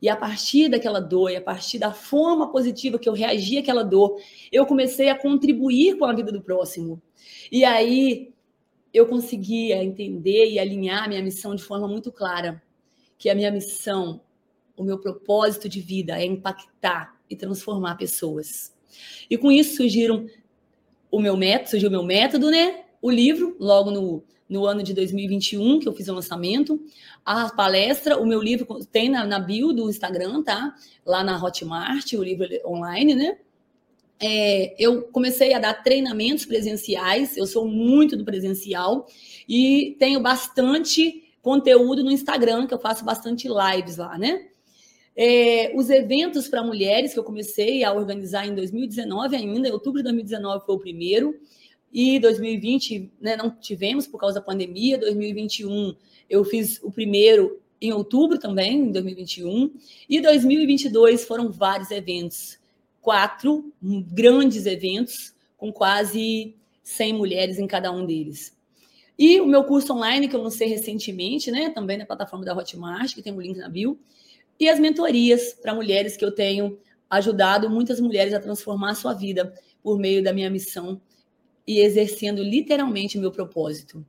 E 0.02 0.08
a 0.08 0.16
partir 0.16 0.70
daquela 0.70 1.00
dor, 1.00 1.30
e 1.30 1.36
a 1.36 1.42
partir 1.42 1.78
da 1.78 1.92
forma 1.92 2.52
positiva 2.52 2.98
que 2.98 3.08
eu 3.08 3.14
reagi 3.14 3.58
àquela 3.58 3.84
dor, 3.84 4.18
eu 4.52 4.66
comecei 4.66 5.10
a 5.10 5.18
contribuir 5.18 5.98
com 5.98 6.06
a 6.06 6.14
vida 6.14 6.32
do 6.32 6.42
próximo. 6.42 7.02
E 7.52 7.66
aí 7.66 8.34
eu 8.94 9.08
conseguia 9.08 9.84
entender 9.84 10.50
e 10.50 10.58
alinhar 10.58 11.08
minha 11.08 11.22
missão 11.22 11.54
de 11.54 11.64
forma 11.64 11.88
muito 11.88 12.12
clara, 12.12 12.62
que 13.18 13.30
a 13.30 13.36
minha 13.36 13.52
missão, 13.52 14.22
o 14.76 14.84
meu 14.84 14.98
propósito 14.98 15.68
de 15.68 15.82
vida 15.82 16.20
é 16.20 16.26
impactar 16.26 17.19
e 17.30 17.36
transformar 17.36 17.96
pessoas. 17.96 18.76
E 19.30 19.38
com 19.38 19.52
isso 19.52 19.78
surgiram 19.78 20.26
o 21.12 21.20
meu 21.20 21.38
método, 21.38 21.70
surgiu 21.72 21.90
o 21.90 21.92
meu 21.92 22.04
método, 22.04 22.50
né? 22.50 22.84
O 23.02 23.10
livro, 23.10 23.56
logo 23.60 23.92
no 23.92 24.24
no 24.50 24.66
ano 24.66 24.82
de 24.82 24.94
2021, 24.94 25.80
que 25.80 25.88
eu 25.88 25.94
fiz 25.94 26.08
o 26.08 26.14
lançamento. 26.14 26.82
A 27.24 27.50
palestra, 27.50 28.18
o 28.18 28.26
meu 28.26 28.42
livro 28.42 28.84
tem 28.92 29.08
na, 29.08 29.24
na 29.24 29.40
bio 29.40 29.72
do 29.72 29.88
Instagram, 29.90 30.42
tá? 30.42 30.76
Lá 31.06 31.24
na 31.24 31.42
Hotmart, 31.42 32.14
o 32.14 32.24
livro 32.24 32.48
online, 32.66 33.14
né? 33.14 33.38
É, 34.20 34.76
eu 34.84 35.04
comecei 35.04 35.54
a 35.54 35.60
dar 35.60 35.76
treinamentos 35.76 36.46
presenciais, 36.46 37.38
eu 37.38 37.46
sou 37.46 37.66
muito 37.66 38.18
do 38.18 38.26
presencial 38.26 39.08
e 39.48 39.96
tenho 39.98 40.20
bastante 40.20 41.24
conteúdo 41.42 42.04
no 42.04 42.12
Instagram, 42.12 42.68
que 42.68 42.74
eu 42.74 42.80
faço 42.80 43.06
bastante 43.06 43.48
lives 43.48 43.98
lá, 43.98 44.18
né? 44.18 44.48
É, 45.22 45.74
os 45.76 45.90
eventos 45.90 46.48
para 46.48 46.64
mulheres 46.64 47.12
que 47.12 47.20
eu 47.20 47.26
comecei 47.26 47.84
a 47.84 47.92
organizar 47.92 48.48
em 48.48 48.56
2019 48.56 49.36
ainda, 49.36 49.68
em 49.68 49.72
outubro 49.74 50.00
de 50.00 50.04
2019 50.04 50.66
foi 50.66 50.76
o 50.76 50.80
primeiro. 50.80 51.38
E 51.92 52.22
2020 52.22 53.12
né, 53.20 53.36
não 53.36 53.50
tivemos 53.50 54.08
por 54.08 54.18
causa 54.18 54.36
da 54.36 54.42
pandemia. 54.46 54.98
2021 54.98 55.94
eu 56.30 56.46
fiz 56.46 56.80
o 56.82 56.90
primeiro 56.90 57.60
em 57.82 57.92
outubro 57.92 58.40
também, 58.40 58.78
em 58.78 58.92
2021. 58.94 59.74
E 60.08 60.22
2022 60.22 61.26
foram 61.26 61.52
vários 61.52 61.92
eventos, 61.92 62.58
quatro 63.02 63.74
grandes 63.82 64.66
eventos 64.66 65.36
com 65.58 65.70
quase 65.70 66.56
100 66.82 67.14
mulheres 67.14 67.60
em 67.60 67.68
cada 67.68 67.92
um 67.92 68.06
deles. 68.06 68.58
E 69.18 69.42
o 69.42 69.46
meu 69.46 69.66
curso 69.66 69.92
online 69.92 70.30
que 70.30 70.36
eu 70.38 70.42
lancei 70.42 70.70
recentemente, 70.70 71.52
né, 71.52 71.72
também 71.72 71.98
na 71.98 72.06
plataforma 72.06 72.46
da 72.46 72.56
Hotmart, 72.56 73.14
que 73.14 73.22
tem 73.22 73.34
um 73.34 73.42
link 73.42 73.58
na 73.58 73.68
bio, 73.68 74.00
e 74.60 74.68
as 74.68 74.80
mentorias 74.80 75.54
para 75.54 75.74
mulheres 75.74 76.18
que 76.18 76.26
eu 76.26 76.32
tenho 76.32 76.78
ajudado 77.10 77.70
muitas 77.70 78.00
mulheres 78.00 78.34
a 78.34 78.40
transformar 78.40 78.92
a 78.92 78.96
sua 78.96 79.14
vida 79.14 79.54
por 79.82 79.98
meio 79.98 80.24
da 80.24 80.34
minha 80.34 80.50
missão 80.50 81.02
e 81.66 81.80
exercendo 81.80 82.44
literalmente 82.44 83.18
o 83.18 83.22
meu 83.22 83.32
propósito. 83.32 84.06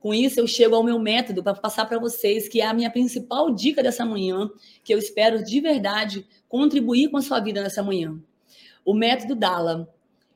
Com 0.00 0.14
isso, 0.14 0.40
eu 0.40 0.46
chego 0.46 0.74
ao 0.74 0.82
meu 0.82 0.98
método 0.98 1.42
para 1.42 1.54
passar 1.54 1.86
para 1.86 1.98
vocês, 1.98 2.48
que 2.48 2.60
é 2.60 2.66
a 2.66 2.72
minha 2.72 2.90
principal 2.90 3.54
dica 3.54 3.82
dessa 3.82 4.04
manhã, 4.04 4.50
que 4.82 4.94
eu 4.94 4.98
espero 4.98 5.44
de 5.44 5.60
verdade 5.60 6.26
contribuir 6.48 7.10
com 7.10 7.18
a 7.18 7.22
sua 7.22 7.38
vida 7.38 7.62
nessa 7.62 7.82
manhã. 7.82 8.18
O 8.84 8.94
método 8.94 9.34
Dala. 9.34 9.92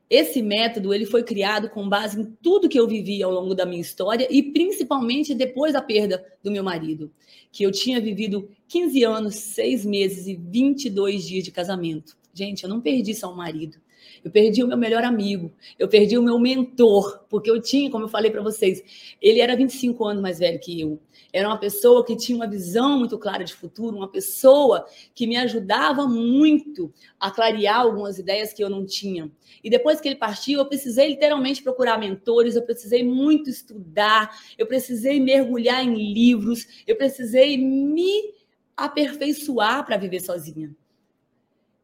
Esse 0.09 0.43
método 0.43 0.93
ele 0.93 1.07
foi 1.07 1.23
criado 1.23 1.71
com 1.71 1.89
base 1.89 2.21
em 2.21 2.25
tudo 2.43 2.69
que 2.69 2.79
eu 2.79 2.87
vivi 2.87 3.23
ao 3.23 3.33
longo 3.33 3.55
da 3.55 3.65
minha 3.65 3.81
história 3.81 4.29
e 4.31 4.43
principalmente 4.43 5.35
depois 5.35 5.73
da 5.73 5.81
perda 5.81 6.25
do 6.43 6.51
meu 6.51 6.63
marido, 6.63 7.11
que 7.51 7.63
eu 7.63 7.73
tinha 7.73 8.01
vivido 8.01 8.49
15 8.69 9.03
anos, 9.05 9.35
6 9.37 9.85
meses 9.87 10.27
e 10.27 10.35
22 10.35 11.25
dias 11.27 11.45
de 11.45 11.51
casamento. 11.51 12.17
Gente, 12.35 12.65
eu 12.65 12.69
não 12.69 12.81
perdi 12.81 13.15
só 13.15 13.33
o 13.33 13.37
marido. 13.37 13.79
Eu 14.25 14.31
perdi 14.31 14.65
o 14.65 14.67
meu 14.67 14.79
melhor 14.79 15.05
amigo, 15.05 15.53
eu 15.79 15.87
perdi 15.87 16.17
o 16.17 16.23
meu 16.23 16.39
mentor, 16.39 17.27
porque 17.29 17.51
eu 17.51 17.61
tinha, 17.61 17.91
como 17.91 18.05
eu 18.05 18.09
falei 18.09 18.31
para 18.31 18.41
vocês, 18.41 18.83
ele 19.21 19.39
era 19.39 19.55
25 19.55 20.03
anos 20.03 20.23
mais 20.23 20.39
velho 20.39 20.59
que 20.59 20.81
eu. 20.81 20.99
Era 21.31 21.47
uma 21.47 21.59
pessoa 21.59 22.03
que 22.03 22.17
tinha 22.17 22.35
uma 22.35 22.49
visão 22.49 22.99
muito 22.99 23.19
clara 23.19 23.45
de 23.45 23.53
futuro, 23.53 23.99
uma 23.99 24.11
pessoa 24.11 24.87
que 25.15 25.27
me 25.27 25.37
ajudava 25.37 26.09
muito 26.09 26.91
a 27.21 27.31
clarear 27.31 27.81
algumas 27.81 28.19
ideias 28.19 28.55
que 28.55 28.65
eu 28.65 28.71
não 28.71 28.87
tinha. 28.87 29.31
E 29.63 29.69
depois 29.69 30.01
que 30.01 30.09
ele 30.09 30.17
partiu, 30.17 30.59
eu 30.59 30.67
precisei 30.67 31.09
literalmente 31.09 31.63
procurar 31.63 31.99
mentores, 31.99 32.57
eu 32.57 32.63
precisei 32.63 33.05
muito 33.05 33.51
estudar, 33.51 34.31
eu 34.57 34.67
precisei 34.67 35.21
mergulhar 35.21 35.85
em 35.85 36.15
livros, 36.15 36.83
eu 36.87 36.97
precisei 36.97 37.59
me 37.59 38.33
aperfeiçoar 38.75 39.85
para 39.85 39.99
viver 39.99 40.21
sozinha. 40.21 40.75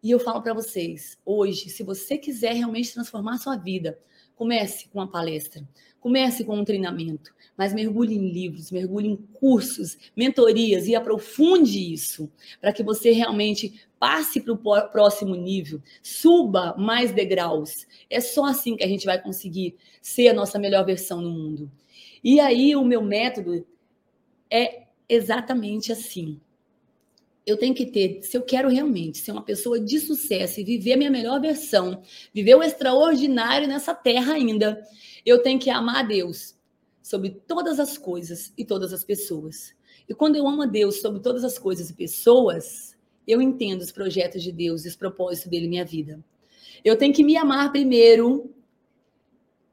E 0.02 0.10
eu 0.10 0.18
falo 0.18 0.40
para 0.40 0.54
vocês, 0.54 1.18
hoje, 1.26 1.68
se 1.68 1.82
você 1.82 2.16
quiser 2.16 2.54
realmente 2.54 2.94
transformar 2.94 3.36
sua 3.36 3.56
vida, 3.56 3.98
comece 4.34 4.88
com 4.88 4.98
uma 4.98 5.10
palestra, 5.10 5.68
comece 6.00 6.42
com 6.42 6.58
um 6.58 6.64
treinamento, 6.64 7.34
mas 7.54 7.74
mergulhe 7.74 8.14
em 8.14 8.32
livros, 8.32 8.70
mergulhe 8.70 9.08
em 9.08 9.16
cursos, 9.16 9.98
mentorias 10.16 10.88
e 10.88 10.94
aprofunde 10.94 11.92
isso, 11.92 12.32
para 12.58 12.72
que 12.72 12.82
você 12.82 13.10
realmente 13.10 13.86
passe 13.98 14.40
para 14.40 14.54
o 14.54 14.88
próximo 14.88 15.34
nível, 15.34 15.82
suba 16.02 16.74
mais 16.78 17.12
degraus. 17.12 17.86
É 18.08 18.22
só 18.22 18.46
assim 18.46 18.76
que 18.76 18.84
a 18.84 18.88
gente 18.88 19.04
vai 19.04 19.20
conseguir 19.22 19.76
ser 20.00 20.28
a 20.28 20.34
nossa 20.34 20.58
melhor 20.58 20.86
versão 20.86 21.20
no 21.20 21.30
mundo. 21.30 21.70
E 22.24 22.40
aí, 22.40 22.74
o 22.74 22.82
meu 22.82 23.02
método 23.02 23.66
é 24.50 24.84
exatamente 25.06 25.92
assim 25.92 26.40
eu 27.46 27.56
tenho 27.56 27.74
que 27.74 27.86
ter, 27.86 28.22
se 28.22 28.36
eu 28.36 28.42
quero 28.42 28.68
realmente 28.68 29.18
ser 29.18 29.32
uma 29.32 29.42
pessoa 29.42 29.80
de 29.80 29.98
sucesso 29.98 30.60
e 30.60 30.64
viver 30.64 30.92
a 30.92 30.96
minha 30.96 31.10
melhor 31.10 31.40
versão, 31.40 32.02
viver 32.32 32.54
o 32.54 32.62
extraordinário 32.62 33.66
nessa 33.66 33.94
terra 33.94 34.34
ainda, 34.34 34.82
eu 35.24 35.42
tenho 35.42 35.58
que 35.58 35.70
amar 35.70 35.96
a 35.96 36.02
Deus 36.02 36.56
sobre 37.02 37.30
todas 37.30 37.80
as 37.80 37.96
coisas 37.98 38.52
e 38.56 38.64
todas 38.64 38.92
as 38.92 39.04
pessoas. 39.04 39.74
E 40.08 40.14
quando 40.14 40.36
eu 40.36 40.46
amo 40.46 40.62
a 40.62 40.66
Deus 40.66 41.00
sobre 41.00 41.20
todas 41.20 41.44
as 41.44 41.58
coisas 41.58 41.90
e 41.90 41.94
pessoas, 41.94 42.96
eu 43.26 43.40
entendo 43.40 43.80
os 43.80 43.92
projetos 43.92 44.42
de 44.42 44.52
Deus 44.52 44.84
e 44.84 44.88
os 44.88 44.96
propósitos 44.96 45.50
dele 45.50 45.66
em 45.66 45.70
minha 45.70 45.84
vida. 45.84 46.22
Eu 46.84 46.96
tenho 46.96 47.12
que 47.12 47.24
me 47.24 47.36
amar 47.36 47.70
primeiro. 47.72 48.52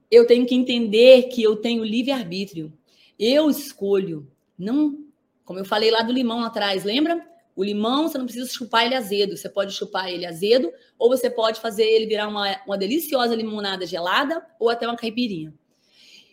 Eu 0.10 0.26
tenho 0.26 0.46
que 0.46 0.56
entender 0.56 1.24
que 1.24 1.44
eu 1.44 1.56
tenho 1.56 1.84
livre-arbítrio. 1.84 2.72
Eu 3.20 3.50
escolho, 3.50 4.28
não, 4.58 5.06
como 5.44 5.60
eu 5.60 5.66
falei 5.66 5.90
lá 5.90 6.02
do 6.02 6.14
limão 6.14 6.44
atrás, 6.44 6.84
lembra? 6.84 7.26
O 7.58 7.64
limão, 7.64 8.08
você 8.08 8.20
não 8.20 8.26
precisa 8.26 8.48
chupar 8.48 8.86
ele 8.86 8.94
azedo. 8.94 9.36
Você 9.36 9.50
pode 9.50 9.74
chupar 9.74 10.08
ele 10.08 10.28
azedo, 10.28 10.72
ou 10.98 11.10
você 11.10 11.28
pode 11.28 11.60
fazer 11.60 11.86
ele 11.86 12.06
virar 12.06 12.28
uma, 12.28 12.56
uma 12.68 12.78
deliciosa 12.78 13.34
limonada 13.34 13.84
gelada, 13.84 14.46
ou 14.60 14.70
até 14.70 14.88
uma 14.88 14.96
caipirinha. 14.96 15.52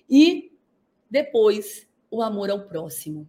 E 0.09 0.53
depois, 1.11 1.89
o 2.11 2.21
amor 2.21 2.51
ao 2.51 2.67
próximo. 2.67 3.27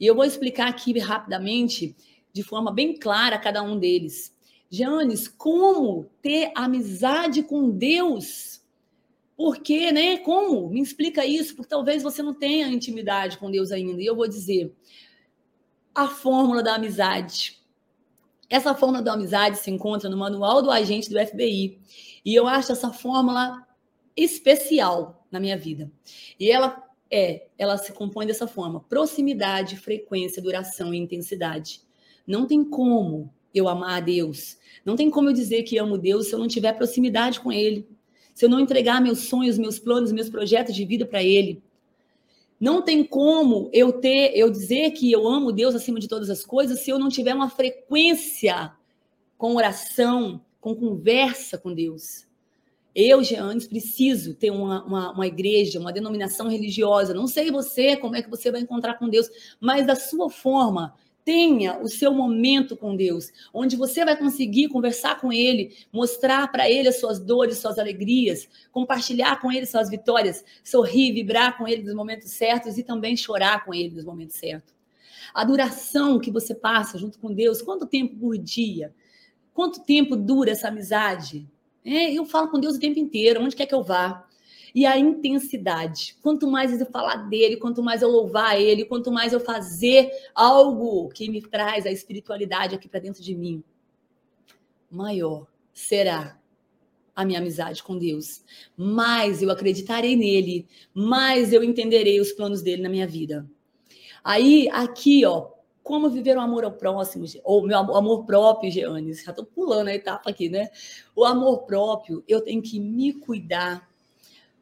E 0.00 0.04
eu 0.04 0.16
vou 0.16 0.24
explicar 0.24 0.68
aqui 0.68 0.98
rapidamente, 0.98 1.94
de 2.32 2.42
forma 2.42 2.72
bem 2.72 2.98
clara, 2.98 3.38
cada 3.38 3.62
um 3.62 3.78
deles. 3.78 4.36
Janes, 4.68 5.28
como 5.28 6.10
ter 6.20 6.50
amizade 6.56 7.44
com 7.44 7.70
Deus? 7.70 8.60
Por 9.36 9.58
quê, 9.58 9.92
né? 9.92 10.18
Como? 10.18 10.68
Me 10.70 10.80
explica 10.80 11.24
isso, 11.24 11.54
porque 11.54 11.70
talvez 11.70 12.02
você 12.02 12.20
não 12.20 12.34
tenha 12.34 12.66
intimidade 12.66 13.38
com 13.38 13.48
Deus 13.48 13.70
ainda. 13.70 14.02
E 14.02 14.06
eu 14.06 14.16
vou 14.16 14.26
dizer: 14.26 14.74
a 15.94 16.08
fórmula 16.08 16.62
da 16.62 16.74
amizade. 16.74 17.58
Essa 18.48 18.74
fórmula 18.74 19.02
da 19.02 19.12
amizade 19.12 19.58
se 19.58 19.70
encontra 19.70 20.08
no 20.08 20.16
manual 20.16 20.62
do 20.62 20.70
agente 20.70 21.10
do 21.10 21.18
FBI. 21.18 21.78
E 22.24 22.34
eu 22.34 22.46
acho 22.46 22.72
essa 22.72 22.92
fórmula 22.92 23.66
especial 24.16 25.26
na 25.30 25.38
minha 25.38 25.56
vida. 25.56 25.90
E 26.38 26.50
ela 26.50 26.82
é, 27.10 27.46
ela 27.58 27.76
se 27.76 27.92
compõe 27.92 28.26
dessa 28.26 28.46
forma: 28.46 28.80
proximidade, 28.80 29.76
frequência, 29.76 30.42
duração 30.42 30.92
e 30.92 30.98
intensidade. 30.98 31.82
Não 32.26 32.46
tem 32.46 32.64
como 32.64 33.32
eu 33.54 33.68
amar 33.68 33.98
a 33.98 34.00
Deus. 34.00 34.58
Não 34.84 34.96
tem 34.96 35.10
como 35.10 35.30
eu 35.30 35.32
dizer 35.32 35.62
que 35.62 35.78
amo 35.78 35.98
Deus 35.98 36.26
se 36.26 36.34
eu 36.34 36.38
não 36.38 36.48
tiver 36.48 36.72
proximidade 36.74 37.40
com 37.40 37.50
Ele. 37.50 37.86
Se 38.34 38.44
eu 38.44 38.48
não 38.48 38.60
entregar 38.60 39.00
meus 39.00 39.20
sonhos, 39.20 39.58
meus 39.58 39.78
planos, 39.78 40.12
meus 40.12 40.28
projetos 40.28 40.74
de 40.74 40.84
vida 40.84 41.04
para 41.04 41.22
Ele. 41.22 41.62
Não 42.60 42.82
tem 42.82 43.04
como 43.04 43.70
eu 43.72 43.92
ter, 43.92 44.32
eu 44.36 44.50
dizer 44.50 44.90
que 44.90 45.10
eu 45.12 45.28
amo 45.28 45.52
Deus 45.52 45.74
acima 45.74 46.00
de 46.00 46.08
todas 46.08 46.28
as 46.28 46.44
coisas 46.44 46.80
se 46.80 46.90
eu 46.90 46.98
não 46.98 47.08
tiver 47.08 47.34
uma 47.34 47.48
frequência 47.48 48.72
com 49.36 49.54
oração, 49.54 50.44
com 50.60 50.74
conversa 50.74 51.56
com 51.56 51.72
Deus. 51.72 52.26
Eu, 52.94 53.22
Jeanes, 53.22 53.68
preciso 53.68 54.34
ter 54.34 54.50
uma, 54.50 54.84
uma, 54.84 55.12
uma, 55.12 55.26
igreja, 55.26 55.78
uma 55.78 55.92
denominação 55.92 56.48
religiosa. 56.48 57.14
Não 57.14 57.28
sei 57.28 57.48
você, 57.48 57.96
como 57.96 58.16
é 58.16 58.22
que 58.22 58.30
você 58.30 58.50
vai 58.50 58.60
encontrar 58.60 58.94
com 58.94 59.08
Deus, 59.08 59.28
mas 59.60 59.86
da 59.86 59.94
sua 59.94 60.28
forma, 60.28 60.94
tenha 61.28 61.78
o 61.78 61.88
seu 61.88 62.14
momento 62.14 62.74
com 62.74 62.96
Deus, 62.96 63.30
onde 63.52 63.76
você 63.76 64.02
vai 64.02 64.16
conseguir 64.16 64.68
conversar 64.68 65.20
com 65.20 65.30
Ele, 65.30 65.76
mostrar 65.92 66.50
para 66.50 66.70
Ele 66.70 66.88
as 66.88 66.98
suas 66.98 67.18
dores, 67.20 67.58
suas 67.58 67.78
alegrias, 67.78 68.48
compartilhar 68.72 69.38
com 69.38 69.52
Ele 69.52 69.66
suas 69.66 69.90
vitórias, 69.90 70.42
sorrir, 70.64 71.12
vibrar 71.12 71.58
com 71.58 71.68
Ele 71.68 71.82
nos 71.82 71.92
momentos 71.92 72.30
certos 72.30 72.78
e 72.78 72.82
também 72.82 73.14
chorar 73.14 73.62
com 73.62 73.74
Ele 73.74 73.94
nos 73.94 74.06
momentos 74.06 74.36
certos. 74.36 74.74
A 75.34 75.44
duração 75.44 76.18
que 76.18 76.30
você 76.30 76.54
passa 76.54 76.96
junto 76.96 77.18
com 77.18 77.30
Deus, 77.30 77.60
quanto 77.60 77.84
tempo 77.84 78.16
por 78.16 78.38
dia? 78.38 78.94
Quanto 79.52 79.84
tempo 79.84 80.16
dura 80.16 80.52
essa 80.52 80.68
amizade? 80.68 81.46
É, 81.84 82.10
eu 82.10 82.24
falo 82.24 82.48
com 82.48 82.58
Deus 82.58 82.76
o 82.76 82.80
tempo 82.80 82.98
inteiro, 82.98 83.42
onde 83.42 83.54
quer 83.54 83.66
que 83.66 83.74
eu 83.74 83.82
vá. 83.82 84.26
E 84.74 84.86
a 84.86 84.98
intensidade. 84.98 86.16
Quanto 86.22 86.46
mais 86.46 86.78
eu 86.78 86.86
falar 86.86 87.28
dele, 87.28 87.56
quanto 87.56 87.82
mais 87.82 88.02
eu 88.02 88.08
louvar 88.08 88.60
ele, 88.60 88.84
quanto 88.84 89.10
mais 89.10 89.32
eu 89.32 89.40
fazer 89.40 90.10
algo 90.34 91.08
que 91.08 91.28
me 91.30 91.40
traz 91.40 91.86
a 91.86 91.90
espiritualidade 91.90 92.74
aqui 92.74 92.88
para 92.88 93.00
dentro 93.00 93.22
de 93.22 93.34
mim, 93.34 93.62
maior 94.90 95.46
será 95.72 96.38
a 97.14 97.24
minha 97.24 97.40
amizade 97.40 97.82
com 97.82 97.98
Deus. 97.98 98.44
Mais 98.76 99.42
eu 99.42 99.50
acreditarei 99.50 100.14
nele, 100.14 100.66
mais 100.94 101.52
eu 101.52 101.64
entenderei 101.64 102.20
os 102.20 102.32
planos 102.32 102.62
dele 102.62 102.82
na 102.82 102.88
minha 102.88 103.06
vida. 103.06 103.44
Aí, 104.22 104.68
aqui, 104.70 105.24
ó, 105.24 105.50
como 105.88 106.10
viver 106.10 106.36
o 106.36 106.40
amor 106.40 106.64
ao 106.64 106.72
próximo, 106.72 107.24
ou 107.42 107.66
meu 107.66 107.78
amor 107.78 108.26
próprio, 108.26 108.70
Geanes. 108.70 109.24
Já 109.24 109.30
estou 109.30 109.46
pulando 109.46 109.88
a 109.88 109.94
etapa 109.94 110.28
aqui, 110.28 110.50
né? 110.50 110.68
O 111.16 111.24
amor 111.24 111.62
próprio, 111.62 112.22
eu 112.28 112.42
tenho 112.42 112.60
que 112.60 112.78
me 112.78 113.14
cuidar, 113.14 113.87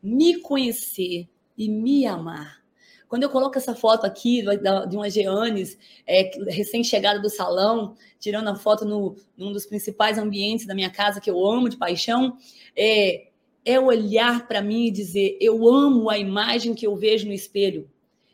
me 0.07 0.41
conhecer 0.41 1.29
e 1.59 1.69
me 1.69 2.07
amar. 2.07 2.65
Quando 3.09 3.23
eu 3.23 3.31
coloco 3.31 3.57
essa 3.57 3.75
foto 3.75 4.05
aqui 4.05 4.43
de 4.89 4.97
uma 4.97 5.09
Geanes 5.09 5.79
é, 6.07 6.31
recém-chegada 6.49 7.21
do 7.21 7.31
salão, 7.31 7.97
tirando 8.19 8.49
a 8.49 8.57
foto 8.57 8.85
no, 8.85 9.17
num 9.37 9.53
dos 9.53 9.65
principais 9.65 10.19
ambientes 10.19 10.67
da 10.67 10.75
minha 10.75 10.91
casa 10.91 11.21
que 11.21 11.31
eu 11.31 11.45
amo 11.47 11.69
de 11.69 11.77
paixão, 11.77 12.37
é, 12.77 13.29
é 13.65 13.79
olhar 13.79 14.47
para 14.47 14.61
mim 14.61 14.87
e 14.87 14.91
dizer: 14.91 15.39
eu 15.41 15.69
amo 15.69 16.11
a 16.11 16.19
imagem 16.19 16.75
que 16.75 16.87
eu 16.87 16.97
vejo 16.97 17.27
no 17.27 17.33
espelho. 17.33 17.89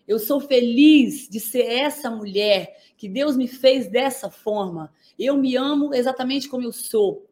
Eu 0.09 0.19
sou 0.19 0.41
feliz 0.41 1.29
de 1.29 1.39
ser 1.39 1.65
essa 1.65 2.11
mulher 2.11 2.77
que 2.97 3.09
Deus 3.09 3.37
me 3.37 3.47
fez 3.47 3.91
dessa 3.91 4.31
forma. 4.31 4.93
Eu 5.19 5.37
me 5.37 5.57
amo 5.57 5.95
exatamente 5.95 6.49
como 6.49 6.65
eu 6.65 6.73
sou. 6.73 7.27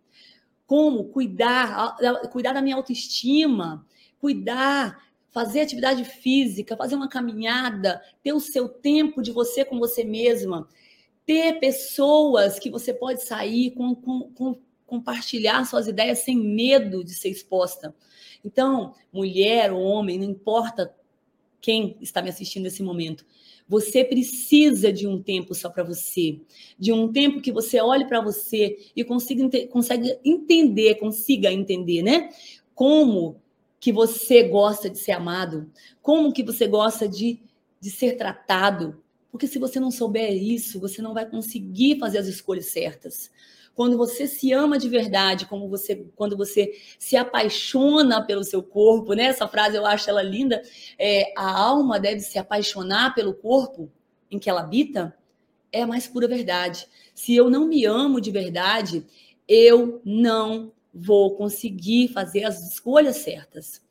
Como 0.67 1.05
cuidar, 1.05 1.97
cuidar 2.31 2.53
da 2.53 2.63
minha 2.63 2.77
autoestima, 2.77 3.85
cuidar, 4.21 5.03
fazer 5.31 5.61
atividade 5.61 6.05
física, 6.05 6.77
fazer 6.77 6.95
uma 6.95 7.09
caminhada, 7.09 8.01
ter 8.23 8.33
o 8.33 8.41
seu 8.41 8.69
tempo 8.69 9.23
de 9.23 9.33
você 9.33 9.65
com 9.65 9.79
você 9.79 10.05
mesma, 10.05 10.69
ter 11.25 11.59
pessoas 11.59 12.59
que 12.59 12.71
você 12.71 12.93
pode 12.93 13.23
sair 13.23 13.71
com, 13.73 13.95
com, 13.95 14.31
com 14.33 14.59
compartilhar 14.87 15.65
suas 15.65 15.87
ideias 15.87 16.19
sem 16.19 16.37
medo 16.37 17.05
de 17.05 17.15
ser 17.15 17.29
exposta. 17.29 17.95
Então, 18.45 18.93
mulher 19.13 19.73
ou 19.73 19.81
homem, 19.81 20.19
não 20.19 20.27
importa 20.27 20.93
quem 21.61 21.97
está 22.01 22.21
me 22.21 22.29
assistindo 22.31 22.65
nesse 22.65 22.83
momento. 22.83 23.25
Você 23.69 24.03
precisa 24.05 24.93
de 24.93 25.07
um 25.07 25.23
tempo 25.23 25.55
só 25.55 25.71
para 25.71 25.85
você, 25.85 26.41
de 26.77 26.93
um 26.93 27.13
tempo 27.13 27.41
que 27.41 27.53
você 27.53 27.81
olhe 27.81 28.05
para 28.05 28.21
você 28.21 28.79
e 28.97 29.05
consiga, 29.05 29.49
entender, 30.25 30.97
consiga 30.97 31.53
entender, 31.53 32.03
né? 32.03 32.31
Como 32.75 33.41
que 33.81 33.93
você 33.93 34.45
gosta 34.45 34.89
de 34.89 34.99
ser 34.99 35.13
amado, 35.13 35.71
como 36.01 36.33
que 36.33 36.45
você 36.45 36.69
gosta 36.69 37.09
de, 37.09 37.43
de 37.81 37.91
ser 37.91 38.17
tratado. 38.17 39.03
Porque 39.33 39.47
se 39.47 39.59
você 39.59 39.81
não 39.81 39.91
souber 39.91 40.31
isso, 40.31 40.79
você 40.79 41.01
não 41.01 41.15
vai 41.15 41.25
conseguir 41.25 41.99
fazer 41.99 42.19
as 42.19 42.27
escolhas 42.27 42.67
certas 42.67 43.31
quando 43.81 43.97
você 43.97 44.27
se 44.27 44.53
ama 44.53 44.79
de 44.79 44.91
verdade, 44.91 45.47
como 45.47 45.67
você, 45.67 46.07
quando 46.15 46.37
você 46.37 46.71
se 46.99 47.17
apaixona 47.17 48.23
pelo 48.23 48.45
seu 48.45 48.63
corpo, 48.63 49.15
né? 49.15 49.25
Essa 49.25 49.49
frase 49.49 49.75
eu 49.75 49.87
acho 49.87 50.11
ela 50.11 50.23
linda. 50.23 50.63
É, 50.99 51.33
a 51.35 51.51
alma 51.51 51.99
deve 51.99 52.21
se 52.21 52.39
apaixonar 52.39 53.15
pelo 53.15 53.33
corpo 53.33 53.91
em 54.31 54.39
que 54.39 54.51
ela 54.51 54.61
habita. 54.61 55.17
É 55.73 55.81
a 55.81 55.87
mais 55.87 56.07
pura 56.07 56.29
verdade. 56.29 56.87
Se 57.15 57.35
eu 57.35 57.49
não 57.49 57.67
me 57.67 57.87
amo 57.87 58.21
de 58.21 58.31
verdade, 58.31 59.07
eu 59.49 60.03
não 60.05 60.73
vou 60.93 61.37
conseguir 61.37 62.09
fazer 62.09 62.45
as 62.45 62.73
escolhas 62.73 63.17
certas. 63.19 63.83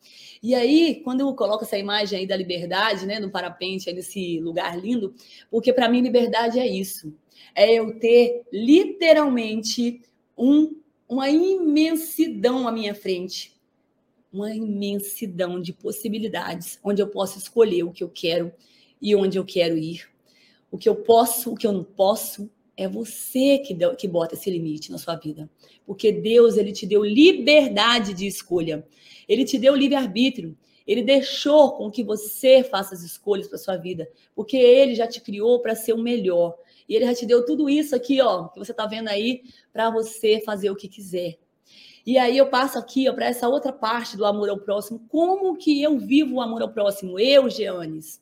E 0.41 0.55
aí, 0.55 1.01
quando 1.03 1.21
eu 1.21 1.33
coloco 1.33 1.63
essa 1.63 1.77
imagem 1.77 2.19
aí 2.19 2.27
da 2.27 2.35
liberdade, 2.35 3.05
né, 3.05 3.19
no 3.19 3.29
parapente, 3.29 3.89
aí 3.89 3.95
nesse 3.95 4.39
lugar 4.39 4.79
lindo, 4.79 5.13
porque 5.51 5.73
para 5.73 5.89
mim 5.89 6.01
liberdade 6.01 6.59
é 6.59 6.67
isso 6.67 7.13
é 7.55 7.73
eu 7.73 7.99
ter 7.99 8.43
literalmente 8.51 10.01
um, 10.37 10.75
uma 11.07 11.29
imensidão 11.29 12.67
à 12.67 12.71
minha 12.71 12.95
frente. 12.95 13.57
Uma 14.31 14.53
imensidão 14.53 15.59
de 15.59 15.73
possibilidades, 15.73 16.79
onde 16.83 17.01
eu 17.01 17.07
posso 17.07 17.39
escolher 17.39 17.83
o 17.83 17.91
que 17.91 18.03
eu 18.03 18.09
quero 18.09 18.51
e 19.01 19.15
onde 19.15 19.39
eu 19.39 19.45
quero 19.45 19.77
ir. 19.77 20.07
O 20.71 20.77
que 20.77 20.87
eu 20.87 20.95
posso, 20.95 21.51
o 21.51 21.55
que 21.55 21.65
eu 21.65 21.71
não 21.71 21.83
posso, 21.83 22.49
é 22.79 22.87
você 22.87 23.57
que, 23.57 23.73
deu, 23.73 23.93
que 23.93 24.07
bota 24.07 24.35
esse 24.35 24.49
limite 24.49 24.89
na 24.89 24.97
sua 24.97 25.13
vida. 25.17 25.49
Porque 25.85 26.13
Deus, 26.13 26.55
ele 26.55 26.71
te 26.71 26.85
deu 26.85 27.03
liberdade 27.03 28.13
de 28.13 28.25
escolha. 28.25 28.87
Ele 29.27 29.43
te 29.43 29.57
deu 29.57 29.75
livre-arbítrio. 29.75 30.57
Ele 30.87 31.03
deixou 31.03 31.73
com 31.73 31.91
que 31.91 32.05
você 32.05 32.63
faça 32.63 32.95
as 32.95 33.03
escolhas 33.03 33.49
para 33.49 33.57
sua 33.57 33.75
vida, 33.75 34.09
porque 34.33 34.55
ele 34.55 34.95
já 34.95 35.05
te 35.05 35.19
criou 35.19 35.59
para 35.59 35.75
ser 35.75 35.91
o 35.91 35.97
melhor. 35.97 36.55
E 36.87 36.95
ele 36.95 37.05
já 37.05 37.13
te 37.13 37.25
deu 37.25 37.45
tudo 37.45 37.69
isso 37.69 37.93
aqui, 37.93 38.21
ó, 38.21 38.47
que 38.47 38.57
você 38.57 38.71
está 38.71 38.87
vendo 38.87 39.09
aí, 39.09 39.43
para 39.73 39.89
você 39.89 40.39
fazer 40.39 40.71
o 40.71 40.75
que 40.75 40.87
quiser. 40.87 41.37
E 42.05 42.17
aí 42.17 42.37
eu 42.37 42.47
passo 42.47 42.79
aqui 42.79 43.11
para 43.11 43.25
essa 43.25 43.49
outra 43.49 43.73
parte 43.73 44.15
do 44.15 44.25
amor 44.25 44.49
ao 44.49 44.57
próximo. 44.57 45.05
Como 45.09 45.57
que 45.57 45.83
eu 45.83 45.99
vivo 45.99 46.35
o 46.35 46.41
amor 46.41 46.61
ao 46.61 46.71
próximo? 46.71 47.19
Eu, 47.19 47.49
Geanes, 47.49 48.21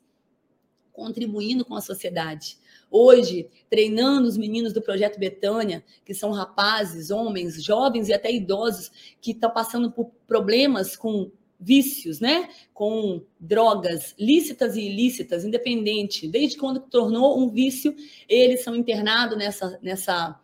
contribuindo 0.92 1.64
com 1.64 1.76
a 1.76 1.82
sociedade. 1.82 2.58
Hoje, 2.90 3.48
treinando 3.70 4.28
os 4.28 4.38
meninos 4.38 4.74
do 4.74 4.82
Projeto 4.82 5.20
Betânia, 5.20 5.84
que 6.06 6.14
são 6.14 6.32
rapazes, 6.32 7.12
homens, 7.12 7.62
jovens 7.64 8.08
e 8.08 8.14
até 8.14 8.32
idosos, 8.32 8.92
que 9.22 9.32
estão 9.32 9.52
passando 9.52 9.92
por 9.92 10.12
problemas 10.26 10.96
com 10.96 11.30
vícios, 11.60 12.20
né? 12.20 12.50
Com 12.74 13.22
drogas 13.40 14.14
lícitas 14.18 14.76
e 14.76 14.82
ilícitas, 14.82 15.44
independente. 15.44 16.28
Desde 16.28 16.58
quando 16.58 16.80
tornou 16.80 17.40
um 17.40 17.50
vício, 17.50 17.96
eles 18.30 18.64
são 18.64 18.76
internados 18.76 19.38
nessa, 19.38 19.80
nessa, 19.82 20.40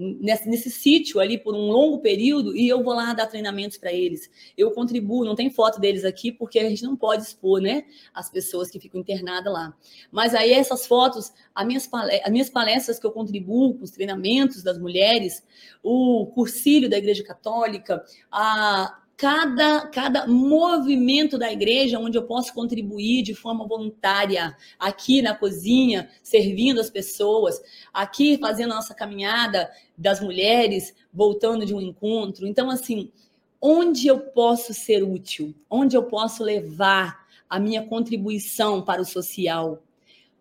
nesse, 0.00 0.48
nesse 0.48 0.70
sítio 0.70 1.20
ali 1.20 1.36
por 1.36 1.54
um 1.54 1.68
longo 1.68 1.98
período 1.98 2.56
e 2.56 2.66
eu 2.66 2.82
vou 2.82 2.94
lá 2.94 3.12
dar 3.12 3.26
treinamentos 3.26 3.76
para 3.76 3.92
eles. 3.92 4.30
Eu 4.56 4.70
contribuo, 4.70 5.24
não 5.24 5.34
tem 5.34 5.50
foto 5.50 5.78
deles 5.78 6.04
aqui 6.04 6.32
porque 6.32 6.58
a 6.58 6.68
gente 6.68 6.82
não 6.82 6.96
pode 6.96 7.22
expor, 7.22 7.60
né? 7.60 7.84
As 8.14 8.30
pessoas 8.30 8.70
que 8.70 8.80
ficam 8.80 9.00
internadas 9.00 9.52
lá. 9.52 9.76
Mas 10.10 10.34
aí 10.34 10.52
essas 10.52 10.86
fotos, 10.86 11.32
as 11.54 11.66
minhas, 11.66 11.86
palestras, 11.86 12.22
as 12.24 12.32
minhas 12.32 12.48
palestras 12.48 12.98
que 12.98 13.06
eu 13.06 13.12
contribuo 13.12 13.74
com 13.74 13.84
os 13.84 13.90
treinamentos 13.90 14.62
das 14.62 14.78
mulheres, 14.78 15.44
o 15.82 16.26
cursilho 16.34 16.88
da 16.88 16.96
Igreja 16.96 17.22
Católica, 17.22 18.02
a 18.32 19.00
cada, 19.20 19.86
cada 19.88 20.26
movimento 20.26 21.36
da 21.36 21.52
igreja 21.52 21.98
onde 21.98 22.16
eu 22.16 22.22
posso 22.22 22.54
contribuir 22.54 23.22
de 23.22 23.34
forma 23.34 23.66
voluntária, 23.66 24.56
aqui 24.78 25.20
na 25.20 25.34
cozinha, 25.34 26.08
servindo 26.22 26.80
as 26.80 26.88
pessoas, 26.88 27.60
aqui 27.92 28.38
fazendo 28.38 28.72
a 28.72 28.76
nossa 28.76 28.94
caminhada 28.94 29.70
das 29.94 30.22
mulheres, 30.22 30.94
voltando 31.12 31.66
de 31.66 31.74
um 31.74 31.82
encontro. 31.82 32.46
Então, 32.46 32.70
assim, 32.70 33.12
onde 33.60 34.06
eu 34.06 34.20
posso 34.20 34.72
ser 34.72 35.02
útil, 35.02 35.54
onde 35.68 35.94
eu 35.94 36.04
posso 36.04 36.42
levar 36.42 37.26
a 37.46 37.60
minha 37.60 37.82
contribuição 37.82 38.80
para 38.80 39.02
o 39.02 39.04
social, 39.04 39.82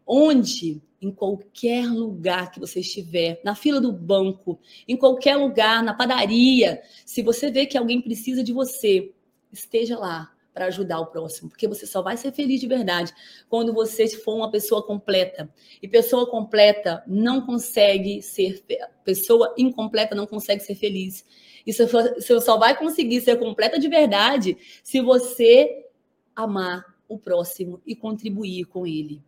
onde 0.08 0.82
em 1.02 1.12
qualquer 1.12 1.88
lugar 1.88 2.52
que 2.52 2.60
você 2.60 2.82
estiver, 2.82 3.40
na 3.44 3.56
fila 3.56 3.80
do 3.80 3.92
banco, 3.92 4.60
em 4.88 4.98
qualquer 4.98 5.38
lugar, 5.38 5.84
na 5.84 5.94
padaria, 5.94 6.82
se 7.06 7.22
você 7.22 7.50
vê 7.50 7.66
que 7.66 7.78
alguém 7.78 8.02
precisa 8.02 8.44
de 8.44 8.52
você, 8.52 9.12
esteja 9.52 9.98
lá 9.98 10.32
para 10.54 10.66
ajudar 10.66 11.00
o 11.00 11.08
próximo, 11.08 11.50
porque 11.50 11.68
você 11.68 11.86
só 11.86 12.02
vai 12.02 12.18
ser 12.18 12.34
feliz 12.34 12.60
de 12.60 12.68
verdade 12.68 13.14
quando 13.48 13.74
você 13.74 14.08
for 14.10 14.36
uma 14.36 14.52
pessoa 14.52 14.86
completa. 14.86 15.50
E 15.82 15.88
pessoa 15.88 16.30
completa 16.30 17.04
não 17.08 17.46
consegue 17.46 18.22
ser 18.22 18.64
pessoa 19.06 19.54
incompleta 19.58 20.16
não 20.16 20.28
consegue 20.28 20.62
ser 20.62 20.76
feliz. 20.76 21.26
E 21.66 21.72
você 21.72 22.42
só 22.42 22.58
vai 22.58 22.78
conseguir 22.78 23.22
ser 23.22 23.38
completa 23.38 23.80
de 23.80 23.88
verdade 23.88 24.58
se 24.84 25.00
você 25.00 25.86
amar 26.36 26.84
o 27.08 27.18
próximo 27.18 27.82
e 27.86 27.96
contribuir 27.96 28.66
com 28.66 28.86
ele. 28.86 29.24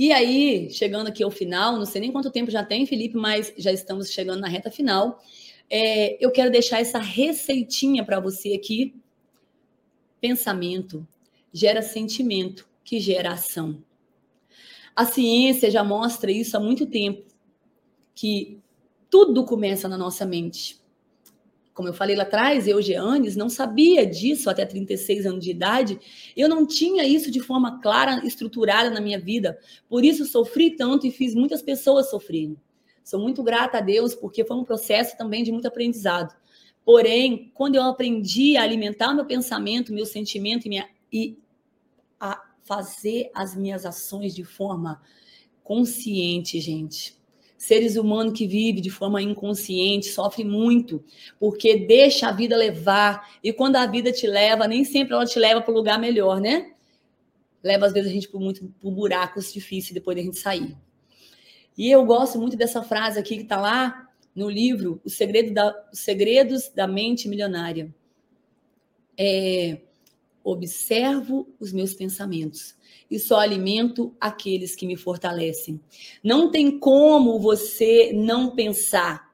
E 0.00 0.12
aí, 0.12 0.70
chegando 0.70 1.08
aqui 1.08 1.22
ao 1.22 1.30
final, 1.30 1.76
não 1.76 1.84
sei 1.84 2.00
nem 2.00 2.10
quanto 2.10 2.30
tempo 2.30 2.50
já 2.50 2.64
tem, 2.64 2.86
Felipe, 2.86 3.18
mas 3.18 3.52
já 3.58 3.70
estamos 3.70 4.10
chegando 4.10 4.40
na 4.40 4.48
reta 4.48 4.70
final. 4.70 5.22
É, 5.68 6.16
eu 6.24 6.32
quero 6.32 6.50
deixar 6.50 6.80
essa 6.80 6.98
receitinha 6.98 8.02
para 8.02 8.18
você 8.18 8.54
aqui. 8.54 8.94
Pensamento 10.18 11.06
gera 11.52 11.82
sentimento, 11.82 12.66
que 12.82 12.98
gera 12.98 13.32
ação. 13.32 13.84
A 14.96 15.04
ciência 15.04 15.70
já 15.70 15.84
mostra 15.84 16.32
isso 16.32 16.56
há 16.56 16.60
muito 16.60 16.86
tempo, 16.86 17.26
que 18.14 18.58
tudo 19.10 19.44
começa 19.44 19.86
na 19.86 19.98
nossa 19.98 20.24
mente 20.24 20.79
como 21.80 21.88
eu 21.88 21.94
falei 21.94 22.14
lá 22.14 22.24
atrás, 22.24 22.68
eu, 22.68 22.82
Geanes, 22.82 23.36
não 23.36 23.48
sabia 23.48 24.04
disso 24.04 24.50
até 24.50 24.66
36 24.66 25.24
anos 25.24 25.42
de 25.42 25.50
idade. 25.50 25.98
Eu 26.36 26.46
não 26.46 26.66
tinha 26.66 27.06
isso 27.06 27.30
de 27.30 27.40
forma 27.40 27.80
clara, 27.80 28.20
estruturada 28.22 28.90
na 28.90 29.00
minha 29.00 29.18
vida. 29.18 29.58
Por 29.88 30.04
isso 30.04 30.26
sofri 30.26 30.76
tanto 30.76 31.06
e 31.06 31.10
fiz 31.10 31.34
muitas 31.34 31.62
pessoas 31.62 32.10
sofrerem. 32.10 32.54
Sou 33.02 33.18
muito 33.18 33.42
grata 33.42 33.78
a 33.78 33.80
Deus 33.80 34.14
porque 34.14 34.44
foi 34.44 34.58
um 34.58 34.62
processo 34.62 35.16
também 35.16 35.42
de 35.42 35.50
muito 35.50 35.66
aprendizado. 35.66 36.36
Porém, 36.84 37.50
quando 37.54 37.76
eu 37.76 37.82
aprendi 37.84 38.58
a 38.58 38.62
alimentar 38.62 39.14
meu 39.14 39.24
pensamento, 39.24 39.90
meu 39.90 40.04
sentimento 40.04 40.66
e, 40.66 40.68
minha, 40.68 40.86
e 41.10 41.38
a 42.20 42.42
fazer 42.62 43.30
as 43.32 43.56
minhas 43.56 43.86
ações 43.86 44.34
de 44.34 44.44
forma 44.44 45.00
consciente, 45.64 46.60
gente. 46.60 47.18
Seres 47.60 47.96
humanos 47.96 48.32
que 48.32 48.46
vivem 48.46 48.80
de 48.80 48.88
forma 48.88 49.20
inconsciente 49.20 50.06
sofrem 50.06 50.46
muito, 50.46 51.04
porque 51.38 51.76
deixa 51.76 52.28
a 52.28 52.32
vida 52.32 52.56
levar. 52.56 53.38
E 53.44 53.52
quando 53.52 53.76
a 53.76 53.84
vida 53.84 54.10
te 54.10 54.26
leva, 54.26 54.66
nem 54.66 54.82
sempre 54.82 55.12
ela 55.12 55.26
te 55.26 55.38
leva 55.38 55.60
para 55.60 55.70
o 55.70 55.74
lugar 55.74 55.98
melhor, 55.98 56.40
né? 56.40 56.72
Leva, 57.62 57.84
às 57.84 57.92
vezes, 57.92 58.10
a 58.10 58.14
gente 58.14 58.30
por, 58.30 58.40
muito, 58.40 58.66
por 58.80 58.90
buracos 58.90 59.52
difíceis 59.52 59.92
depois 59.92 60.16
da 60.16 60.22
gente 60.22 60.38
sair. 60.38 60.74
E 61.76 61.90
eu 61.90 62.02
gosto 62.06 62.38
muito 62.38 62.56
dessa 62.56 62.82
frase 62.82 63.18
aqui 63.18 63.36
que 63.36 63.42
está 63.42 63.60
lá 63.60 64.08
no 64.34 64.48
livro 64.48 64.98
Os, 65.04 65.12
Segredo 65.12 65.52
da, 65.52 65.88
Os 65.92 65.98
Segredos 65.98 66.70
da 66.70 66.86
Mente 66.86 67.28
Milionária. 67.28 67.94
É, 69.18 69.82
observo 70.42 71.48
os 71.58 71.72
meus 71.72 71.94
pensamentos 71.94 72.76
e 73.10 73.18
só 73.18 73.38
alimento 73.38 74.14
aqueles 74.20 74.74
que 74.74 74.86
me 74.86 74.96
fortalecem. 74.96 75.80
Não 76.22 76.50
tem 76.50 76.78
como 76.78 77.38
você 77.38 78.12
não 78.14 78.54
pensar. 78.54 79.30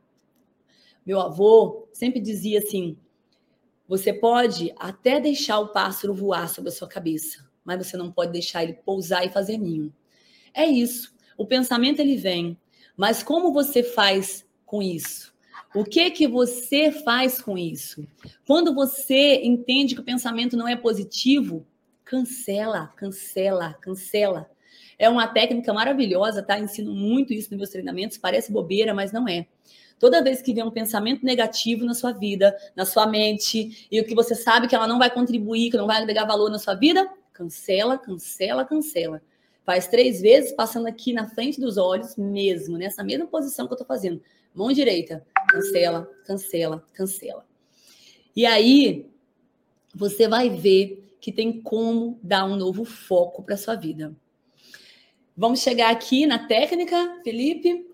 Meu 1.05 1.21
avô 1.21 1.89
sempre 1.93 2.21
dizia 2.21 2.59
assim: 2.59 2.97
você 3.89 4.13
pode 4.13 4.73
até 4.77 5.21
deixar 5.21 5.61
o 5.61 5.69
pássaro 5.69 6.15
voar 6.15 6.49
sobre 6.49 6.71
a 6.71 6.73
sua 6.73 6.89
cabeça, 6.89 7.49
mas 7.65 7.87
você 7.87 7.97
não 7.97 8.11
pode 8.11 8.33
deixar 8.33 8.65
ele 8.65 8.75
pousar 8.75 9.25
e 9.25 9.31
fazer 9.31 9.59
ninho. 9.59 9.95
É 10.53 10.67
isso. 10.67 11.15
O 11.37 11.47
pensamento 11.47 12.01
ele 12.01 12.17
vem, 12.17 12.59
mas 12.97 13.23
como 13.23 13.53
você 13.53 13.83
faz 13.83 14.45
com 14.65 14.83
isso? 14.83 15.36
O 15.75 15.85
que 15.85 16.11
que 16.11 16.27
você 16.27 16.91
faz 16.91 17.41
com 17.41 17.59
isso? 17.59 18.07
Quando 18.47 18.75
você 18.75 19.43
entende 19.43 19.95
que 19.95 20.01
o 20.01 20.05
pensamento 20.05 20.57
não 20.57 20.67
é 20.67 20.75
positivo, 20.75 21.67
cancela, 22.05 22.87
cancela, 22.97 23.75
cancela. 23.75 24.49
É 24.99 25.09
uma 25.09 25.27
técnica 25.27 25.73
maravilhosa, 25.75 26.43
tá? 26.43 26.59
Ensino 26.59 26.95
muito 26.95 27.33
isso 27.33 27.51
nos 27.51 27.59
meus 27.59 27.71
treinamentos, 27.71 28.17
parece 28.17 28.51
bobeira, 28.51 28.95
mas 28.95 29.13
não 29.13 29.29
é. 29.29 29.47
Toda 29.99 30.23
vez 30.23 30.41
que 30.43 30.55
vem 30.55 30.65
um 30.65 30.71
pensamento 30.71 31.25
negativo 31.25 31.85
na 31.85 31.95
sua 31.95 32.13
vida, 32.13 32.55
na 32.75 32.85
sua 32.85 33.07
mente, 33.07 33.87
e 33.91 34.01
o 34.01 34.05
que 34.05 34.15
você 34.15 34.35
sabe 34.35 34.69
que 34.69 34.75
ela 34.75 34.87
não 34.87 34.99
vai 34.99 35.11
contribuir, 35.11 35.71
que 35.71 35.77
não 35.77 35.87
vai 35.87 36.01
agregar 36.01 36.25
valor 36.25 36.51
na 36.51 36.59
sua 36.59 36.75
vida, 36.75 37.09
cancela, 37.33 37.99
cancela, 37.99 38.65
cancela. 38.65 39.23
Faz 39.65 39.89
três 39.89 40.21
vezes, 40.21 40.53
passando 40.53 40.87
aqui 40.87 41.13
na 41.13 41.29
frente 41.29 41.61
dos 41.61 41.77
olhos 41.77 42.15
mesmo, 42.17 42.79
nessa 42.79 43.03
mesma 43.03 43.27
posição 43.27 43.67
que 43.67 43.73
eu 43.73 43.79
tô 43.79 43.85
fazendo. 43.85 44.23
Mão 44.57 44.73
direita, 44.73 45.23
cancela, 45.51 46.11
cancela, 46.25 46.83
cancela. 46.95 47.47
E 48.35 48.47
aí, 48.47 49.07
você 49.95 50.27
vai 50.27 50.49
ver 50.49 51.15
que 51.21 51.31
tem 51.31 51.61
como 51.61 52.19
dar 52.23 52.47
um 52.47 52.57
novo 52.57 52.83
foco 52.83 53.43
para 53.43 53.59
sua 53.59 53.75
vida. 53.75 54.17
Vamos 55.37 55.61
chegar 55.61 55.91
aqui 55.91 56.25
na 56.25 56.47
técnica, 56.47 57.21
Felipe. 57.23 57.87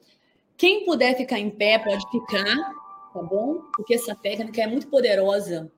Quem 0.57 0.85
puder 0.85 1.17
ficar 1.17 1.41
em 1.41 1.51
pé, 1.51 1.81
pode 1.81 2.09
ficar, 2.13 2.55
tá 3.13 3.23
bom? 3.23 3.63
Porque 3.75 3.95
essa 3.95 4.15
técnica 4.15 4.63
é 4.63 4.67
muito 4.69 4.87
poderosa. 4.87 5.69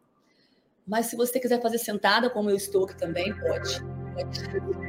Mas 0.87 1.07
se 1.07 1.17
você 1.17 1.41
quiser 1.41 1.63
fazer 1.63 1.79
sentada, 1.79 2.29
como 2.29 2.51
eu 2.51 2.57
estou 2.57 2.85
aqui 2.85 2.99
também, 2.99 3.33
pode. 3.41 3.81
Pode. 4.15 4.84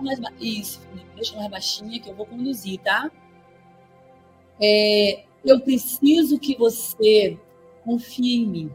Conduzir. 0.00 0.20
Mais. 0.20 0.34
Isso, 0.40 0.80
deixa 1.14 1.36
mais 1.36 1.50
baixinha 1.50 2.00
que 2.00 2.08
eu 2.08 2.14
vou 2.14 2.26
conduzir, 2.26 2.80
tá? 2.80 3.10
É, 4.60 5.24
eu 5.44 5.60
preciso 5.60 6.38
que 6.38 6.56
você 6.56 7.38
confie 7.84 8.42
em 8.42 8.46
mim. 8.46 8.70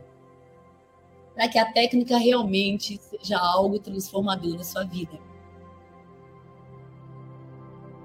Para 1.35 1.49
que 1.49 1.59
a 1.59 1.71
técnica 1.71 2.17
realmente 2.17 2.97
seja 2.97 3.37
algo 3.37 3.77
transformador 3.79 4.55
na 4.55 4.63
sua 4.63 4.83
vida. 4.83 5.19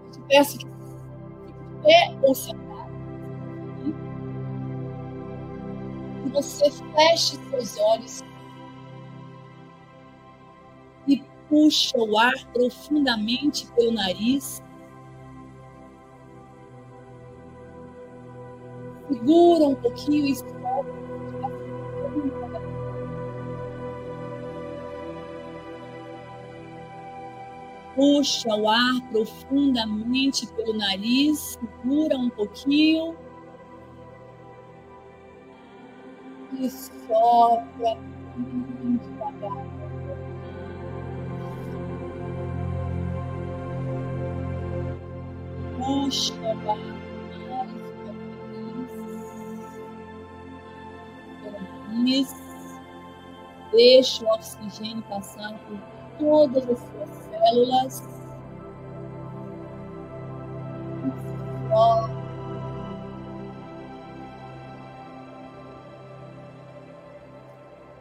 Eu 0.05 0.11
te 0.11 0.21
peço 0.23 0.59
que 0.59 0.67
pé 1.83 2.17
ou 2.23 2.35
sentado. 2.35 2.91
Que 6.23 6.29
você 6.31 6.71
feche 6.71 7.37
seus 7.51 7.79
olhos 7.79 8.30
puxa 11.51 11.99
o 11.99 12.17
ar 12.17 12.47
profundamente 12.53 13.67
pelo 13.73 13.93
nariz. 13.93 14.63
Segura 19.09 19.65
um 19.65 19.75
pouquinho 19.75 20.27
e 20.27 20.37
solta. 20.37 21.01
Puxa 27.97 28.55
o 28.55 28.69
ar 28.69 29.11
profundamente 29.11 30.47
pelo 30.53 30.73
nariz, 30.73 31.59
segura 31.83 32.17
um 32.17 32.31
pouquinho 32.31 33.17
e 36.59 36.71
sopra 36.71 37.99
puxa 45.91 46.35
nariz. 52.11 52.35
Deixa 53.73 54.25
o 54.25 54.29
oxigênio 54.35 55.03
passar 55.05 55.55
por 55.67 55.79
todas 56.19 56.69
as 56.69 56.79
suas 56.79 57.11
células. 57.11 58.21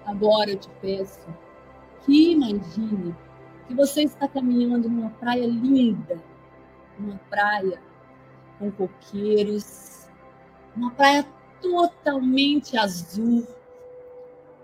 Agora 0.05 0.49
eu 0.49 0.57
te 0.57 0.69
peço 0.81 1.19
que 2.03 2.31
imagine 2.31 3.15
que 3.67 3.75
você 3.75 4.03
está 4.03 4.27
caminhando 4.27 4.89
numa 4.89 5.11
praia 5.11 5.45
linda, 5.45 6.19
uma 6.99 7.17
praia 7.29 7.81
com 8.57 8.71
coqueiros, 8.71 10.07
uma 10.75 10.91
praia 10.91 11.25
totalmente 11.61 12.77
azul, 12.77 13.47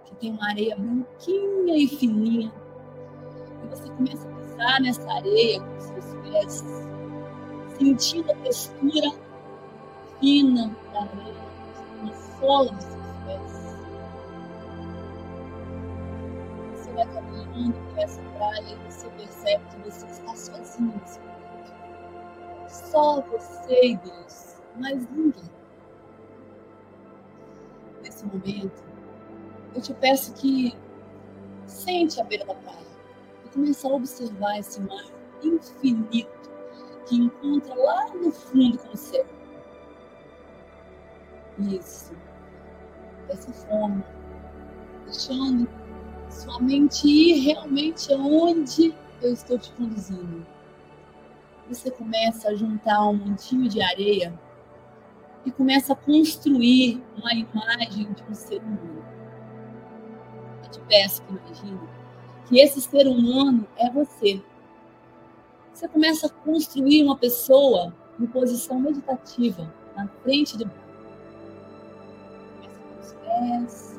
que 0.05 0.15
tem 0.15 0.31
uma 0.31 0.49
areia 0.49 0.75
branquinha 0.75 1.77
e 1.77 1.87
fininha. 1.87 2.51
E 3.63 3.67
você 3.67 3.89
começa 3.89 4.29
a 4.29 4.35
pisar 4.35 4.81
nessa 4.81 5.13
areia 5.13 5.61
com 5.61 5.79
seus 5.79 6.13
pés, 6.23 6.63
sentindo 7.77 8.31
a 8.31 8.35
textura 8.35 9.11
fina 10.19 10.75
da 10.93 11.01
areia 11.01 11.45
na 12.03 12.13
sola 12.39 12.71
dos 12.71 12.83
seus 12.83 13.05
pés. 13.25 13.65
Você 16.73 16.91
vai 16.91 17.05
caminhando 17.07 17.73
por 17.89 17.99
essa 17.99 18.21
praia 18.37 18.61
e 18.61 18.91
você 18.91 19.09
percebe 19.09 19.63
que 19.69 19.89
você 19.89 20.05
está 20.05 20.35
sozinho 20.35 20.93
nesse 21.01 21.19
só 22.75 23.21
você 23.21 23.85
e 23.85 23.97
Deus, 23.97 24.57
mais 24.77 25.09
ninguém. 25.11 25.49
Nesse 28.03 28.25
momento, 28.25 28.83
eu 29.73 29.81
te 29.81 29.93
peço 29.93 30.33
que 30.33 30.75
sente 31.65 32.19
a 32.19 32.23
beira 32.23 32.45
da 32.45 32.55
praia 32.55 32.85
e 33.45 33.49
comece 33.49 33.87
a 33.87 33.89
observar 33.89 34.59
esse 34.59 34.79
mar 34.81 35.05
infinito 35.43 36.51
que 37.07 37.15
encontra 37.15 37.73
lá 37.75 38.09
no 38.13 38.31
fundo 38.31 38.77
com 38.77 38.93
o 38.93 38.97
céu. 38.97 39.25
Isso. 41.59 42.13
Dessa 43.27 43.51
forma, 43.53 44.05
deixando 45.05 45.67
sua 46.29 46.59
mente 46.59 47.07
ir 47.07 47.39
realmente 47.39 48.13
aonde 48.13 48.93
eu 49.21 49.33
estou 49.33 49.57
te 49.57 49.71
conduzindo 49.71 50.45
você 51.67 51.89
começa 51.89 52.49
a 52.49 52.55
juntar 52.55 53.07
um 53.07 53.15
montinho 53.15 53.67
de 53.67 53.81
areia 53.81 54.37
e 55.45 55.51
começa 55.51 55.93
a 55.93 55.95
construir 55.95 57.03
uma 57.17 57.33
imagem 57.33 58.11
de 58.13 58.23
um 58.29 58.33
ser 58.33 58.61
humano. 58.61 59.05
Eu 60.63 60.69
te 60.69 60.79
peço 60.81 61.21
que 61.23 61.33
imagine 61.33 61.79
que 62.47 62.59
esse 62.59 62.81
ser 62.81 63.07
humano 63.07 63.67
é 63.77 63.89
você. 63.89 64.41
Você 65.73 65.87
começa 65.87 66.27
a 66.27 66.29
construir 66.29 67.03
uma 67.03 67.17
pessoa 67.17 67.93
em 68.19 68.25
posição 68.27 68.79
meditativa, 68.79 69.71
na 69.95 70.07
frente 70.23 70.57
do. 70.57 70.69
Começa 72.61 72.79
com 72.79 72.99
os 73.01 73.13
pés, 73.13 73.94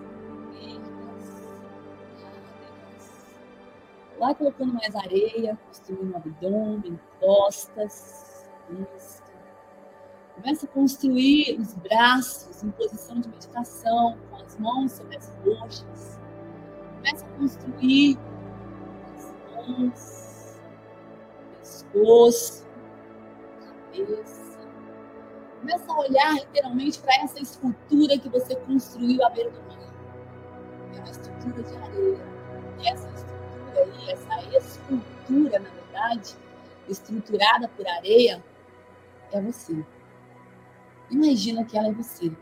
Vai 4.18 4.34
colocando 4.34 4.72
mais 4.72 4.94
areia, 4.94 5.58
construindo 5.66 6.12
o 6.12 6.16
abdômen, 6.16 6.98
costas, 7.20 8.48
isso. 8.70 9.22
Começa 10.34 10.66
a 10.66 10.68
construir 10.68 11.58
os 11.58 11.74
braços 11.74 12.62
em 12.62 12.70
posição 12.70 13.20
de 13.20 13.28
meditação, 13.28 14.18
com 14.30 14.36
as 14.36 14.58
mãos 14.58 14.92
sobre 14.92 15.16
as 15.16 15.30
coxas. 15.42 16.20
Começa 16.96 17.24
a 17.24 17.28
construir 17.38 18.18
as 19.16 19.34
mãos, 19.66 20.60
pescoço, 21.58 22.66
cabeça. 23.92 24.58
Começa 25.60 25.92
a 25.92 26.00
olhar 26.00 26.34
literalmente 26.34 26.98
para 27.00 27.14
essa 27.22 27.40
escultura 27.40 28.18
que 28.18 28.28
você 28.28 28.54
construiu 28.56 29.24
à 29.24 29.30
beira 29.30 29.50
do 29.50 29.62
mar. 29.62 29.78
É 30.94 30.98
uma 30.98 31.10
estrutura 31.10 31.62
de 31.62 31.76
areia. 31.76 32.26
Essa 32.84 33.08
estrutura 33.08 33.35
aí, 33.78 34.10
essa 34.10 34.56
escultura, 34.56 35.58
na 35.58 35.68
verdade, 35.70 36.36
estruturada 36.88 37.68
por 37.68 37.86
areia, 37.86 38.42
é 39.32 39.40
você. 39.40 39.84
Imagina 41.10 41.64
que 41.64 41.76
ela 41.76 41.88
é 41.88 41.92
você. 41.92 42.32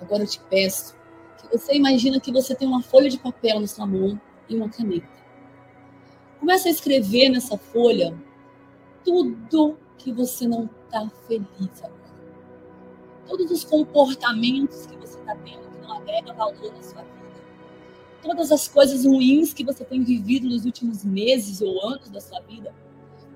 Agora 0.00 0.22
eu 0.22 0.26
te 0.26 0.40
peço 0.50 0.96
que 1.38 1.58
você 1.58 1.74
imagina 1.74 2.20
que 2.20 2.32
você 2.32 2.54
tem 2.54 2.66
uma 2.66 2.82
folha 2.82 3.08
de 3.08 3.18
papel 3.18 3.60
na 3.60 3.66
sua 3.66 3.86
mão 3.86 4.20
e 4.48 4.56
uma 4.56 4.68
caneta. 4.68 5.08
Começa 6.38 6.68
a 6.68 6.70
escrever 6.70 7.30
nessa 7.30 7.56
folha 7.56 8.16
tudo 9.04 9.78
que 9.98 10.12
você 10.12 10.46
não 10.46 10.68
está 10.84 11.08
feliz 11.26 11.82
agora. 11.82 11.94
Todos 13.26 13.50
os 13.50 13.64
comportamentos 13.64 14.86
que 14.86 14.96
você 14.96 15.18
está 15.18 15.34
tendo 15.36 15.70
que 15.70 15.78
não 15.78 15.96
agrega 15.96 16.32
valor 16.34 16.72
na 16.74 16.82
sua 16.82 17.02
vida. 17.02 17.14
Todas 18.24 18.50
as 18.50 18.66
coisas 18.66 19.04
ruins 19.04 19.52
que 19.52 19.62
você 19.62 19.84
tem 19.84 20.02
vivido 20.02 20.48
nos 20.48 20.64
últimos 20.64 21.04
meses 21.04 21.60
ou 21.60 21.86
anos 21.86 22.08
da 22.08 22.20
sua 22.20 22.40
vida. 22.40 22.74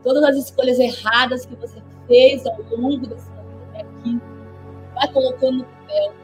Todas 0.03 0.25
as 0.25 0.37
escolhas 0.37 0.79
erradas 0.79 1.45
que 1.45 1.55
você 1.55 1.83
fez 2.07 2.47
ao 2.47 2.59
longo 2.71 3.07
da 3.07 3.19
sua 3.19 3.39
aqui. 3.79 4.21
Vai 4.95 5.13
colocando 5.13 5.59
no 5.59 5.65
papel. 5.65 6.15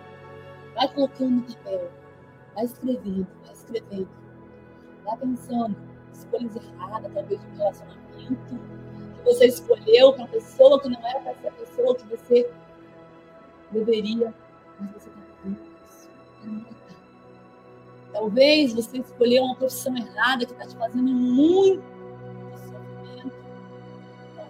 Vai 0.74 0.88
colocando 0.94 1.30
no 1.30 1.42
papel. 1.42 1.90
Vai 2.54 2.64
escrevendo, 2.64 3.26
vai 3.44 3.52
escrevendo. 3.52 4.08
Vai 5.04 5.16
pensando. 5.18 5.76
Escolhas 6.12 6.56
erradas, 6.56 7.12
talvez 7.12 7.40
um 7.44 7.56
relacionamento 7.58 8.60
que 9.16 9.24
você 9.24 9.46
escolheu 9.46 10.12
para 10.14 10.26
pessoa 10.28 10.80
que 10.80 10.88
não 10.88 11.06
era 11.06 11.20
para 11.20 11.34
ser 11.34 11.48
a 11.48 11.52
pessoa 11.52 11.94
que 11.96 12.06
você 12.06 12.50
deveria, 13.72 14.32
mas 14.80 14.92
você 14.92 15.10
está 15.10 15.20
fazendo 15.42 15.58
isso. 15.86 16.73
Talvez 18.14 18.72
você 18.72 18.96
escolheu 18.98 19.44
uma 19.44 19.54
profissão 19.54 19.94
errada 19.94 20.46
que 20.46 20.52
está 20.52 20.66
te 20.66 20.74
fazendo 20.76 21.12
muito 21.12 21.94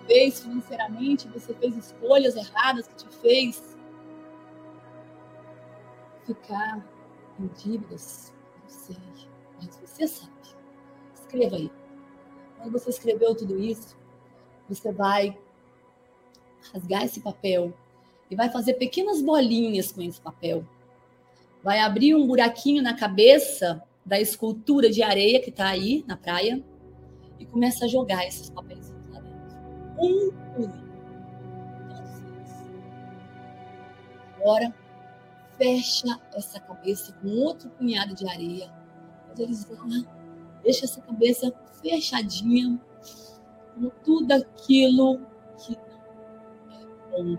Talvez 0.04 0.40
financeiramente 0.40 1.26
você 1.28 1.54
fez 1.54 1.76
escolhas 1.78 2.36
erradas 2.36 2.86
que 2.86 2.94
te 2.94 3.08
fez 3.16 3.74
ficar 6.26 6.86
em 7.40 7.46
dívidas. 7.46 8.34
Não 8.62 8.68
sei, 8.68 8.96
mas 9.56 9.76
você 9.76 10.06
sabe. 10.06 10.32
Escreva 11.14 11.56
aí. 11.56 11.72
Quando 12.58 12.72
você 12.72 12.90
escreveu 12.90 13.34
tudo 13.34 13.58
isso, 13.58 13.96
você 14.68 14.92
vai 14.92 15.38
rasgar 16.70 17.04
esse 17.04 17.20
papel 17.20 17.72
e 18.30 18.36
vai 18.36 18.50
fazer 18.50 18.74
pequenas 18.74 19.22
bolinhas 19.22 19.90
com 19.90 20.02
esse 20.02 20.20
papel. 20.20 20.66
Vai 21.64 21.80
abrir 21.80 22.14
um 22.14 22.26
buraquinho 22.26 22.82
na 22.82 22.94
cabeça 22.94 23.82
da 24.06 24.20
escultura 24.20 24.90
de 24.90 25.02
areia 25.02 25.40
que 25.40 25.50
está 25.50 25.66
aí 25.66 26.04
na 26.06 26.16
praia 26.16 26.62
e 27.40 27.46
começa 27.46 27.86
a 27.86 27.88
jogar 27.88 28.24
esses 28.26 28.50
papéis 28.50 28.94
um 29.98 30.30
por 30.54 30.68
um. 30.68 30.84
Agora, 34.36 34.74
fecha 35.56 36.20
essa 36.34 36.60
cabeça 36.60 37.12
com 37.14 37.28
outro 37.28 37.70
punhado 37.70 38.14
de 38.14 38.28
areia. 38.28 38.70
Quando 39.26 39.40
eles 39.40 39.64
vão 39.64 39.88
lá, 39.88 40.04
deixa 40.62 40.84
essa 40.84 41.00
cabeça 41.00 41.52
fechadinha 41.80 42.78
com 43.74 43.88
tudo 44.04 44.32
aquilo 44.32 45.20
que 45.58 45.78
não 47.16 47.22
é 47.22 47.22
bom 47.22 47.36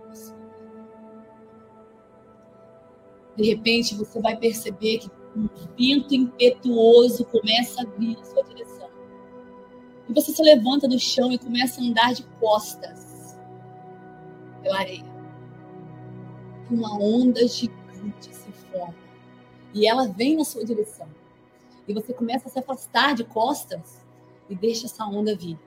De 3.35 3.43
repente, 3.43 3.95
você 3.95 4.19
vai 4.21 4.37
perceber 4.37 4.99
que 4.99 5.11
um 5.35 5.49
vento 5.77 6.15
impetuoso 6.15 7.25
começa 7.25 7.81
a 7.81 7.85
vir 7.85 8.15
na 8.15 8.23
sua 8.23 8.43
direção. 8.43 8.89
E 10.07 10.13
você 10.13 10.31
se 10.31 10.41
levanta 10.41 10.87
do 10.87 10.99
chão 10.99 11.31
e 11.31 11.37
começa 11.37 11.81
a 11.81 11.83
andar 11.83 12.13
de 12.13 12.23
costas 12.39 13.37
pela 14.61 14.79
areia. 14.79 15.05
Uma 16.69 16.97
onda 16.97 17.45
gigante 17.47 18.33
se 18.33 18.51
forma. 18.51 18.95
E 19.73 19.87
ela 19.87 20.07
vem 20.07 20.37
na 20.37 20.45
sua 20.45 20.63
direção. 20.63 21.07
E 21.87 21.93
você 21.93 22.13
começa 22.13 22.47
a 22.47 22.51
se 22.51 22.57
afastar 22.57 23.13
de 23.13 23.23
costas 23.23 24.05
e 24.49 24.55
deixa 24.55 24.85
essa 24.85 25.05
onda 25.05 25.35
vir. 25.35 25.59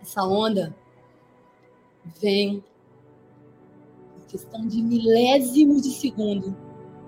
Essa 0.00 0.24
onda 0.24 0.74
vem 2.20 2.56
em 2.56 2.64
questão 4.32 4.66
de 4.66 4.82
milésimos 4.82 5.82
de 5.82 5.90
segundo. 5.90 6.56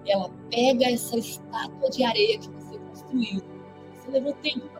Ela 0.07 0.31
pega 0.51 0.85
essa 0.85 1.17
estátua 1.17 1.89
de 1.89 2.05
areia 2.05 2.39
que 2.39 2.51
você 2.51 2.79
construiu. 2.79 3.43
Você 3.95 4.11
levou 4.11 4.35
tempo 4.35 4.75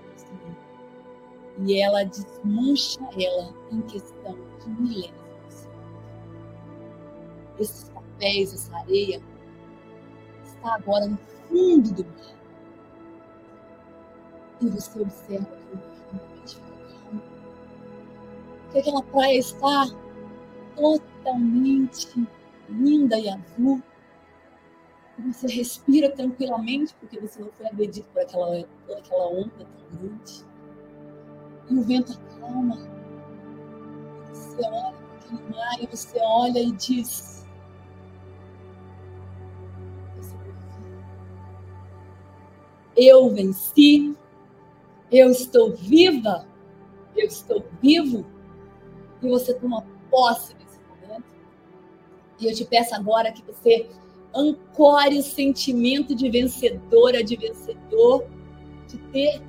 e 1.59 1.81
ela 1.81 2.05
desmancha 2.05 3.01
ela 3.19 3.55
em 3.71 3.81
questão 3.83 4.37
de 4.61 4.71
milênios. 4.71 5.69
Esses 7.59 7.89
papéis, 7.91 8.53
essa 8.53 8.77
areia, 8.77 9.23
está 10.45 10.75
agora 10.75 11.07
no 11.07 11.17
fundo 11.49 11.95
do 11.95 12.05
mar. 12.05 12.35
E 14.61 14.69
você 14.69 15.01
observa 15.01 15.47
que 15.47 15.73
o 15.73 15.77
mar 15.77 15.95
realmente 16.13 16.57
fica 16.57 16.99
calmo. 17.05 17.23
Que 18.73 18.79
aquela 18.81 19.03
praia 19.05 19.39
está 19.39 19.87
totalmente 20.77 22.29
linda 22.69 23.19
e 23.19 23.29
azul. 23.29 23.83
Você 25.19 25.47
respira 25.47 26.11
tranquilamente, 26.11 26.95
porque 26.95 27.21
você 27.21 27.41
não 27.41 27.51
foi 27.53 27.67
agredido 27.67 28.07
por 28.13 28.23
aquela, 28.23 28.65
por 28.87 28.97
aquela 28.97 29.29
onda 29.29 29.51
tão 29.59 29.99
grande 29.99 30.45
e 31.71 31.79
o 31.79 31.83
vento 31.83 32.13
acalma. 32.13 32.77
Você 34.33 34.57
olha 34.63 34.93
para 34.93 35.17
aquele 35.17 35.51
mar 35.51 35.83
e 35.83 35.87
você 35.87 36.19
olha 36.21 36.59
e 36.59 36.73
diz: 36.73 37.45
Eu 42.97 43.31
venci, 43.31 44.17
eu 45.11 45.31
estou 45.31 45.75
viva, 45.75 46.47
eu 47.17 47.27
estou 47.27 47.65
vivo. 47.83 48.25
E 49.23 49.29
você 49.29 49.55
toma 49.55 49.85
posse. 50.11 50.55
E 52.45 52.49
eu 52.49 52.55
te 52.55 52.65
peço 52.65 52.95
agora 52.95 53.33
que 53.33 53.43
você 53.43 53.89
ancore 54.35 55.19
o 55.19 55.23
sentimento 55.23 56.15
de 56.15 56.29
vencedora, 56.29 57.25
de 57.25 57.37
vencedor, 57.37 58.27
de 58.87 58.99
ter 59.11 59.43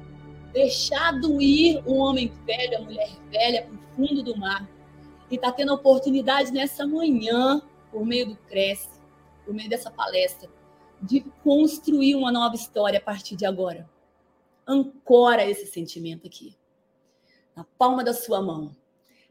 deixado 0.54 1.42
ir 1.42 1.84
um 1.86 1.98
homem 1.98 2.32
velho, 2.46 2.78
a 2.78 2.82
mulher 2.82 3.10
velha 3.30 3.64
para 3.64 3.76
o 3.76 4.08
fundo 4.08 4.24
do 4.24 4.38
mar. 4.38 4.66
E 5.30 5.36
está 5.36 5.52
tendo 5.52 5.72
a 5.72 5.76
oportunidade 5.76 6.52
nessa 6.52 6.88
manhã, 6.88 7.62
por 7.92 8.06
meio 8.06 8.30
do 8.30 8.36
Cresce, 8.48 9.02
por 9.44 9.54
meio 9.54 9.70
dessa 9.70 9.92
palestra, 9.92 10.50
de 11.02 11.20
construir 11.44 12.16
uma 12.16 12.32
nova 12.32 12.56
história 12.56 13.00
a 13.00 13.02
partir 13.02 13.36
de 13.36 13.46
agora. 13.46 13.90
Ancora 14.66 15.44
esse 15.46 15.66
sentimento 15.66 16.26
aqui, 16.28 16.56
na 17.54 17.66
palma 17.78 18.04
da 18.04 18.14
sua 18.14 18.42
mão. 18.42 18.74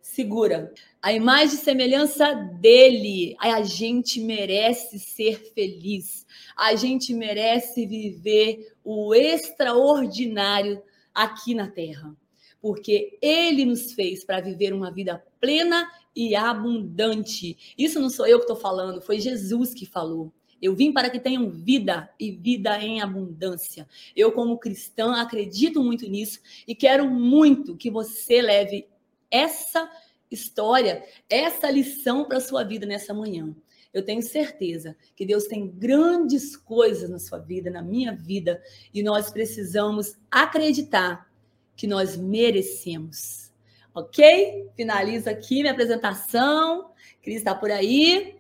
Segura. 0.05 0.71
A 1.01 1.15
imagem 1.15 1.57
e 1.57 1.59
semelhança 1.59 2.35
dele. 2.35 3.35
A 3.41 3.63
gente 3.63 4.21
merece 4.21 4.99
ser 4.99 5.53
feliz. 5.55 6.27
A 6.55 6.77
gente 6.77 7.15
merece 7.15 7.87
viver 7.87 8.75
o 8.85 9.15
extraordinário 9.15 10.83
aqui 11.15 11.55
na 11.55 11.69
terra, 11.69 12.15
porque 12.61 13.19
ele 13.23 13.65
nos 13.65 13.93
fez 13.93 14.23
para 14.23 14.43
viver 14.43 14.75
uma 14.75 14.93
vida 14.93 15.25
plena 15.41 15.91
e 16.15 16.37
abundante. 16.37 17.57
Isso 17.77 17.99
não 17.99 18.11
sou 18.11 18.27
eu 18.27 18.39
que 18.39 18.45
estou 18.45 18.57
falando, 18.57 19.01
foi 19.01 19.19
Jesus 19.19 19.73
que 19.73 19.87
falou. 19.87 20.31
Eu 20.61 20.75
vim 20.77 20.93
para 20.93 21.09
que 21.09 21.19
tenham 21.19 21.51
vida 21.51 22.11
e 22.21 22.31
vida 22.31 22.79
em 22.79 23.01
abundância. 23.01 23.89
Eu, 24.15 24.33
como 24.33 24.59
cristã, 24.59 25.15
acredito 25.15 25.83
muito 25.83 26.09
nisso 26.09 26.41
e 26.69 26.75
quero 26.75 27.09
muito 27.09 27.75
que 27.75 27.91
você 27.91 28.43
leve 28.43 28.87
essa 29.35 29.91
história, 30.31 31.05
essa 31.29 31.71
lição 31.71 32.25
para 32.25 32.39
a 32.39 32.41
sua 32.41 32.63
vida 32.63 32.87
nessa 32.87 33.13
manhã. 33.13 33.55
eu 33.93 34.05
tenho 34.05 34.23
certeza 34.23 34.97
que 35.15 35.25
Deus 35.25 35.45
tem 35.45 35.69
grandes 35.69 36.57
coisas 36.57 37.09
na 37.09 37.21
sua 37.21 37.39
vida, 37.39 37.71
na 37.71 37.81
minha 37.81 38.13
vida, 38.13 38.61
e 38.93 39.05
nós 39.05 39.31
precisamos 39.31 40.17
acreditar 40.29 41.31
que 41.77 41.87
nós 41.87 42.17
merecemos. 42.17 43.53
Ok? 43.95 44.69
Finalizo 44.75 45.31
aqui 45.31 45.61
minha 45.61 45.73
apresentação. 45.73 46.91
Cris 47.23 47.37
está 47.37 47.55
por 47.55 47.71
aí. 47.71 48.37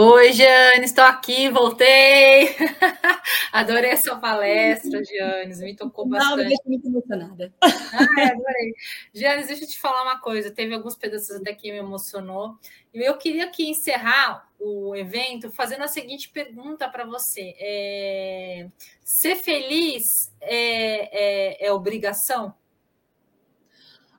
Oi, 0.00 0.32
Jane, 0.32 0.84
estou 0.84 1.02
aqui, 1.02 1.48
voltei. 1.48 2.54
Adorei 3.52 3.90
a 3.90 3.96
sua 3.96 4.14
palestra, 4.14 5.02
Janes, 5.02 5.58
me 5.58 5.74
tocou 5.74 6.06
bastante. 6.06 6.30
Não, 6.30 6.36
me 6.36 6.44
deixa 6.44 6.62
muito 6.66 6.86
emocionada. 6.86 7.52
Ah, 7.60 8.28
adorei. 8.30 8.74
Janes, 9.12 9.48
deixa 9.48 9.64
eu 9.64 9.68
te 9.68 9.76
falar 9.76 10.04
uma 10.04 10.20
coisa, 10.20 10.52
teve 10.52 10.72
alguns 10.72 10.94
pedaços 10.94 11.32
até 11.32 11.52
que 11.52 11.72
me 11.72 11.78
emocionou. 11.78 12.56
E 12.94 13.00
eu 13.00 13.18
queria 13.18 13.46
aqui 13.46 13.68
encerrar 13.68 14.48
o 14.60 14.94
evento 14.94 15.50
fazendo 15.50 15.82
a 15.82 15.88
seguinte 15.88 16.28
pergunta 16.28 16.88
para 16.88 17.04
você. 17.04 17.56
É... 17.58 18.68
Ser 19.02 19.34
feliz 19.34 20.32
é, 20.40 21.56
é, 21.56 21.66
é 21.66 21.72
obrigação? 21.72 22.54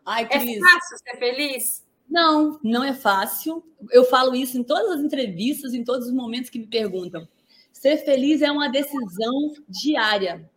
Ai, 0.05 0.27
Cris. 0.27 0.57
É 0.57 0.59
fácil 0.59 0.97
ser 0.97 1.17
feliz? 1.17 1.88
Não, 2.09 2.59
não 2.63 2.83
é 2.83 2.93
fácil. 2.93 3.63
Eu 3.91 4.03
falo 4.05 4.35
isso 4.35 4.57
em 4.57 4.63
todas 4.63 4.91
as 4.91 5.01
entrevistas, 5.01 5.73
em 5.73 5.83
todos 5.83 6.07
os 6.07 6.13
momentos 6.13 6.49
que 6.49 6.59
me 6.59 6.67
perguntam. 6.67 7.27
Ser 7.71 7.97
feliz 7.97 8.41
é 8.41 8.51
uma 8.51 8.67
decisão 8.67 9.53
diária. 9.67 10.49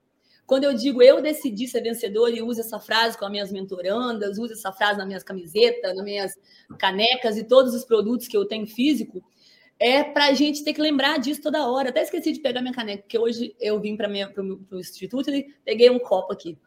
Quando 0.47 0.65
eu 0.65 0.75
digo 0.75 1.03
eu 1.03 1.23
decidi 1.23 1.69
ser 1.69 1.83
vencedor 1.83 2.35
e 2.35 2.43
uso 2.43 2.61
essa 2.61 2.81
frase 2.81 3.17
com 3.17 3.25
as 3.25 3.31
minhas 3.31 3.53
mentorandas, 3.53 4.39
uso 4.39 4.55
essa 4.55 4.73
frase 4.73 4.99
nas 4.99 5.07
minhas 5.07 5.23
camisetas, 5.23 5.95
nas 5.95 6.05
minhas 6.05 6.33
canecas 6.79 7.37
e 7.37 7.45
todos 7.45 7.75
os 7.75 7.85
produtos 7.85 8.27
que 8.27 8.37
eu 8.37 8.45
tenho 8.45 8.67
físico, 8.67 9.23
é 9.79 10.03
para 10.03 10.27
a 10.27 10.35
gente 10.35 10.65
ter 10.65 10.73
que 10.73 10.81
lembrar 10.81 11.19
disso 11.19 11.43
toda 11.43 11.69
hora. 11.69 11.91
Até 11.91 12.03
esqueci 12.03 12.33
de 12.33 12.41
pegar 12.41 12.61
minha 12.61 12.75
caneca, 12.75 13.03
porque 13.03 13.19
hoje 13.19 13.55
eu 13.61 13.81
vim 13.81 13.97
para 13.97 14.11
o 14.11 14.79
instituto 14.79 15.31
e 15.31 15.55
peguei 15.65 15.91
um 15.91 15.99
copo 15.99 16.33
aqui 16.33 16.59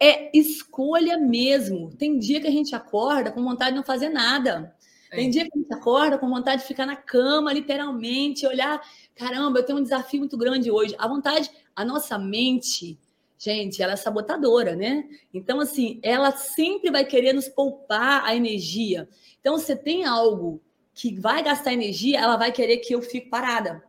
é 0.00 0.36
escolha 0.36 1.18
mesmo. 1.18 1.90
Tem 1.96 2.18
dia 2.18 2.40
que 2.40 2.46
a 2.46 2.50
gente 2.50 2.74
acorda 2.74 3.32
com 3.32 3.42
vontade 3.42 3.70
de 3.70 3.76
não 3.76 3.84
fazer 3.84 4.08
nada. 4.08 4.74
Tem 5.10 5.28
é. 5.28 5.30
dia 5.30 5.44
que 5.44 5.50
a 5.54 5.58
gente 5.58 5.72
acorda 5.72 6.18
com 6.18 6.28
vontade 6.28 6.62
de 6.62 6.68
ficar 6.68 6.86
na 6.86 6.96
cama, 6.96 7.52
literalmente, 7.52 8.46
olhar, 8.46 8.80
caramba, 9.14 9.58
eu 9.58 9.62
tenho 9.64 9.78
um 9.78 9.82
desafio 9.82 10.20
muito 10.20 10.36
grande 10.36 10.70
hoje. 10.70 10.94
A 10.98 11.08
vontade, 11.08 11.50
a 11.74 11.84
nossa 11.84 12.18
mente, 12.18 12.98
gente, 13.38 13.82
ela 13.82 13.92
é 13.92 13.96
sabotadora, 13.96 14.74
né? 14.74 15.08
Então, 15.32 15.60
assim, 15.60 15.98
ela 16.02 16.32
sempre 16.32 16.90
vai 16.90 17.04
querer 17.04 17.32
nos 17.32 17.48
poupar 17.48 18.24
a 18.24 18.34
energia. 18.34 19.08
Então, 19.40 19.56
você 19.56 19.76
tem 19.76 20.04
algo 20.04 20.60
que 20.92 21.18
vai 21.18 21.42
gastar 21.42 21.72
energia, 21.72 22.18
ela 22.18 22.36
vai 22.36 22.50
querer 22.50 22.78
que 22.78 22.94
eu 22.94 23.02
fique 23.02 23.28
parada. 23.28 23.82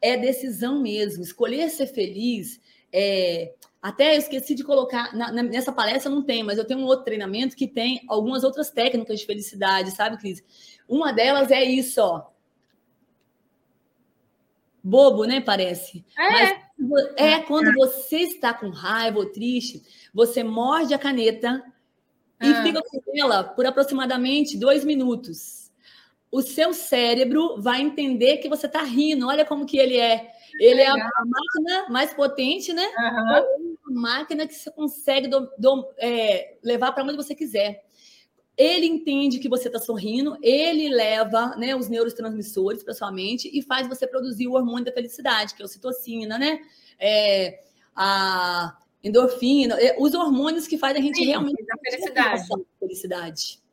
É 0.00 0.16
decisão 0.16 0.80
mesmo. 0.80 1.22
Escolher 1.22 1.68
ser 1.70 1.86
feliz 1.86 2.60
é, 2.92 3.54
até 3.84 4.14
eu 4.14 4.18
esqueci 4.18 4.54
de 4.54 4.64
colocar, 4.64 5.14
na, 5.14 5.30
nessa 5.30 5.70
palestra 5.70 6.10
não 6.10 6.22
tem, 6.22 6.42
mas 6.42 6.56
eu 6.56 6.64
tenho 6.64 6.80
um 6.80 6.86
outro 6.86 7.04
treinamento 7.04 7.54
que 7.54 7.68
tem 7.68 8.02
algumas 8.08 8.42
outras 8.42 8.70
técnicas 8.70 9.20
de 9.20 9.26
felicidade, 9.26 9.90
sabe, 9.90 10.16
Cris? 10.16 10.42
Uma 10.88 11.12
delas 11.12 11.50
é 11.50 11.62
isso, 11.62 12.00
ó. 12.00 12.28
Bobo, 14.82 15.24
né? 15.24 15.38
Parece. 15.38 16.02
É. 16.18 16.30
Mas 16.30 17.12
é 17.14 17.40
quando 17.40 17.74
você 17.74 18.20
está 18.20 18.54
com 18.54 18.70
raiva 18.70 19.18
ou 19.18 19.26
triste, 19.26 19.82
você 20.14 20.42
morde 20.42 20.94
a 20.94 20.98
caneta 20.98 21.62
e 22.42 22.52
ah. 22.52 22.62
fica 22.62 22.80
com 22.80 23.02
ela 23.14 23.44
por 23.44 23.66
aproximadamente 23.66 24.56
dois 24.56 24.82
minutos. 24.82 25.70
O 26.32 26.40
seu 26.40 26.72
cérebro 26.72 27.60
vai 27.60 27.82
entender 27.82 28.38
que 28.38 28.48
você 28.48 28.64
está 28.64 28.82
rindo. 28.82 29.28
Olha 29.28 29.44
como 29.44 29.66
que 29.66 29.76
ele 29.76 29.98
é. 29.98 30.32
Ele 30.58 30.80
é 30.80 30.88
a 30.88 30.94
máquina 30.96 31.90
mais 31.90 32.14
potente, 32.14 32.72
né? 32.72 32.86
Uhum 32.86 33.63
máquina 33.90 34.46
que 34.46 34.54
você 34.54 34.70
consegue 34.70 35.28
do, 35.28 35.48
do, 35.58 35.92
é, 35.98 36.56
levar 36.62 36.92
para 36.92 37.04
onde 37.04 37.16
você 37.16 37.34
quiser. 37.34 37.84
Ele 38.56 38.86
entende 38.86 39.40
que 39.40 39.48
você 39.48 39.66
está 39.66 39.80
sorrindo, 39.80 40.38
ele 40.40 40.88
leva 40.88 41.56
né, 41.56 41.74
os 41.74 41.88
neurotransmissores 41.88 42.84
para 42.84 42.94
sua 42.94 43.10
mente 43.10 43.50
e 43.52 43.60
faz 43.60 43.88
você 43.88 44.06
produzir 44.06 44.46
o 44.46 44.52
hormônio 44.52 44.84
da 44.84 44.92
felicidade, 44.92 45.54
que 45.54 45.62
é 45.62 45.64
a 45.64 45.66
ocitocina, 45.66 46.38
né? 46.38 46.60
É, 46.98 47.64
a 47.96 48.78
endorfina, 49.02 49.74
é, 49.80 49.96
os 49.98 50.14
hormônios 50.14 50.68
que 50.68 50.78
fazem 50.78 51.02
a 51.02 51.04
gente 51.04 51.18
Sim, 51.18 51.26
realmente 51.26 51.64
da 51.64 51.76
felicidade. 51.78 52.48
felicidade. 52.78 53.63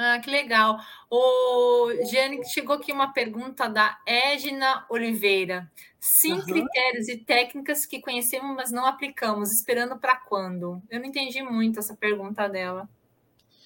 Ah, 0.00 0.20
que 0.20 0.30
legal. 0.30 0.78
O 1.10 1.90
Giane, 2.08 2.44
chegou 2.44 2.76
aqui 2.76 2.92
uma 2.92 3.12
pergunta 3.12 3.68
da 3.68 3.98
Edna 4.06 4.86
Oliveira. 4.88 5.68
Sim, 5.98 6.34
uhum. 6.34 6.44
critérios 6.44 7.08
e 7.08 7.16
técnicas 7.16 7.84
que 7.84 8.00
conhecemos, 8.00 8.54
mas 8.54 8.70
não 8.70 8.86
aplicamos. 8.86 9.50
Esperando 9.50 9.98
para 9.98 10.14
quando? 10.14 10.80
Eu 10.88 11.00
não 11.00 11.06
entendi 11.06 11.42
muito 11.42 11.80
essa 11.80 11.96
pergunta 11.96 12.48
dela. 12.48 12.88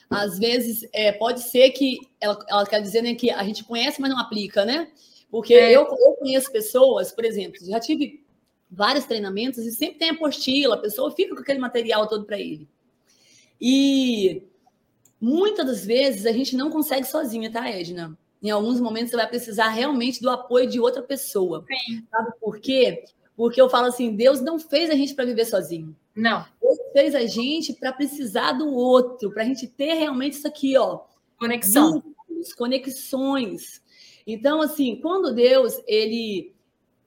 Às 0.08 0.38
vezes, 0.38 0.88
é, 0.94 1.12
pode 1.12 1.42
ser 1.42 1.70
que 1.72 1.98
ela, 2.18 2.38
ela 2.48 2.66
quer 2.66 2.80
dizer 2.80 3.02
né, 3.02 3.14
que 3.14 3.30
a 3.30 3.44
gente 3.44 3.64
conhece, 3.64 4.00
mas 4.00 4.10
não 4.10 4.18
aplica, 4.18 4.64
né? 4.64 4.90
Porque 5.30 5.52
é. 5.52 5.70
eu, 5.70 5.82
eu 5.82 6.14
conheço 6.14 6.50
pessoas, 6.50 7.12
por 7.12 7.26
exemplo, 7.26 7.58
já 7.62 7.78
tive 7.78 8.24
vários 8.70 9.04
treinamentos 9.04 9.58
e 9.66 9.70
sempre 9.70 9.98
tem 9.98 10.10
apostila, 10.10 10.76
a 10.76 10.80
pessoa 10.80 11.10
fica 11.10 11.34
com 11.34 11.42
aquele 11.42 11.58
material 11.58 12.08
todo 12.08 12.24
para 12.24 12.38
ele. 12.38 12.66
E 13.60 14.42
muitas 15.22 15.64
das 15.64 15.86
vezes 15.86 16.26
a 16.26 16.32
gente 16.32 16.56
não 16.56 16.68
consegue 16.68 17.06
sozinha, 17.06 17.50
tá, 17.50 17.70
Edna? 17.70 18.18
Em 18.42 18.50
alguns 18.50 18.80
momentos 18.80 19.10
você 19.10 19.16
vai 19.16 19.28
precisar 19.28 19.68
realmente 19.68 20.20
do 20.20 20.28
apoio 20.28 20.68
de 20.68 20.80
outra 20.80 21.00
pessoa. 21.00 21.64
Sim. 21.68 22.04
Sabe 22.10 22.32
por 22.40 22.58
quê? 22.58 23.04
Porque 23.36 23.60
eu 23.60 23.70
falo 23.70 23.86
assim, 23.86 24.16
Deus 24.16 24.40
não 24.40 24.58
fez 24.58 24.90
a 24.90 24.94
gente 24.94 25.14
para 25.14 25.24
viver 25.24 25.44
sozinho. 25.44 25.96
Não. 26.14 26.44
Deus 26.60 26.76
fez 26.92 27.14
a 27.14 27.24
gente 27.24 27.72
para 27.72 27.92
precisar 27.92 28.52
do 28.52 28.68
outro, 28.74 29.30
para 29.30 29.44
a 29.44 29.46
gente 29.46 29.68
ter 29.68 29.94
realmente 29.94 30.34
isso 30.34 30.48
aqui, 30.48 30.76
ó. 30.76 31.02
Conexão. 31.38 32.02
Vínculos, 32.02 32.52
conexões. 32.52 33.80
Então, 34.26 34.60
assim, 34.60 34.96
quando 35.00 35.32
Deus, 35.32 35.80
ele. 35.86 36.52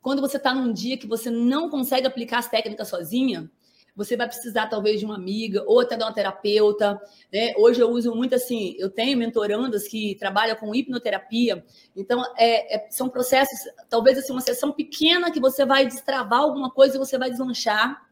Quando 0.01 0.21
você 0.21 0.37
está 0.37 0.53
num 0.53 0.71
dia 0.71 0.97
que 0.97 1.07
você 1.07 1.29
não 1.29 1.69
consegue 1.69 2.07
aplicar 2.07 2.37
as 2.37 2.49
técnicas 2.49 2.87
sozinha, 2.87 3.49
você 3.95 4.17
vai 4.17 4.27
precisar 4.27 4.67
talvez 4.67 4.99
de 4.99 5.05
uma 5.05 5.15
amiga 5.15 5.63
ou 5.65 5.79
até 5.79 5.95
de 5.95 6.03
uma 6.03 6.13
terapeuta. 6.13 6.99
Né? 7.31 7.53
Hoje 7.57 7.79
eu 7.79 7.89
uso 7.89 8.13
muito 8.13 8.35
assim, 8.35 8.75
eu 8.77 8.89
tenho 8.89 9.17
mentorandas 9.17 9.87
que 9.87 10.15
trabalham 10.15 10.55
com 10.57 10.75
hipnoterapia, 10.75 11.63
então 11.95 12.21
é, 12.37 12.75
é, 12.75 12.87
são 12.91 13.07
processos, 13.07 13.57
talvez 13.89 14.17
assim, 14.17 14.33
uma 14.33 14.41
sessão 14.41 14.71
pequena 14.71 15.31
que 15.31 15.39
você 15.39 15.65
vai 15.65 15.85
destravar 15.85 16.41
alguma 16.41 16.69
coisa 16.69 16.95
e 16.95 16.99
você 16.99 17.17
vai 17.17 17.29
deslanchar. 17.29 18.05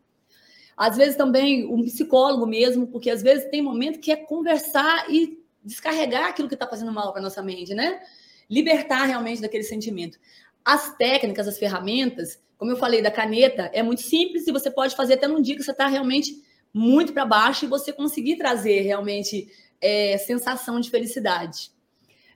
Às 0.76 0.98
vezes 0.98 1.16
também 1.16 1.68
um 1.68 1.84
psicólogo 1.84 2.48
mesmo, 2.48 2.88
porque 2.88 3.10
às 3.10 3.22
vezes 3.22 3.50
tem 3.50 3.62
momento 3.62 4.00
que 4.00 4.12
é 4.12 4.16
conversar 4.16 5.12
e 5.12 5.44
descarregar 5.64 6.30
aquilo 6.30 6.48
que 6.48 6.56
está 6.56 6.68
fazendo 6.68 6.92
mal 6.92 7.12
para 7.12 7.22
nossa 7.22 7.42
mente, 7.42 7.74
né? 7.74 8.02
Libertar 8.50 9.06
realmente 9.06 9.42
daquele 9.42 9.64
sentimento. 9.64 10.18
As 10.64 10.96
técnicas, 10.96 11.48
as 11.48 11.58
ferramentas, 11.58 12.42
como 12.58 12.72
eu 12.72 12.78
falei, 12.78 13.02
da 13.02 13.12
caneta, 13.12 13.70
é 13.74 13.84
muito 13.84 14.02
simples 14.02 14.48
e 14.48 14.52
você 14.52 14.72
pode 14.72 14.96
fazer 14.96 15.16
até 15.16 15.28
num 15.28 15.42
dia 15.42 15.56
que 15.56 15.64
você 15.64 15.72
está 15.72 15.88
realmente 15.88 16.42
muito 16.74 17.14
para 17.14 17.26
baixo 17.26 17.66
e 17.66 17.68
você 17.68 17.92
conseguir 17.92 18.38
trazer 18.38 18.82
realmente 18.82 19.48
é, 19.82 20.18
sensação 20.18 20.80
de 20.80 20.90
felicidade. 20.90 21.72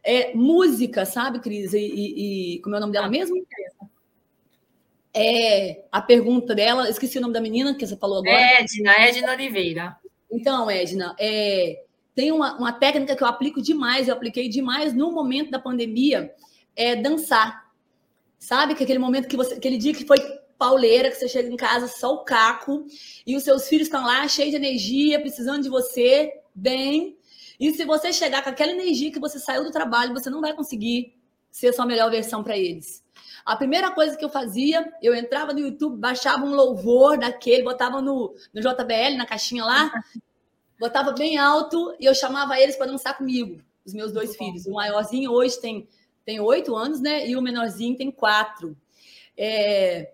É, 0.03 0.33
música, 0.33 1.05
sabe, 1.05 1.39
Cris? 1.39 1.73
E, 1.73 1.79
e, 1.79 2.55
e, 2.55 2.59
como 2.59 2.75
é 2.75 2.77
o 2.77 2.81
nome 2.81 2.93
dela 2.93 3.09
mesmo? 3.09 3.35
É, 5.13 5.85
a 5.91 6.01
pergunta 6.01 6.53
dela, 6.53 6.89
esqueci 6.89 7.17
o 7.17 7.21
nome 7.21 7.33
da 7.33 7.41
menina 7.41 7.73
que 7.73 7.85
você 7.85 7.97
falou 7.97 8.19
agora. 8.19 8.39
Edna, 8.59 8.91
Edna 8.99 9.31
Oliveira. 9.33 9.97
Então, 10.31 10.69
Edna, 10.69 11.15
é, 11.19 11.83
tem 12.13 12.31
uma, 12.31 12.57
uma 12.57 12.71
técnica 12.71 13.15
que 13.15 13.23
eu 13.23 13.27
aplico 13.27 13.61
demais, 13.61 14.07
eu 14.07 14.13
apliquei 14.13 14.49
demais 14.49 14.93
no 14.93 15.11
momento 15.11 15.51
da 15.51 15.59
pandemia, 15.59 16.33
é 16.75 16.95
dançar. 16.95 17.66
Sabe 18.37 18.75
que 18.75 18.83
aquele 18.83 18.99
momento 18.99 19.27
que 19.27 19.37
você, 19.37 19.55
aquele 19.55 19.77
dia 19.77 19.93
que 19.93 20.05
foi 20.05 20.17
pauleira, 20.57 21.09
que 21.09 21.17
você 21.17 21.27
chega 21.27 21.49
em 21.49 21.55
casa 21.55 21.87
só 21.87 22.13
o 22.13 22.23
caco 22.23 22.85
e 23.25 23.35
os 23.35 23.43
seus 23.43 23.67
filhos 23.67 23.87
estão 23.87 24.03
lá 24.03 24.27
cheios 24.27 24.51
de 24.51 24.57
energia, 24.57 25.19
precisando 25.19 25.63
de 25.63 25.69
você, 25.69 26.41
bem. 26.53 27.17
E 27.59 27.71
se 27.73 27.85
você 27.85 28.13
chegar 28.13 28.43
com 28.43 28.49
aquela 28.49 28.71
energia 28.71 29.11
que 29.11 29.19
você 29.19 29.39
saiu 29.39 29.63
do 29.63 29.71
trabalho, 29.71 30.13
você 30.13 30.29
não 30.29 30.41
vai 30.41 30.53
conseguir 30.53 31.15
ser 31.51 31.69
a 31.69 31.73
sua 31.73 31.85
melhor 31.85 32.09
versão 32.11 32.43
para 32.43 32.57
eles. 32.57 33.03
A 33.45 33.55
primeira 33.55 33.91
coisa 33.91 34.15
que 34.15 34.23
eu 34.23 34.29
fazia, 34.29 34.91
eu 35.01 35.15
entrava 35.15 35.53
no 35.53 35.59
YouTube, 35.59 35.97
baixava 35.97 36.45
um 36.45 36.53
louvor 36.53 37.17
daquele, 37.17 37.63
botava 37.63 38.01
no, 38.01 38.35
no 38.53 38.61
JBL, 38.61 39.17
na 39.17 39.25
caixinha 39.25 39.63
lá, 39.63 39.91
botava 40.79 41.13
bem 41.13 41.37
alto 41.37 41.95
e 41.99 42.05
eu 42.05 42.13
chamava 42.13 42.59
eles 42.59 42.75
para 42.75 42.87
dançar 42.87 43.17
comigo, 43.17 43.61
os 43.85 43.93
meus 43.93 44.11
dois 44.11 44.29
Muito 44.29 44.37
filhos. 44.37 44.63
Bom. 44.65 44.71
O 44.71 44.73
maiorzinho 44.75 45.31
hoje 45.31 45.59
tem 45.59 45.87
tem 46.27 46.41
oito 46.41 46.75
anos, 46.75 46.99
né? 46.99 47.25
E 47.25 47.37
o 47.37 47.41
menorzinho 47.41 47.95
tem 47.95 48.11
quatro. 48.11 48.75
É, 49.37 50.11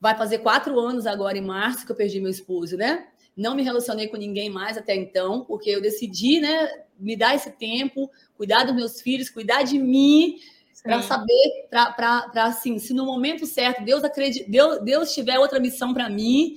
vai 0.00 0.16
fazer 0.16 0.38
quatro 0.38 0.80
anos 0.80 1.06
agora 1.06 1.36
em 1.36 1.42
março 1.42 1.84
que 1.84 1.92
eu 1.92 1.96
perdi 1.96 2.18
meu 2.18 2.30
esposo, 2.30 2.78
né? 2.78 3.08
Não 3.36 3.54
me 3.54 3.62
relacionei 3.62 4.08
com 4.08 4.16
ninguém 4.16 4.48
mais 4.48 4.78
até 4.78 4.96
então, 4.96 5.44
porque 5.44 5.68
eu 5.68 5.82
decidi, 5.82 6.40
né, 6.40 6.66
me 6.98 7.14
dar 7.14 7.34
esse 7.34 7.50
tempo, 7.50 8.10
cuidar 8.38 8.64
dos 8.64 8.74
meus 8.74 9.02
filhos, 9.02 9.28
cuidar 9.28 9.62
de 9.62 9.78
mim, 9.78 10.38
para 10.82 11.02
saber, 11.02 11.68
para 11.68 12.30
assim, 12.36 12.78
se 12.78 12.94
no 12.94 13.04
momento 13.04 13.44
certo 13.44 13.84
Deus 13.84 14.02
acredita, 14.02 14.50
Deus, 14.50 14.82
Deus 14.82 15.12
tiver 15.12 15.38
outra 15.38 15.60
missão 15.60 15.92
para 15.92 16.08
mim, 16.08 16.56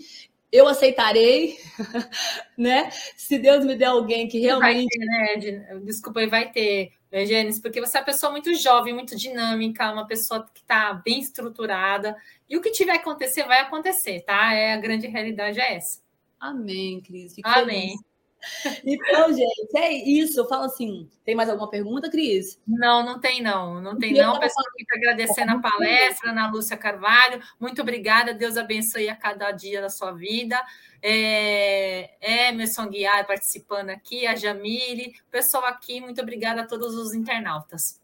eu 0.54 0.68
aceitarei, 0.68 1.58
né? 2.56 2.91
Se 3.18 3.39
Deus 3.39 3.66
me 3.66 3.76
der 3.76 3.88
alguém 3.88 4.28
que 4.28 4.39
realmente. 4.39 4.88
Vai 4.99 5.39
ter, 5.39 5.51
né? 5.51 5.80
Desculpa, 5.84 6.28
vai 6.28 6.51
ter, 6.51 6.91
Gênesis, 7.12 7.60
porque 7.60 7.82
você 7.82 7.97
é 7.97 7.99
uma 8.01 8.06
pessoa 8.06 8.32
muito 8.32 8.54
jovem, 8.54 8.93
muito 8.93 9.16
dinâmica, 9.16 9.91
uma 9.91 10.06
pessoa 10.06 10.47
que 10.54 10.62
está 10.62 10.93
bem 10.93 11.20
estruturada. 11.20 12.16
E 12.47 12.56
o 12.56 12.62
que 12.62 12.70
tiver 12.70 12.93
que 12.93 12.99
acontecer, 12.99 13.43
vai 13.45 13.62
acontecer, 13.62 14.22
tá? 14.22 14.54
É 14.54 14.74
a 14.74 14.78
grande 14.78 15.08
realidade 15.08 15.60
é 15.60 15.74
essa. 15.74 15.99
Amém, 16.39 17.01
Cris. 17.01 17.34
Fico 17.34 17.49
Amém. 17.49 17.97
Feliz. 17.97 18.12
Então, 18.86 19.32
gente, 19.32 19.78
é 19.78 19.94
isso. 19.94 20.39
Eu 20.39 20.48
falo 20.48 20.66
assim: 20.66 21.10
tem 21.24 21.36
mais 21.36 21.50
alguma 21.50 21.70
pergunta, 21.70 22.10
Cris? 22.10 22.60
Não, 22.68 23.04
não 23.04 23.20
tem, 23.20 23.41
não. 23.41 23.82
Não 23.82 23.98
tem, 23.98 24.14
não. 24.14 24.39
Pessoal, 24.39 24.66
fica 24.78 24.98
agradecendo 24.98 25.54
a 25.54 25.60
palestra, 25.60 26.32
Ana 26.32 26.52
Lúcia 26.52 26.78
Carvalho. 26.78 27.41
Muito 27.60 27.82
obrigada. 27.82 28.34
Deus 28.34 28.58
abençoe 28.58 29.10
a 29.10 29.16
cada 29.16 29.52
dia 29.52 29.82
da 29.82 29.89
sua 29.89 30.12
vida. 30.12 30.62
É, 31.02 32.12
Emerson 32.50 32.88
Guiar 32.89 33.26
participando 33.28 33.89
aqui, 33.89 34.26
a 34.26 34.36
Jamile, 34.36 35.14
o 35.28 35.32
pessoal 35.32 35.66
aqui, 35.66 36.00
muito 36.00 36.22
obrigada 36.22 36.62
a 36.62 36.68
todos 36.68 36.96
os 36.96 37.14
internautas. 37.14 38.02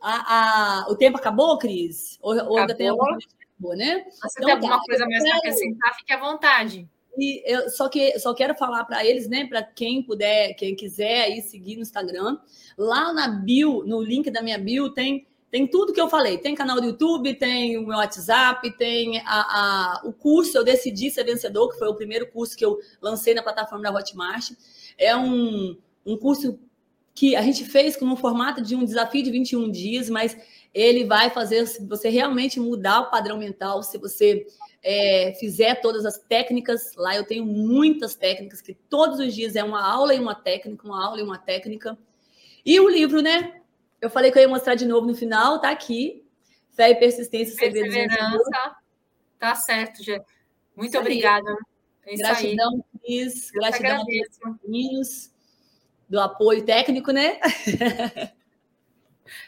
A, 0.00 0.82
a, 0.82 0.90
o 0.90 0.96
tempo 0.96 1.18
acabou, 1.18 1.58
Cris? 1.58 2.18
Ou, 2.22 2.34
ou 2.48 2.58
ainda 2.58 2.74
tem 2.74 2.88
alguma 2.88 3.12
coisa 3.12 3.40
né? 3.76 4.04
Se 4.10 4.26
então, 4.38 4.46
tem 4.46 4.52
alguma 4.52 4.78
tá, 4.78 4.84
coisa 4.86 5.06
mais 5.06 5.22
para 5.22 5.36
acrescentar, 5.36 5.94
fique 5.96 6.12
à 6.12 6.18
vontade. 6.18 6.88
E 7.16 7.42
eu 7.44 7.68
só 7.68 7.88
que 7.88 8.18
só 8.18 8.32
quero 8.32 8.54
falar 8.54 8.84
para 8.84 9.04
eles, 9.04 9.28
né, 9.28 9.46
para 9.46 9.62
quem 9.62 10.02
puder, 10.02 10.54
quem 10.54 10.74
quiser 10.74 11.22
aí 11.22 11.42
seguir 11.42 11.76
no 11.76 11.82
Instagram, 11.82 12.38
lá 12.78 13.12
na 13.12 13.28
bio, 13.28 13.84
no 13.84 14.00
link 14.00 14.30
da 14.30 14.42
minha 14.42 14.58
bio 14.58 14.90
tem 14.90 15.26
tem 15.50 15.66
tudo 15.66 15.92
que 15.92 16.00
eu 16.00 16.08
falei. 16.08 16.38
Tem 16.38 16.54
canal 16.54 16.80
do 16.80 16.86
YouTube, 16.86 17.34
tem 17.34 17.76
o 17.76 17.84
meu 17.84 17.98
WhatsApp, 17.98 18.70
tem 18.76 19.18
a, 19.18 19.24
a, 19.26 20.00
o 20.04 20.12
curso 20.12 20.56
Eu 20.56 20.62
Decidi 20.62 21.10
Ser 21.10 21.24
Vencedor, 21.24 21.70
que 21.70 21.78
foi 21.78 21.88
o 21.88 21.94
primeiro 21.94 22.30
curso 22.30 22.56
que 22.56 22.64
eu 22.64 22.78
lancei 23.02 23.34
na 23.34 23.42
plataforma 23.42 23.82
da 23.82 23.92
Hotmart. 23.92 24.52
É 24.96 25.16
um, 25.16 25.76
um 26.06 26.16
curso 26.16 26.56
que 27.14 27.34
a 27.34 27.42
gente 27.42 27.64
fez 27.64 27.96
com 27.96 28.04
um 28.04 28.16
formato 28.16 28.62
de 28.62 28.76
um 28.76 28.84
desafio 28.84 29.24
de 29.24 29.30
21 29.30 29.70
dias, 29.70 30.08
mas 30.08 30.36
ele 30.72 31.04
vai 31.04 31.30
fazer 31.30 31.64
você 31.88 32.08
realmente 32.08 32.60
mudar 32.60 33.00
o 33.00 33.10
padrão 33.10 33.38
mental 33.38 33.82
se 33.82 33.98
você 33.98 34.46
é, 34.82 35.34
fizer 35.38 35.80
todas 35.80 36.04
as 36.04 36.18
técnicas, 36.18 36.94
lá 36.96 37.14
eu 37.16 37.24
tenho 37.24 37.44
muitas 37.44 38.14
técnicas, 38.14 38.60
que 38.60 38.74
todos 38.74 39.18
os 39.18 39.34
dias 39.34 39.56
é 39.56 39.64
uma 39.64 39.84
aula 39.84 40.14
e 40.14 40.20
uma 40.20 40.34
técnica, 40.34 40.86
uma 40.86 41.04
aula 41.04 41.20
e 41.20 41.22
uma 41.22 41.38
técnica. 41.38 41.98
E 42.64 42.78
o 42.80 42.88
livro, 42.88 43.20
né? 43.20 43.60
Eu 44.00 44.08
falei 44.08 44.30
que 44.30 44.38
eu 44.38 44.42
ia 44.42 44.48
mostrar 44.48 44.74
de 44.74 44.86
novo 44.86 45.06
no 45.06 45.14
final, 45.14 45.60
tá 45.60 45.70
aqui. 45.70 46.24
Fé 46.70 46.90
e 46.90 46.94
persistência, 46.94 47.56
perseverança. 47.56 48.76
Tá 49.38 49.54
certo, 49.54 50.02
Gê. 50.02 50.22
Muito 50.74 50.90
isso 50.90 50.98
obrigada. 50.98 51.54
É 52.06 52.16
gratidão, 52.16 52.84
Cris. 53.02 53.50
Gratidão 53.50 54.04
meninos 54.64 55.30
do 56.08 56.18
apoio 56.20 56.64
técnico, 56.64 57.12
né? 57.12 57.38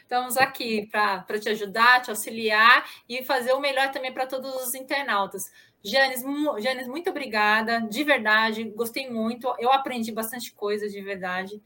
Estamos 0.01 0.37
aqui 0.37 0.87
para 0.87 1.39
te 1.39 1.49
ajudar, 1.49 2.01
te 2.01 2.09
auxiliar 2.09 2.85
e 3.07 3.23
fazer 3.23 3.53
o 3.53 3.59
melhor 3.59 3.91
também 3.91 4.13
para 4.13 4.27
todos 4.27 4.53
os 4.55 4.75
internautas. 4.75 5.51
Janes, 5.83 6.23
Janes, 6.61 6.87
muito 6.87 7.09
obrigada, 7.09 7.81
de 7.81 8.03
verdade, 8.03 8.63
gostei 8.63 9.09
muito. 9.09 9.53
Eu 9.59 9.71
aprendi 9.71 10.11
bastante 10.11 10.53
coisa, 10.53 10.87
de 10.87 11.01
verdade. 11.01 11.61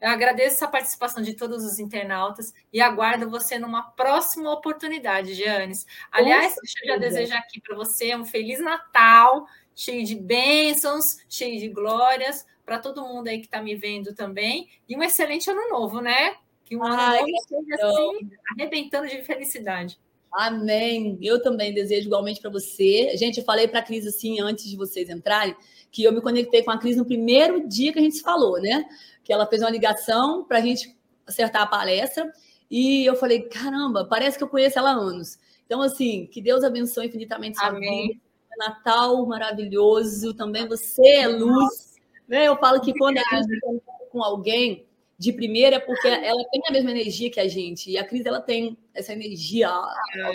Eu 0.00 0.10
agradeço 0.10 0.64
a 0.64 0.68
participação 0.68 1.22
de 1.22 1.34
todos 1.34 1.64
os 1.64 1.78
internautas 1.78 2.54
e 2.72 2.80
aguardo 2.80 3.28
você 3.28 3.58
numa 3.58 3.82
próxima 3.82 4.52
oportunidade, 4.52 5.34
Janes. 5.34 5.84
Aliás, 6.10 6.54
deixa 6.62 6.78
eu 6.84 6.94
já 6.94 6.96
desejar 6.96 7.38
aqui 7.38 7.60
para 7.60 7.76
você 7.76 8.14
um 8.14 8.24
Feliz 8.24 8.60
Natal, 8.60 9.44
cheio 9.74 10.04
de 10.04 10.14
bênçãos, 10.14 11.18
cheio 11.28 11.58
de 11.58 11.68
glórias, 11.68 12.46
para 12.64 12.78
todo 12.78 13.02
mundo 13.02 13.28
aí 13.28 13.38
que 13.38 13.46
está 13.46 13.60
me 13.60 13.74
vendo 13.74 14.14
também, 14.14 14.68
e 14.88 14.96
um 14.96 15.02
excelente 15.02 15.50
ano 15.50 15.68
novo, 15.68 16.00
né? 16.00 16.36
Que 16.68 16.76
um 16.76 16.84
ano 16.84 16.94
Ai, 16.94 17.20
novo 17.20 17.30
esteja 17.30 17.74
assim, 17.86 18.30
arrebentando 18.52 19.08
de 19.08 19.22
felicidade. 19.22 19.98
Amém. 20.30 21.18
Eu 21.22 21.40
também 21.40 21.72
desejo 21.72 22.06
igualmente 22.06 22.42
para 22.42 22.50
você. 22.50 23.16
Gente, 23.16 23.38
eu 23.38 23.44
falei 23.44 23.66
para 23.66 23.80
a 23.80 23.82
Cris 23.82 24.06
assim 24.06 24.38
antes 24.38 24.68
de 24.68 24.76
vocês 24.76 25.08
entrarem 25.08 25.56
que 25.90 26.04
eu 26.04 26.12
me 26.12 26.20
conectei 26.20 26.62
com 26.62 26.70
a 26.70 26.76
Cris 26.76 26.98
no 26.98 27.06
primeiro 27.06 27.66
dia 27.66 27.90
que 27.90 27.98
a 27.98 28.02
gente 28.02 28.16
se 28.16 28.22
falou, 28.22 28.60
né? 28.60 28.84
Que 29.24 29.32
ela 29.32 29.46
fez 29.46 29.62
uma 29.62 29.70
ligação 29.70 30.44
para 30.44 30.58
a 30.58 30.60
gente 30.60 30.94
acertar 31.26 31.62
a 31.62 31.66
palestra 31.66 32.30
e 32.70 33.06
eu 33.06 33.16
falei, 33.16 33.42
caramba, 33.44 34.04
parece 34.04 34.36
que 34.36 34.44
eu 34.44 34.48
conheço 34.48 34.78
ela 34.78 34.90
há 34.90 34.94
anos. 34.94 35.38
Então, 35.64 35.80
assim, 35.80 36.26
que 36.26 36.42
Deus 36.42 36.62
abençoe 36.62 37.06
infinitamente 37.06 37.58
sua 37.58 37.68
Amém. 37.68 38.08
vida. 38.08 38.20
Natal 38.58 39.24
maravilhoso, 39.24 40.34
também 40.34 40.66
você 40.66 41.06
é 41.06 41.28
luz. 41.28 41.94
Né? 42.26 42.48
Eu 42.48 42.56
falo 42.56 42.80
que 42.80 42.92
quando 42.92 43.16
a 43.18 43.36
gente 43.36 43.82
com 44.10 44.22
alguém, 44.22 44.87
de 45.18 45.32
primeira 45.32 45.80
porque 45.80 46.06
ela 46.06 46.44
tem 46.50 46.62
a 46.68 46.70
mesma 46.70 46.92
energia 46.92 47.28
que 47.28 47.40
a 47.40 47.48
gente. 47.48 47.90
E 47.90 47.98
a 47.98 48.04
Cris, 48.04 48.24
ela 48.24 48.40
tem 48.40 48.78
essa 48.94 49.12
energia. 49.12 49.68
Ah, 49.68 49.90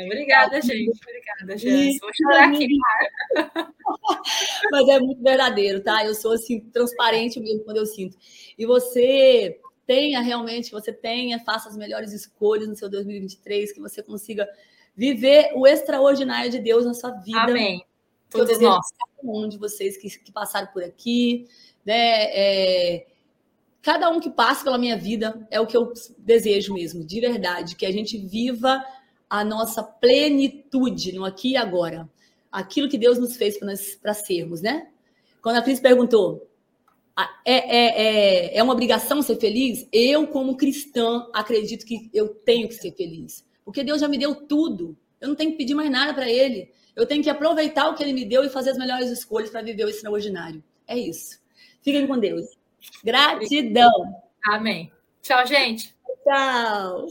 obrigada, 0.05 0.61
gente. 0.61 0.91
Obrigada, 1.01 1.57
gente. 1.57 1.99
Vou 1.99 2.09
chorar 2.13 2.49
aqui. 2.49 2.67
Mas 4.71 4.87
é 4.89 4.99
muito 4.99 5.23
verdadeiro, 5.23 5.81
tá? 5.81 6.05
Eu 6.05 6.13
sou, 6.13 6.33
assim, 6.33 6.59
transparente 6.59 7.39
mesmo 7.39 7.63
quando 7.63 7.77
eu 7.77 7.85
sinto. 7.85 8.17
E 8.57 8.65
você 8.65 9.57
tenha 9.87 10.19
realmente, 10.19 10.71
você 10.71 10.91
tenha, 10.91 11.39
faça 11.39 11.69
as 11.69 11.77
melhores 11.77 12.11
escolhas 12.11 12.67
no 12.67 12.75
seu 12.75 12.89
2023, 12.89 13.71
que 13.71 13.79
você 13.79 14.03
consiga 14.03 14.49
viver 14.93 15.51
o 15.55 15.65
extraordinário 15.65 16.51
de 16.51 16.59
Deus 16.59 16.85
na 16.85 16.93
sua 16.93 17.11
vida. 17.11 17.39
Amém. 17.39 17.81
Todos 18.29 18.59
nós. 18.59 18.85
Cada 18.91 19.31
um 19.31 19.47
de 19.47 19.57
vocês 19.57 19.95
que, 19.95 20.09
que 20.09 20.31
passaram 20.31 20.67
por 20.73 20.83
aqui, 20.83 21.47
né? 21.85 22.25
É, 22.33 23.12
cada 23.83 24.09
um 24.09 24.19
que 24.19 24.31
passa 24.31 24.63
pela 24.63 24.77
minha 24.77 24.97
vida 24.97 25.45
é 25.51 25.59
o 25.59 25.67
que 25.67 25.75
eu 25.75 25.91
desejo 26.17 26.73
mesmo, 26.73 27.05
de 27.05 27.19
verdade, 27.19 27.75
que 27.75 27.85
a 27.85 27.91
gente 27.91 28.17
viva 28.17 28.83
a 29.29 29.43
nossa 29.43 29.83
plenitude 29.83 31.11
no 31.11 31.25
aqui 31.25 31.51
e 31.51 31.57
agora. 31.57 32.09
Aquilo 32.49 32.87
que 32.87 32.97
Deus 32.97 33.19
nos 33.19 33.35
fez 33.35 33.59
para 34.01 34.13
sermos, 34.13 34.61
né? 34.61 34.87
Quando 35.41 35.57
a 35.57 35.61
Cris 35.61 35.81
perguntou, 35.81 36.49
é, 37.45 37.53
é, 37.53 38.55
é, 38.55 38.57
é 38.57 38.63
uma 38.63 38.71
obrigação 38.71 39.21
ser 39.21 39.35
feliz? 39.35 39.85
Eu, 39.91 40.27
como 40.27 40.55
cristã, 40.55 41.27
acredito 41.33 41.85
que 41.85 42.09
eu 42.13 42.29
tenho 42.29 42.69
que 42.69 42.75
ser 42.75 42.93
feliz. 42.93 43.45
Porque 43.65 43.83
Deus 43.83 43.99
já 43.99 44.07
me 44.07 44.17
deu 44.17 44.33
tudo. 44.33 44.97
Eu 45.19 45.27
não 45.27 45.35
tenho 45.35 45.51
que 45.51 45.57
pedir 45.57 45.73
mais 45.73 45.91
nada 45.91 46.13
para 46.13 46.29
Ele. 46.29 46.71
Eu 46.95 47.05
tenho 47.05 47.21
que 47.21 47.29
aproveitar 47.29 47.89
o 47.89 47.95
que 47.95 48.03
Ele 48.03 48.13
me 48.13 48.23
deu 48.23 48.45
e 48.45 48.49
fazer 48.49 48.69
as 48.69 48.77
melhores 48.77 49.09
escolhas 49.09 49.49
para 49.49 49.61
viver 49.61 49.83
o 49.83 49.89
extraordinário. 49.89 50.63
É 50.87 50.97
isso. 50.97 51.39
Fiquem 51.81 52.07
com 52.07 52.17
Deus. 52.17 52.45
Gratidão. 53.03 54.23
Amém. 54.45 54.91
Tchau, 55.21 55.45
gente. 55.45 55.93
Tchau. 56.23 57.07